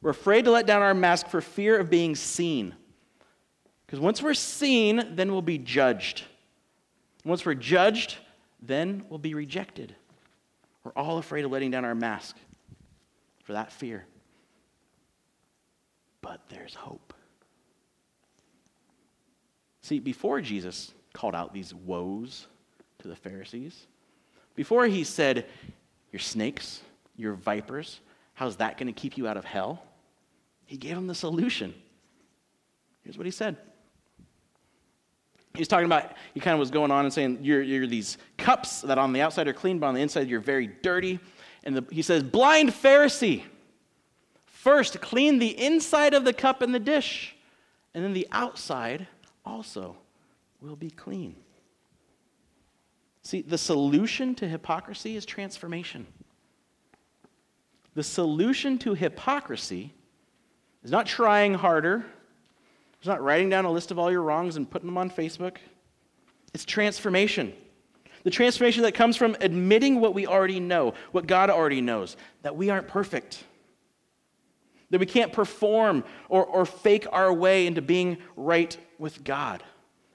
We're 0.00 0.10
afraid 0.10 0.44
to 0.44 0.52
let 0.52 0.64
down 0.64 0.80
our 0.80 0.94
mask 0.94 1.26
for 1.26 1.40
fear 1.40 1.76
of 1.76 1.90
being 1.90 2.14
seen. 2.14 2.76
Because 3.92 4.00
once 4.00 4.22
we're 4.22 4.32
seen, 4.32 5.16
then 5.16 5.30
we'll 5.32 5.42
be 5.42 5.58
judged. 5.58 6.22
Once 7.26 7.44
we're 7.44 7.52
judged, 7.52 8.16
then 8.62 9.04
we'll 9.10 9.18
be 9.18 9.34
rejected. 9.34 9.94
We're 10.82 10.92
all 10.92 11.18
afraid 11.18 11.44
of 11.44 11.50
letting 11.50 11.72
down 11.72 11.84
our 11.84 11.94
mask 11.94 12.38
for 13.44 13.52
that 13.52 13.70
fear. 13.70 14.06
But 16.22 16.40
there's 16.48 16.74
hope. 16.74 17.12
See, 19.82 19.98
before 19.98 20.40
Jesus 20.40 20.94
called 21.12 21.34
out 21.34 21.52
these 21.52 21.74
woes 21.74 22.46
to 23.00 23.08
the 23.08 23.16
Pharisees, 23.16 23.88
before 24.54 24.86
he 24.86 25.04
said, 25.04 25.44
You're 26.12 26.20
snakes, 26.20 26.80
you're 27.14 27.34
vipers, 27.34 28.00
how's 28.32 28.56
that 28.56 28.78
going 28.78 28.86
to 28.86 28.98
keep 28.98 29.18
you 29.18 29.28
out 29.28 29.36
of 29.36 29.44
hell? 29.44 29.82
He 30.64 30.78
gave 30.78 30.94
them 30.94 31.08
the 31.08 31.14
solution. 31.14 31.74
Here's 33.02 33.18
what 33.18 33.26
he 33.26 33.30
said. 33.30 33.58
He's 35.54 35.68
talking 35.68 35.86
about, 35.86 36.12
he 36.32 36.40
kind 36.40 36.54
of 36.54 36.60
was 36.60 36.70
going 36.70 36.90
on 36.90 37.04
and 37.04 37.12
saying, 37.12 37.38
you're, 37.42 37.62
you're 37.62 37.86
these 37.86 38.16
cups 38.38 38.80
that 38.82 38.98
on 38.98 39.12
the 39.12 39.20
outside 39.20 39.48
are 39.48 39.52
clean, 39.52 39.78
but 39.78 39.86
on 39.86 39.94
the 39.94 40.00
inside 40.00 40.28
you're 40.28 40.40
very 40.40 40.66
dirty. 40.66 41.20
And 41.64 41.76
the, 41.76 41.94
he 41.94 42.02
says, 42.02 42.22
Blind 42.22 42.70
Pharisee, 42.70 43.42
first 44.46 45.00
clean 45.00 45.38
the 45.38 45.48
inside 45.62 46.14
of 46.14 46.24
the 46.24 46.32
cup 46.32 46.62
and 46.62 46.74
the 46.74 46.80
dish, 46.80 47.36
and 47.94 48.02
then 48.02 48.12
the 48.12 48.26
outside 48.32 49.06
also 49.44 49.96
will 50.60 50.76
be 50.76 50.90
clean. 50.90 51.36
See, 53.22 53.42
the 53.42 53.58
solution 53.58 54.34
to 54.36 54.48
hypocrisy 54.48 55.16
is 55.16 55.26
transformation. 55.26 56.06
The 57.94 58.02
solution 58.02 58.78
to 58.78 58.94
hypocrisy 58.94 59.92
is 60.82 60.90
not 60.90 61.06
trying 61.06 61.54
harder, 61.54 62.06
it's 63.02 63.08
not 63.08 63.20
writing 63.20 63.50
down 63.50 63.64
a 63.64 63.72
list 63.72 63.90
of 63.90 63.98
all 63.98 64.12
your 64.12 64.22
wrongs 64.22 64.54
and 64.54 64.70
putting 64.70 64.86
them 64.86 64.96
on 64.96 65.10
Facebook. 65.10 65.56
It's 66.54 66.64
transformation. 66.64 67.52
The 68.22 68.30
transformation 68.30 68.84
that 68.84 68.94
comes 68.94 69.16
from 69.16 69.36
admitting 69.40 69.98
what 69.98 70.14
we 70.14 70.24
already 70.24 70.60
know, 70.60 70.94
what 71.10 71.26
God 71.26 71.50
already 71.50 71.80
knows, 71.80 72.16
that 72.42 72.54
we 72.54 72.70
aren't 72.70 72.86
perfect, 72.86 73.42
that 74.90 75.00
we 75.00 75.06
can't 75.06 75.32
perform 75.32 76.04
or, 76.28 76.46
or 76.46 76.64
fake 76.64 77.04
our 77.10 77.32
way 77.32 77.66
into 77.66 77.82
being 77.82 78.18
right 78.36 78.76
with 79.00 79.24
God. 79.24 79.64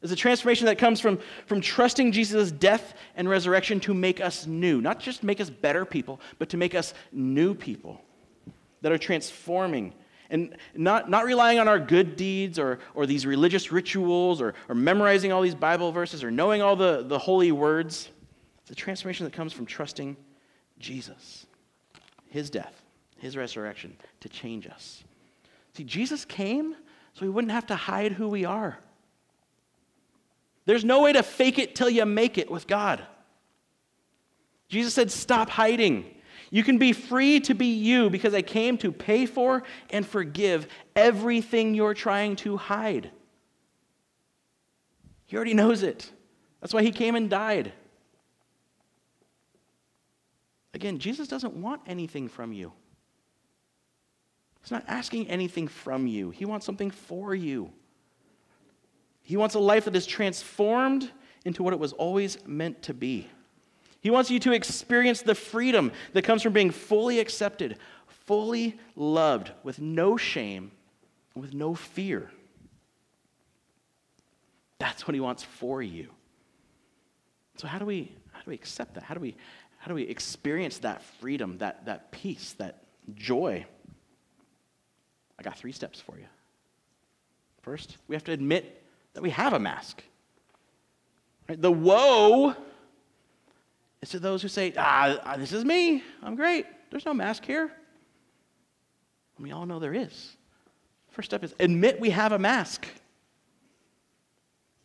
It's 0.02 0.14
a 0.14 0.16
transformation 0.16 0.68
that 0.68 0.78
comes 0.78 1.02
from, 1.02 1.20
from 1.46 1.60
trusting 1.60 2.14
Jesus' 2.14 2.54
death 2.54 2.94
and 3.18 3.28
resurrection 3.28 3.82
to 3.82 3.94
make 3.94 4.22
us 4.22 4.48
new, 4.48 4.80
not 4.80 5.02
just 5.02 5.24
make 5.24 5.42
us 5.42 5.50
better 5.50 5.84
people, 5.84 6.22
but 6.40 6.48
to 6.52 6.56
make 6.56 6.74
us 6.74 6.94
new 7.12 7.54
people 7.54 8.00
that 8.82 8.94
are 8.94 8.98
transforming 8.98 9.94
and 10.30 10.56
not, 10.76 11.10
not 11.10 11.26
relying 11.26 11.60
on 11.60 11.68
our 11.68 11.80
good 11.80 12.16
deeds 12.16 12.60
or, 12.60 12.80
or 12.94 13.06
these 13.06 13.26
religious 13.26 13.72
rituals 13.72 14.42
or, 14.42 14.54
or 14.68 14.76
memorizing 14.76 15.32
all 15.32 15.42
these 15.42 15.56
Bible 15.56 15.92
verses 15.92 16.24
or 16.24 16.32
knowing 16.32 16.62
all 16.62 16.76
the, 16.76 17.04
the 17.04 17.18
holy 17.18 17.52
words. 17.52 18.10
It's 18.62 18.72
a 18.72 18.76
transformation 18.76 19.26
that 19.26 19.34
comes 19.34 19.54
from 19.54 19.66
trusting 19.66 20.18
Jesus, 20.80 21.46
his 22.28 22.50
death, 22.50 22.82
his 23.18 23.38
resurrection 23.38 23.96
to 24.20 24.30
change 24.30 24.68
us. 24.68 25.04
See, 25.74 25.84
Jesus 25.84 26.26
came 26.26 26.76
so 27.14 27.26
we 27.26 27.30
wouldn't 27.30 27.52
have 27.52 27.68
to 27.68 27.76
hide 27.76 28.12
who 28.12 28.28
we 28.28 28.46
are. 28.46 28.78
There's 30.66 30.84
no 30.84 31.02
way 31.02 31.14
to 31.14 31.24
fake 31.24 31.60
it 31.60 31.76
till 31.76 31.90
you 31.90 32.06
make 32.06 32.38
it 32.38 32.52
with 32.52 32.68
God. 32.68 33.02
Jesus 34.68 34.94
said, 34.94 35.10
Stop 35.10 35.50
hiding. 35.50 36.14
You 36.50 36.64
can 36.64 36.78
be 36.78 36.94
free 36.94 37.40
to 37.42 37.54
be 37.54 37.68
you 37.68 38.10
because 38.10 38.34
I 38.34 38.42
came 38.42 38.78
to 38.80 38.92
pay 38.92 39.26
for 39.26 39.64
and 39.90 40.06
forgive 40.06 40.68
everything 40.96 41.74
you're 41.74 41.94
trying 41.94 42.36
to 42.38 42.58
hide. 42.58 43.12
He 45.26 45.36
already 45.36 45.54
knows 45.54 45.84
it. 45.84 46.10
That's 46.62 46.74
why 46.74 46.84
he 46.84 46.92
came 46.92 47.16
and 47.16 47.30
died. 47.30 47.74
Again, 50.74 51.00
Jesus 51.00 51.28
doesn't 51.28 51.56
want 51.56 51.82
anything 51.88 52.28
from 52.28 52.54
you. 52.54 52.72
He's 54.62 54.72
not 54.72 54.84
asking 54.88 55.28
anything 55.30 55.68
from 55.68 56.08
you, 56.08 56.30
He 56.30 56.46
wants 56.46 56.66
something 56.66 56.92
for 56.92 57.34
you. 57.34 57.72
He 59.22 59.36
wants 59.36 59.56
a 59.56 59.60
life 59.60 59.86
that 59.86 59.96
is 59.96 60.06
transformed 60.06 61.12
into 61.44 61.64
what 61.64 61.74
it 61.74 61.80
was 61.80 61.94
always 61.94 62.38
meant 62.46 62.82
to 62.84 62.94
be. 62.94 63.30
He 64.08 64.12
wants 64.12 64.32
you 64.32 64.40
to 64.40 64.54
experience 64.54 65.22
the 65.22 65.36
freedom 65.36 65.92
that 66.14 66.22
comes 66.22 66.42
from 66.42 66.54
being 66.54 66.72
fully 66.72 67.20
accepted, 67.20 67.78
fully 68.08 68.80
loved, 68.96 69.52
with 69.64 69.82
no 69.82 70.16
shame, 70.16 70.72
with 71.36 71.54
no 71.54 71.76
fear. 71.76 72.32
That's 74.80 75.06
what 75.06 75.14
he 75.14 75.20
wants 75.20 75.44
for 75.44 75.82
you. 75.82 76.08
So 77.58 77.68
how 77.68 77.80
do 77.80 77.86
we 77.86 78.14
how 78.32 78.40
do 78.40 78.52
we 78.52 78.54
accept 78.54 78.94
that? 78.94 79.04
How 79.04 79.14
do 79.14 79.20
we 79.20 79.36
how 79.78 79.90
do 79.90 79.94
we 79.94 80.04
experience 80.04 80.78
that 80.78 81.04
freedom, 81.20 81.58
that, 81.58 81.84
that 81.88 82.10
peace, 82.10 82.56
that 82.60 82.86
joy? 83.14 83.66
I 85.38 85.44
got 85.44 85.58
three 85.58 85.74
steps 85.74 86.00
for 86.00 86.18
you. 86.18 86.28
First, 87.62 87.98
we 88.08 88.16
have 88.16 88.24
to 88.24 88.32
admit 88.32 88.86
that 89.16 89.22
we 89.22 89.32
have 89.32 89.52
a 89.52 89.60
mask. 89.60 90.02
Right? 91.50 91.62
The 91.62 91.74
woe 91.74 92.56
is 94.02 94.10
to 94.10 94.20
those 94.20 94.42
who 94.42 94.48
say, 94.48 94.74
ah, 94.78 95.18
ah, 95.24 95.38
this 95.38 95.52
is 95.52 95.66
me. 95.66 96.04
I'm 96.22 96.36
great. 96.36 96.66
There's 96.92 97.06
no 97.06 97.14
mask 97.14 97.46
here. 97.46 97.72
And 99.38 99.44
we 99.44 99.52
all 99.52 99.66
know 99.66 99.80
there 99.80 99.94
is. 99.94 100.36
First 101.10 101.30
step 101.30 101.44
is 101.44 101.54
admit 101.60 102.00
we 102.00 102.12
have 102.12 102.32
a 102.32 102.40
mask. 102.40 102.88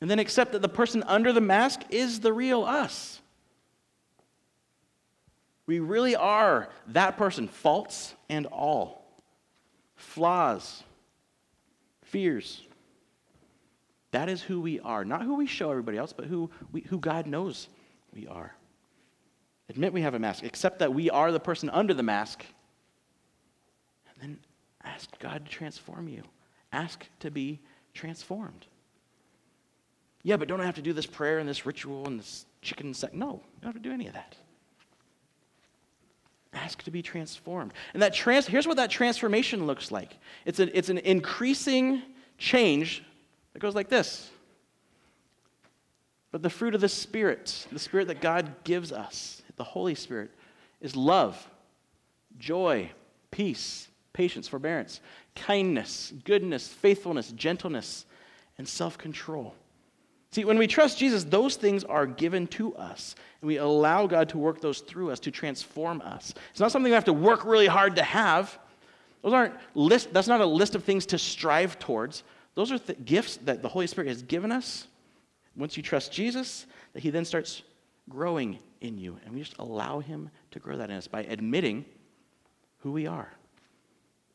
And 0.01 0.11
then 0.11 0.19
accept 0.19 0.53
that 0.53 0.63
the 0.63 0.69
person 0.69 1.03
under 1.07 1.33
the 1.33 1.41
mask 1.41 1.83
is 1.91 2.21
the 2.21 2.33
real 2.33 2.65
us. 2.65 3.21
We 5.67 5.79
really 5.79 6.17
are 6.17 6.71
that 6.89 7.17
person, 7.17 7.47
faults 7.47 8.15
and 8.29 8.47
all, 8.47 9.05
flaws, 9.95 10.83
fears, 12.03 12.63
that 14.13 14.29
is 14.29 14.43
who 14.43 14.61
we 14.61 14.79
are. 14.81 15.05
Not 15.05 15.23
who 15.23 15.35
we 15.35 15.47
show 15.47 15.71
everybody 15.71 15.99
else, 15.99 16.13
but 16.13 16.27
who, 16.27 16.51
we, 16.71 16.83
who 16.83 16.99
God 16.99 17.27
knows 17.27 17.69
we 18.15 18.27
are. 18.27 18.55
Admit 19.73 19.95
we 19.95 20.03
have 20.03 20.13
a 20.13 20.19
mask. 20.19 20.45
Accept 20.45 20.81
that 20.81 20.93
we 20.93 21.09
are 21.09 21.33
the 21.33 21.41
person 21.41 21.71
under 21.71 21.95
the 21.95 22.03
mask. 22.03 22.45
And 24.07 24.17
then 24.21 24.39
ask 24.85 25.19
God 25.19 25.47
to 25.47 25.51
transform 25.51 26.09
you. 26.09 26.25
Ask 26.75 27.07
to 27.21 27.31
be 27.31 27.59
transformed. 27.95 28.67
Yeah, 30.25 30.37
but 30.37 30.47
don't 30.47 30.61
I 30.61 30.67
have 30.67 30.75
to 30.75 30.83
do 30.83 30.93
this 30.93 31.07
prayer 31.07 31.39
and 31.39 31.49
this 31.49 31.65
ritual 31.65 32.07
and 32.07 32.21
this 32.21 32.45
chicken 32.61 32.93
sack? 32.93 33.15
No, 33.15 33.41
you 33.55 33.61
don't 33.63 33.73
have 33.73 33.83
to 33.83 33.89
do 33.89 33.95
any 33.95 34.09
of 34.09 34.13
that. 34.13 34.37
Ask 36.53 36.83
to 36.83 36.91
be 36.91 37.01
transformed. 37.01 37.73
And 37.95 38.03
that 38.03 38.13
trans- 38.13 38.47
here's 38.47 38.67
what 38.67 38.77
that 38.77 38.91
transformation 38.91 39.67
looks 39.67 39.91
like 39.91 40.19
it's, 40.45 40.61
a, 40.61 40.77
it's 40.77 40.91
an 40.91 40.99
increasing 40.99 42.03
change 42.37 43.03
that 43.55 43.61
goes 43.61 43.75
like 43.75 43.89
this. 43.89 44.31
But 46.31 46.43
the 46.43 46.51
fruit 46.51 46.75
of 46.75 46.83
the 46.83 46.91
Spirit, 46.91 47.67
the 47.73 47.79
Spirit 47.79 48.09
that 48.09 48.21
God 48.21 48.65
gives 48.65 48.93
us, 48.93 49.42
the 49.63 49.69
Holy 49.69 49.95
Spirit, 49.95 50.33
is 50.81 50.97
love, 50.97 51.49
joy, 52.37 52.91
peace, 53.31 53.87
patience, 54.13 54.49
forbearance, 54.49 55.01
kindness, 55.37 56.13
goodness, 56.25 56.67
faithfulness, 56.67 57.31
gentleness, 57.31 58.05
and 58.59 58.69
self 58.69 58.99
control. 58.99 59.55
See, 60.33 60.45
when 60.45 60.59
we 60.59 60.67
trust 60.67 60.99
Jesus, 60.99 61.23
those 61.23 61.55
things 61.55 61.85
are 61.85 62.07
given 62.07 62.49
to 62.49 62.75
us. 62.75 63.15
And 63.41 63.47
we 63.47 63.59
allow 63.59 64.09
God 64.09 64.31
to 64.31 64.39
work 64.39 64.61
those 64.61 64.81
through 64.81 65.13
us 65.13 65.21
to 65.21 65.31
transform 65.31 66.01
us. 66.01 66.35
It's 66.51 66.59
not 66.59 66.73
something 66.73 66.91
we 66.91 66.95
have 66.95 67.05
to 67.05 67.13
work 67.13 67.45
really 67.45 67.69
hard 67.69 67.95
to 67.97 68.03
have. 68.03 68.59
Those 69.23 69.33
aren't 69.33 69.55
list, 69.77 70.13
that's 70.13 70.27
not 70.27 70.41
a 70.41 70.47
list 70.47 70.75
of 70.75 70.83
things 70.83 71.07
to 71.07 71.19
strive 71.19 71.79
towards. 71.79 72.25
Those 72.57 72.73
are 72.73 72.79
th- 72.81 72.99
gifts 73.05 73.37
that 73.45 73.63
the 73.63 73.69
Holy 73.69 73.87
Spirit 73.87 74.09
has 74.09 74.23
given 74.23 74.51
us. 74.51 74.89
Once 75.55 75.77
you 75.77 75.85
trust 75.85 76.13
Jesus, 76.13 76.67
that 76.95 77.05
He 77.05 77.11
then 77.11 77.25
starts 77.25 77.63
growing 78.09 78.59
in 78.81 78.99
you. 78.99 79.19
And 79.25 79.35
we 79.35 79.41
just 79.41 79.57
allow 79.59 80.01
Him 80.01 80.31
to 80.51 80.59
grow 80.59 80.77
that 80.77 80.91
in 80.91 80.97
us 80.97 81.07
by 81.07 81.23
admitting 81.25 81.85
who 82.79 82.93
we 82.93 83.07
are, 83.07 83.33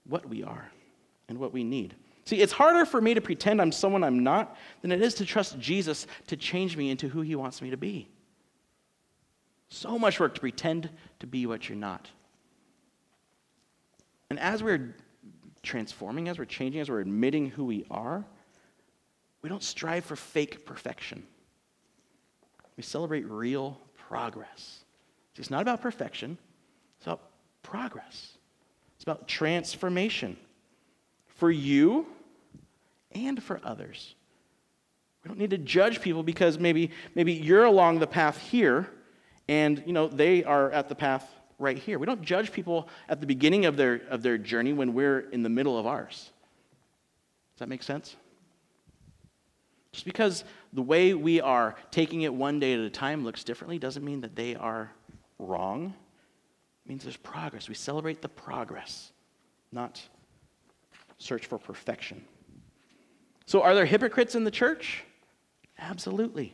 what 0.05 0.27
we 0.27 0.43
are, 0.43 0.71
and 1.27 1.37
what 1.37 1.53
we 1.53 1.63
need. 1.63 1.95
See, 2.25 2.41
it's 2.41 2.53
harder 2.53 2.85
for 2.85 2.99
me 2.99 3.13
to 3.13 3.21
pretend 3.21 3.61
I'm 3.61 3.71
someone 3.71 4.03
I'm 4.03 4.23
not 4.23 4.57
than 4.81 4.91
it 4.91 5.01
is 5.01 5.13
to 5.15 5.25
trust 5.25 5.59
Jesus 5.59 6.07
to 6.27 6.35
change 6.35 6.75
me 6.75 6.89
into 6.89 7.07
who 7.07 7.21
He 7.21 7.35
wants 7.35 7.61
me 7.61 7.69
to 7.69 7.77
be. 7.77 8.09
So 9.69 9.99
much 9.99 10.19
work 10.19 10.35
to 10.35 10.41
pretend 10.41 10.89
to 11.19 11.27
be 11.27 11.45
what 11.45 11.67
you're 11.67 11.77
not. 11.77 12.09
And 14.29 14.39
as 14.39 14.61
we're 14.61 14.95
transforming, 15.63 16.29
as 16.29 16.37
we're 16.37 16.45
changing, 16.45 16.81
as 16.81 16.89
we're 16.89 16.99
admitting 16.99 17.49
who 17.49 17.65
we 17.65 17.85
are, 17.89 18.25
we 19.41 19.49
don't 19.49 19.63
strive 19.63 20.05
for 20.05 20.15
fake 20.15 20.65
perfection. 20.65 21.23
We 22.77 22.83
celebrate 22.83 23.25
real 23.25 23.79
progress. 24.07 24.83
See, 25.35 25.41
it's 25.41 25.49
not 25.49 25.61
about 25.61 25.81
perfection, 25.81 26.37
it's 26.97 27.07
about 27.07 27.21
progress. 27.63 28.33
It's 28.95 29.03
about 29.03 29.27
transformation 29.27 30.37
for 31.27 31.51
you 31.51 32.07
and 33.11 33.41
for 33.41 33.61
others. 33.63 34.15
We 35.23 35.27
don't 35.27 35.37
need 35.37 35.51
to 35.51 35.59
judge 35.59 36.01
people 36.01 36.23
because 36.23 36.57
maybe, 36.57 36.89
maybe 37.13 37.33
you're 37.33 37.65
along 37.65 37.99
the 37.99 38.07
path 38.07 38.39
here 38.39 38.89
and 39.47 39.83
you 39.85 39.93
know 39.93 40.07
they 40.07 40.43
are 40.43 40.71
at 40.71 40.89
the 40.89 40.95
path 40.95 41.29
right 41.59 41.77
here. 41.77 41.99
We 41.99 42.05
don't 42.05 42.21
judge 42.21 42.51
people 42.51 42.89
at 43.09 43.19
the 43.21 43.27
beginning 43.27 43.65
of 43.65 43.77
their, 43.77 44.01
of 44.09 44.21
their 44.21 44.37
journey 44.37 44.73
when 44.73 44.93
we're 44.93 45.19
in 45.19 45.43
the 45.43 45.49
middle 45.49 45.77
of 45.77 45.85
ours. 45.85 46.31
Does 47.53 47.59
that 47.59 47.69
make 47.69 47.83
sense? 47.83 48.15
Just 49.97 50.05
because 50.05 50.43
the 50.73 50.81
way 50.83 51.15
we 51.15 51.41
are 51.41 51.73
taking 51.89 52.21
it 52.21 52.31
one 52.31 52.59
day 52.59 52.75
at 52.75 52.79
a 52.79 52.89
time 52.91 53.23
looks 53.23 53.43
differently 53.43 53.79
doesn't 53.79 54.05
mean 54.05 54.21
that 54.21 54.35
they 54.35 54.53
are 54.53 54.91
wrong. 55.39 55.91
It 56.85 56.89
means 56.89 57.01
there's 57.01 57.17
progress. 57.17 57.67
We 57.67 57.73
celebrate 57.73 58.21
the 58.21 58.29
progress, 58.29 59.11
not 59.71 59.99
search 61.17 61.47
for 61.47 61.57
perfection. 61.57 62.23
So, 63.47 63.63
are 63.63 63.73
there 63.73 63.87
hypocrites 63.87 64.35
in 64.35 64.43
the 64.43 64.51
church? 64.51 65.03
Absolutely. 65.79 66.53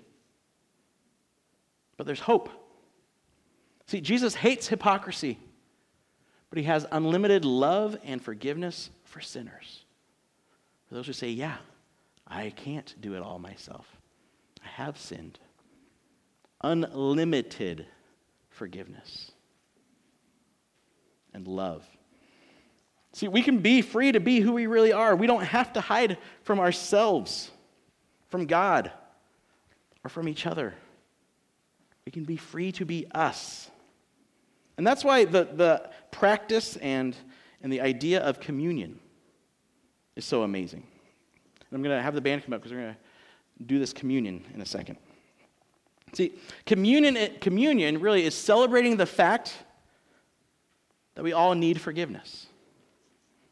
But 1.98 2.06
there's 2.06 2.22
hope. 2.22 2.48
See, 3.88 4.00
Jesus 4.00 4.36
hates 4.36 4.70
hypocrisy, 4.70 5.38
but 6.50 6.60
he 6.60 6.64
has 6.64 6.86
unlimited 6.94 7.44
love 7.44 7.98
and 8.06 8.22
forgiveness 8.22 8.90
for 9.04 9.20
sinners. 9.20 9.84
For 10.88 10.96
those 10.96 11.08
who 11.08 11.12
say, 11.12 11.28
Yeah, 11.28 11.58
I 12.34 12.50
can't 12.50 12.96
do 13.00 13.14
it 13.14 13.22
all 13.22 13.38
myself, 13.38 13.86
I 14.64 14.68
have 14.68 14.98
sinned. 14.98 15.40
Unlimited 16.62 17.86
forgiveness 18.50 19.32
and 21.34 21.48
love. 21.48 21.86
See, 23.12 23.28
we 23.28 23.44
can 23.44 23.60
be 23.60 23.82
free 23.82 24.12
to 24.14 24.20
be 24.20 24.40
who 24.40 24.54
we 24.54 24.66
really 24.66 24.92
are. 24.92 25.16
We 25.16 25.28
don't 25.28 25.44
have 25.44 25.74
to 25.74 25.82
hide 25.82 26.18
from 26.42 26.60
ourselves, 26.60 27.52
from 28.30 28.48
God, 28.48 28.92
or 30.04 30.10
from 30.10 30.28
each 30.28 30.48
other. 30.48 30.74
We 32.06 32.12
can 32.12 32.24
be 32.24 32.38
free 32.38 32.72
to 32.74 32.86
be 32.86 33.06
us. 33.14 33.70
And 34.78 34.88
that's 34.88 35.04
why 35.04 35.26
the, 35.26 35.44
the 35.44 35.90
practice 36.12 36.78
and, 36.78 37.16
and 37.62 37.72
the 37.72 37.82
idea 37.82 38.22
of 38.22 38.40
communion 38.40 39.00
is 40.16 40.26
so 40.26 40.42
amazing. 40.44 40.88
I'm 41.74 41.82
going 41.82 41.96
to 41.96 42.02
have 42.02 42.14
the 42.14 42.22
band 42.22 42.44
come 42.44 42.54
up 42.54 42.62
because 42.62 42.72
we're 42.72 42.82
going 42.82 42.94
to 42.94 43.64
do 43.66 43.80
this 43.80 43.94
communion 43.94 44.44
in 44.54 44.62
a 44.62 44.66
second. 44.66 44.98
See, 46.14 46.34
communion, 46.66 47.18
communion 47.42 48.00
really 48.00 48.24
is 48.24 48.36
celebrating 48.36 48.98
the 48.98 49.06
fact 49.06 49.56
that 51.16 51.24
we 51.24 51.34
all 51.34 51.56
need 51.56 51.82
forgiveness. 51.82 52.48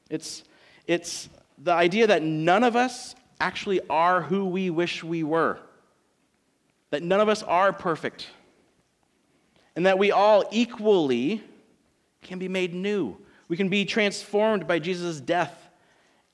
It's, 0.10 0.44
it's 0.86 1.30
the 1.58 1.72
idea 1.72 2.08
that 2.08 2.22
none 2.22 2.64
of 2.64 2.76
us 2.76 3.16
actually 3.40 3.82
are 3.90 4.22
who 4.22 4.46
we 4.46 4.70
wish 4.70 5.04
we 5.04 5.24
were, 5.24 5.60
that 6.92 7.02
none 7.02 7.20
of 7.20 7.30
us 7.30 7.42
are 7.44 7.74
perfect, 7.74 8.28
and 9.76 9.86
that 9.86 9.98
we 9.98 10.12
all 10.12 10.44
equally 10.52 11.42
can 12.22 12.38
be 12.38 12.48
made 12.48 12.74
new. 12.76 13.18
We 13.48 13.58
can 13.58 13.70
be 13.70 13.86
transformed 13.86 14.68
by 14.68 14.80
Jesus' 14.80 15.20
death 15.20 15.71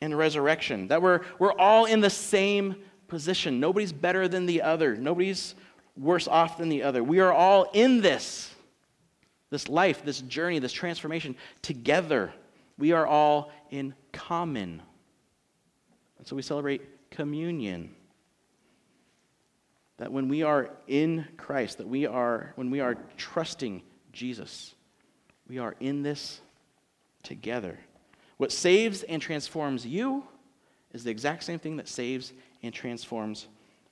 and 0.02 0.18
resurrection, 0.18 0.88
that 0.90 1.02
we're, 1.02 1.22
we're 1.40 1.54
all 1.54 1.86
in 1.86 2.02
the 2.02 2.10
same 2.10 2.76
position. 3.08 3.60
Nobody's 3.60 3.92
better 3.92 4.28
than 4.28 4.46
the 4.46 4.62
other, 4.62 4.96
nobody's 4.96 5.56
worse 5.96 6.28
off 6.28 6.58
than 6.58 6.70
the 6.70 6.84
other. 6.84 7.04
We 7.04 7.20
are 7.20 7.34
all 7.34 7.70
in 7.74 8.02
this, 8.02 8.54
this 9.50 9.68
life, 9.68 10.04
this 10.04 10.22
journey, 10.22 10.60
this 10.60 10.74
transformation 10.74 11.36
together. 11.62 12.32
We 12.78 12.92
are 12.92 13.08
all 13.08 13.52
in 13.72 13.96
common. 14.12 14.82
And 16.20 16.28
so 16.28 16.36
we 16.36 16.42
celebrate 16.42 17.10
communion. 17.10 17.96
That 19.98 20.12
when 20.12 20.28
we 20.28 20.44
are 20.44 20.70
in 20.86 21.26
Christ, 21.38 21.80
that 21.80 21.88
we 21.88 22.06
are, 22.06 22.54
when 22.56 22.70
we 22.70 22.82
are 22.82 22.98
trusting 23.18 23.82
Jesus, 24.14 24.76
we 25.48 25.58
are 25.58 25.76
in 25.80 26.04
this 26.04 26.42
together. 27.24 27.80
What 28.38 28.52
saves 28.52 29.04
and 29.04 29.22
transforms 29.22 29.86
you 29.86 30.24
is 30.94 31.04
the 31.04 31.12
exact 31.12 31.44
same 31.44 31.60
thing 31.60 31.78
that 31.78 31.88
saves 31.88 32.34
and 32.64 32.74
transforms 32.74 33.48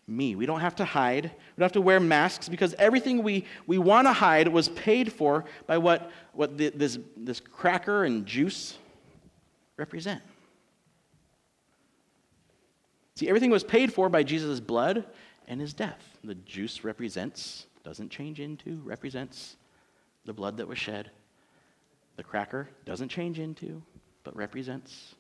me. 0.08 0.36
We 0.36 0.46
don't 0.46 0.60
have 0.60 0.76
to 0.76 0.86
hide. 0.86 1.24
We 1.24 1.60
don't 1.60 1.66
have 1.66 1.72
to 1.74 1.82
wear 1.82 2.00
masks 2.00 2.48
because 2.48 2.76
everything 2.76 3.24
we, 3.24 3.46
we 3.66 3.78
want 3.78 4.08
to 4.08 4.14
hide 4.14 4.48
was 4.48 4.70
paid 4.70 5.12
for 5.12 5.46
by 5.66 5.78
what, 5.78 6.12
what 6.34 6.58
the, 6.58 6.70
this, 6.70 7.00
this 7.18 7.40
cracker 7.40 8.04
and 8.06 8.26
juice 8.26 8.78
represent. 9.78 10.22
See, 13.16 13.28
everything 13.28 13.50
was 13.50 13.64
paid 13.64 13.94
for 13.94 14.10
by 14.10 14.24
Jesus' 14.24 14.60
blood 14.60 15.06
and 15.48 15.60
his 15.60 15.74
death. 15.74 16.18
The 16.24 16.36
juice 16.36 16.84
represents, 16.84 17.66
doesn't 17.84 18.10
change 18.10 18.40
into, 18.40 18.82
represents 18.84 19.56
the 20.26 20.34
blood 20.34 20.58
that 20.58 20.68
was 20.68 20.78
shed. 20.78 21.12
The 22.18 22.24
cracker 22.24 22.70
doesn't 22.86 23.10
change 23.10 23.40
into, 23.40 23.82
but 24.26 24.36
represents 24.36 25.16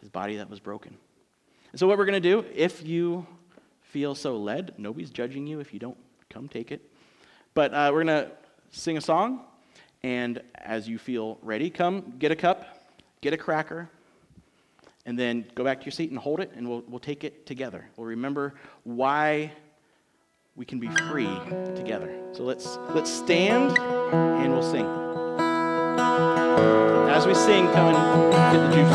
his 0.00 0.10
body 0.10 0.36
that 0.36 0.50
was 0.50 0.60
broken. 0.60 0.94
And 1.70 1.80
so, 1.80 1.86
what 1.86 1.96
we're 1.96 2.04
going 2.04 2.20
to 2.22 2.28
do, 2.28 2.44
if 2.54 2.86
you 2.86 3.26
feel 3.80 4.14
so 4.14 4.36
led, 4.36 4.74
nobody's 4.76 5.10
judging 5.10 5.46
you 5.46 5.60
if 5.60 5.72
you 5.72 5.80
don't 5.80 5.96
come 6.28 6.48
take 6.48 6.70
it. 6.70 6.82
But 7.54 7.72
uh, 7.72 7.90
we're 7.94 8.04
going 8.04 8.26
to 8.26 8.30
sing 8.70 8.98
a 8.98 9.00
song, 9.00 9.46
and 10.02 10.42
as 10.56 10.86
you 10.86 10.98
feel 10.98 11.38
ready, 11.40 11.70
come 11.70 12.16
get 12.18 12.30
a 12.30 12.36
cup 12.36 12.66
get 13.22 13.32
a 13.32 13.36
cracker, 13.36 13.88
and 15.06 15.18
then 15.18 15.46
go 15.54 15.64
back 15.64 15.80
to 15.80 15.86
your 15.86 15.92
seat 15.92 16.10
and 16.10 16.18
hold 16.18 16.40
it, 16.40 16.50
and 16.54 16.68
we'll, 16.68 16.84
we'll 16.88 17.00
take 17.00 17.24
it 17.24 17.46
together. 17.46 17.88
We'll 17.96 18.08
remember 18.08 18.54
why 18.84 19.52
we 20.54 20.66
can 20.66 20.78
be 20.78 20.88
free 21.08 21.30
together. 21.74 22.12
So 22.32 22.42
let's, 22.42 22.76
let's 22.90 23.10
stand 23.10 23.78
and 23.78 24.52
we'll 24.52 24.62
sing. 24.62 25.21
As 25.98 27.26
we 27.26 27.34
sing, 27.34 27.66
come 27.72 27.94
and 27.94 28.32
get 28.52 28.60
the 28.64 28.68
juice. 28.74 28.88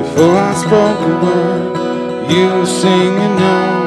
Before 0.00 0.36
I 0.36 0.54
spoke 0.54 1.00
a 1.00 1.14
word, 1.24 1.64
you 2.30 2.44
were 2.46 2.66
singing 2.66 3.38
out. 3.54 3.84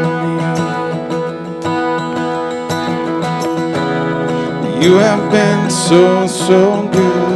You 4.84 4.94
have 4.96 5.32
been 5.32 5.70
so, 5.70 6.28
so 6.28 6.88
good 6.92 7.27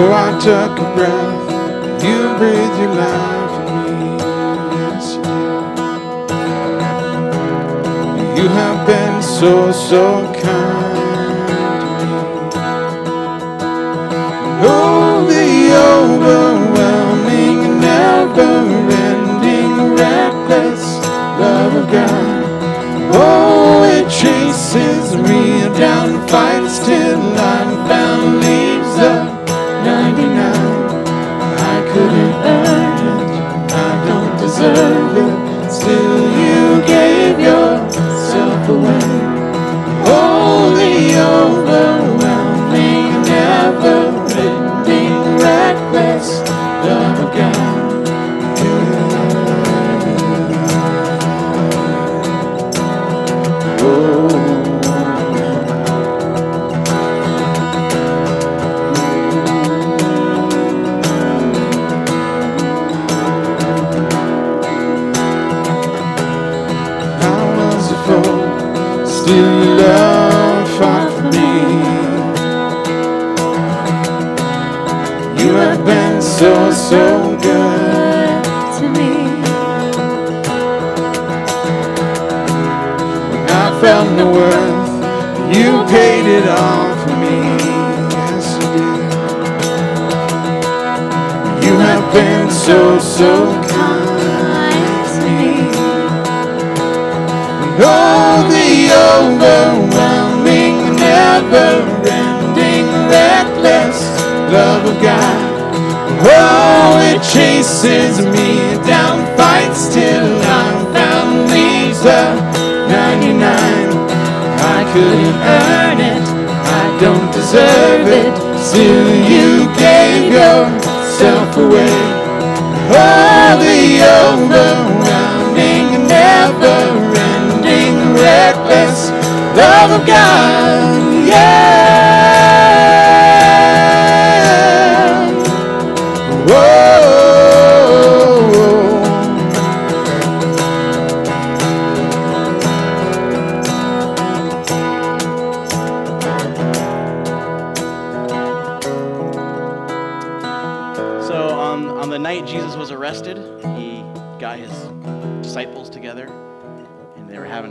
Oh, 0.00 0.12
I 0.12 0.30
took 0.38 0.78
a 0.78 0.86
breath. 0.94 1.42
You 2.04 2.18
breathe 2.38 2.76
your 2.82 2.94
life 2.94 3.54
in 3.66 3.78
me. 3.98 4.10
Yes, 4.78 5.06
you. 5.16 5.32
you 8.38 8.46
have 8.48 8.78
been 8.86 9.16
so, 9.20 9.72
so 9.72 10.04
kind. 10.34 10.98
Oh, 14.62 15.26
the 15.32 15.50
overwhelming, 15.90 17.58
never-ending, 17.80 19.72
reckless 19.96 20.82
love 21.42 21.74
of 21.74 21.86
God. 21.90 22.44
Oh, 23.14 23.82
it 23.96 24.06
chases 24.08 25.06
me 25.16 25.42
down, 25.76 26.08
fights 26.28 26.78
till 26.86 27.20
I'm 27.36 27.70
found 27.88 28.57
tonight. 30.18 30.47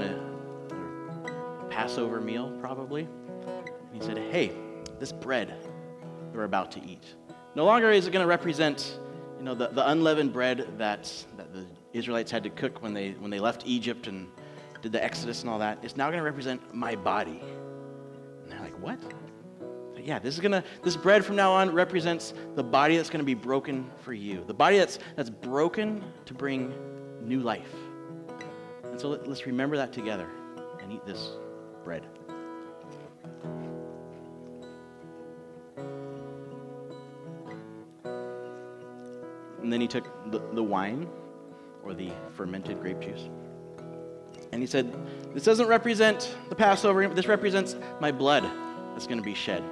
A, 0.08 1.68
Passover 1.70 2.20
meal, 2.20 2.51
probably. 2.60 3.08
And 3.45 3.70
he 3.93 4.01
said, 4.01 4.18
Hey, 4.18 4.51
this 4.99 5.12
bread 5.12 5.53
we're 6.34 6.43
about 6.43 6.72
to 6.74 6.84
eat, 6.84 7.03
no 7.55 7.66
longer 7.66 7.91
is 7.91 8.08
it 8.08 8.12
going 8.12 8.24
to 8.24 8.28
represent 8.28 8.99
you 9.38 9.43
know, 9.43 9.53
the, 9.53 9.68
the 9.68 9.88
unleavened 9.89 10.34
bread 10.34 10.68
that, 10.78 11.12
that 11.38 11.53
the 11.53 11.66
Israelites 11.93 12.32
had 12.32 12.43
to 12.43 12.49
cook 12.49 12.82
when 12.82 12.93
they, 12.93 13.12
when 13.12 13.30
they 13.30 13.39
left 13.39 13.64
Egypt 13.66 14.08
and 14.08 14.28
did 14.82 14.91
the 14.91 15.03
Exodus 15.03 15.41
and 15.41 15.49
all 15.49 15.60
that. 15.60 15.80
It's 15.84 15.95
now 15.95 16.08
going 16.08 16.20
to 16.20 16.24
represent 16.24 16.74
my 16.74 16.95
body. 16.95 17.41
And 18.43 18.51
they're 18.51 18.60
like, 18.60 18.80
What? 18.82 18.99
Yeah, 20.08 20.20
this 20.20 20.36
is 20.36 20.39
gonna 20.39 20.64
this 20.84 20.95
bread 20.95 21.26
from 21.26 21.36
now 21.36 21.51
on 21.51 21.70
represents 21.74 22.34
the 22.55 22.64
body 22.64 22.95
that's 22.95 23.10
gonna 23.10 23.26
be 23.26 23.34
broken 23.34 23.89
for 23.97 24.14
you. 24.14 24.41
The 24.47 24.53
body 24.53 24.78
that's 24.78 24.99
that's 25.18 25.30
broken 25.30 26.01
to 26.24 26.34
bring 26.34 26.74
new 27.22 27.41
life. 27.41 27.74
And 28.98 29.02
so 29.04 29.10
let, 29.10 29.28
let's 29.28 29.45
remember 29.45 29.78
that 29.78 29.93
together 29.93 30.28
and 30.82 30.91
eat 30.91 31.06
this 31.06 31.30
bread. 31.84 32.02
And 39.62 39.72
then 39.72 39.82
he 39.82 39.88
took 39.88 40.32
the, 40.32 40.39
the 40.54 40.64
wine 40.64 41.08
or 41.84 41.93
the 41.93 42.10
fermented 42.34 42.82
grape 42.82 43.00
juice. 43.00 43.30
And 44.52 44.64
he 44.64 44.68
said, 44.68 44.91
This 45.32 45.43
doesn't 45.43 45.68
represent 45.68 46.36
the 46.50 46.56
Passover, 46.56 47.08
this 47.10 47.28
represents 47.28 47.76
my 48.02 48.12
blood 48.12 48.45
that's 48.93 49.06
going 49.06 49.20
to 49.20 49.24
be 49.24 49.36
shed. 49.36 49.64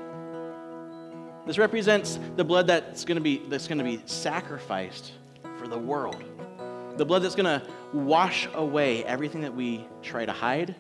This 1.47 1.57
represents 1.57 2.19
the 2.35 2.43
blood 2.43 2.67
that's 2.67 3.05
going 3.05 3.15
to 3.15 3.23
be 3.23 3.37
that's 3.49 3.67
going 3.67 3.79
to 3.79 3.83
be 3.83 4.03
sacrificed 4.05 5.13
for 5.57 5.67
the 5.67 5.79
world. 5.79 6.23
The 6.97 7.05
blood 7.05 7.23
that's 7.23 7.35
going 7.35 7.59
to 7.59 7.67
wash 7.93 8.47
away 8.53 9.03
everything 9.03 9.41
that 9.41 9.53
we 9.53 9.85
try 10.01 10.25
to 10.25 10.31
hide, 10.31 10.75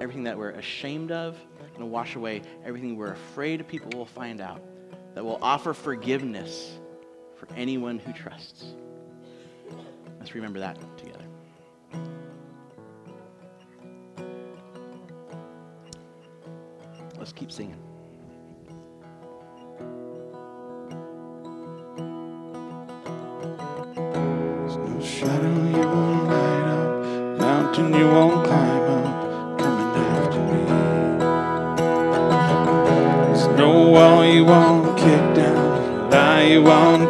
everything 0.00 0.24
that 0.24 0.36
we're 0.36 0.50
ashamed 0.50 1.10
of, 1.12 1.36
going 1.76 1.88
to 1.88 1.92
wash 1.92 2.16
away 2.16 2.42
everything 2.64 2.96
we're 2.96 3.12
afraid 3.12 3.66
people 3.68 3.90
will 3.96 4.06
find 4.06 4.40
out. 4.40 4.62
That 5.14 5.24
will 5.24 5.38
offer 5.40 5.72
forgiveness 5.72 6.78
for 7.36 7.48
anyone 7.54 7.98
who 7.98 8.12
trusts. 8.12 8.74
Let's 10.18 10.34
remember 10.34 10.58
that 10.60 10.78
together. 10.98 11.24
Let's 17.18 17.32
keep 17.32 17.50
singing. 17.50 17.78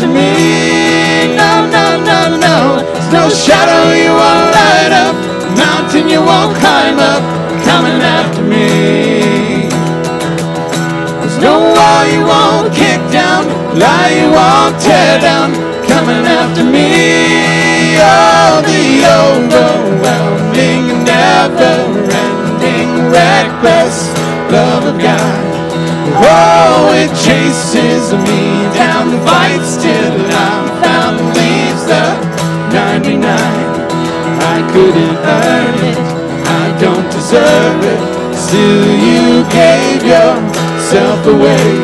After 0.00 0.08
me. 0.08 1.36
No, 1.36 1.68
no, 1.68 2.00
no, 2.00 2.36
no. 2.40 2.80
There's 2.80 3.12
no 3.12 3.28
shadow 3.28 3.92
you 3.92 4.12
won't 4.16 4.50
light 4.56 4.92
up, 4.96 5.14
mountain 5.56 6.08
you 6.08 6.20
won't 6.24 6.56
climb 6.56 6.98
up, 6.98 7.22
coming 7.68 8.00
after 8.00 8.42
me. 8.42 9.68
There's 11.20 11.38
no 11.38 11.60
wall 11.60 12.06
you 12.08 12.24
won't 12.24 12.72
kick 12.72 13.00
down, 13.12 13.44
lie 13.78 14.12
you 14.16 14.30
won't 14.32 14.80
tear 14.80 15.20
down, 15.20 15.52
coming 15.84 16.24
after 16.24 16.64
me. 16.64 18.00
Oh, 18.00 18.62
the 18.64 19.04
overwhelming, 19.20 21.04
never-ending, 21.04 22.88
reckless 23.12 24.08
love 24.50 24.84
of 24.86 24.98
God. 24.98 25.50
Oh, 26.22 26.92
it 26.96 27.12
chases 27.20 28.14
me 28.14 28.49
down, 29.00 29.20
fights 29.24 29.76
till 29.76 30.14
I'm 30.30 30.68
found, 30.82 31.18
leaves 31.36 31.84
the 31.86 32.04
99. 32.72 33.24
I 33.24 34.58
couldn't 34.72 35.18
earn 35.40 35.74
it, 35.90 35.98
I 36.46 36.66
don't 36.80 37.08
deserve 37.10 37.84
it. 37.84 38.00
Still, 38.34 38.86
you 39.06 39.44
gave 39.50 40.02
yourself 40.04 41.26
away. 41.26 41.78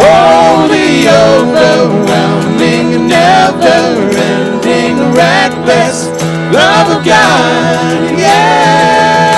Holy, 0.00 1.08
overwhelming, 1.08 2.88
never-ending, 3.08 4.96
reckless 5.14 6.08
love 6.52 6.88
of 6.98 7.04
God. 7.04 8.18
Yeah. 8.18 9.37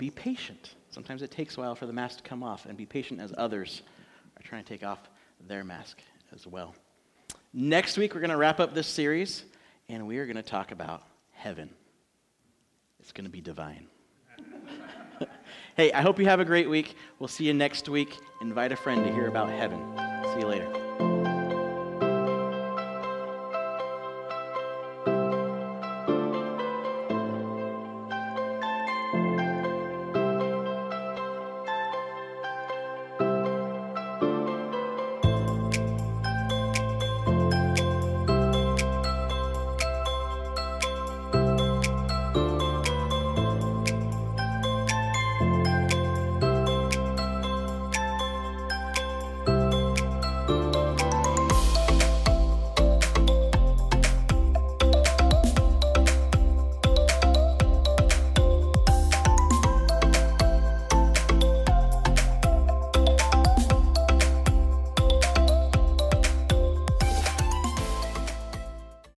Be 0.00 0.10
patient. 0.10 0.74
Sometimes 0.88 1.20
it 1.20 1.30
takes 1.30 1.58
a 1.58 1.60
while 1.60 1.74
for 1.74 1.84
the 1.84 1.92
mask 1.92 2.16
to 2.16 2.22
come 2.22 2.42
off, 2.42 2.64
and 2.64 2.76
be 2.76 2.86
patient 2.86 3.20
as 3.20 3.34
others 3.36 3.82
are 4.36 4.42
trying 4.42 4.64
to 4.64 4.68
take 4.68 4.82
off 4.82 4.98
their 5.46 5.62
mask 5.62 6.00
as 6.32 6.46
well. 6.46 6.74
Next 7.52 7.98
week, 7.98 8.14
we're 8.14 8.20
going 8.20 8.30
to 8.30 8.38
wrap 8.38 8.60
up 8.60 8.74
this 8.74 8.86
series, 8.86 9.44
and 9.90 10.06
we 10.06 10.16
are 10.16 10.24
going 10.24 10.36
to 10.36 10.42
talk 10.42 10.72
about 10.72 11.02
heaven. 11.32 11.68
It's 12.98 13.12
going 13.12 13.26
to 13.26 13.30
be 13.30 13.42
divine. 13.42 13.88
hey, 15.76 15.92
I 15.92 16.00
hope 16.00 16.18
you 16.18 16.24
have 16.24 16.40
a 16.40 16.46
great 16.46 16.70
week. 16.70 16.96
We'll 17.18 17.28
see 17.28 17.44
you 17.44 17.52
next 17.52 17.86
week. 17.88 18.16
Invite 18.40 18.72
a 18.72 18.76
friend 18.76 19.04
to 19.04 19.12
hear 19.12 19.28
about 19.28 19.50
heaven. 19.50 19.80
See 20.32 20.40
you 20.40 20.46
later. 20.46 20.89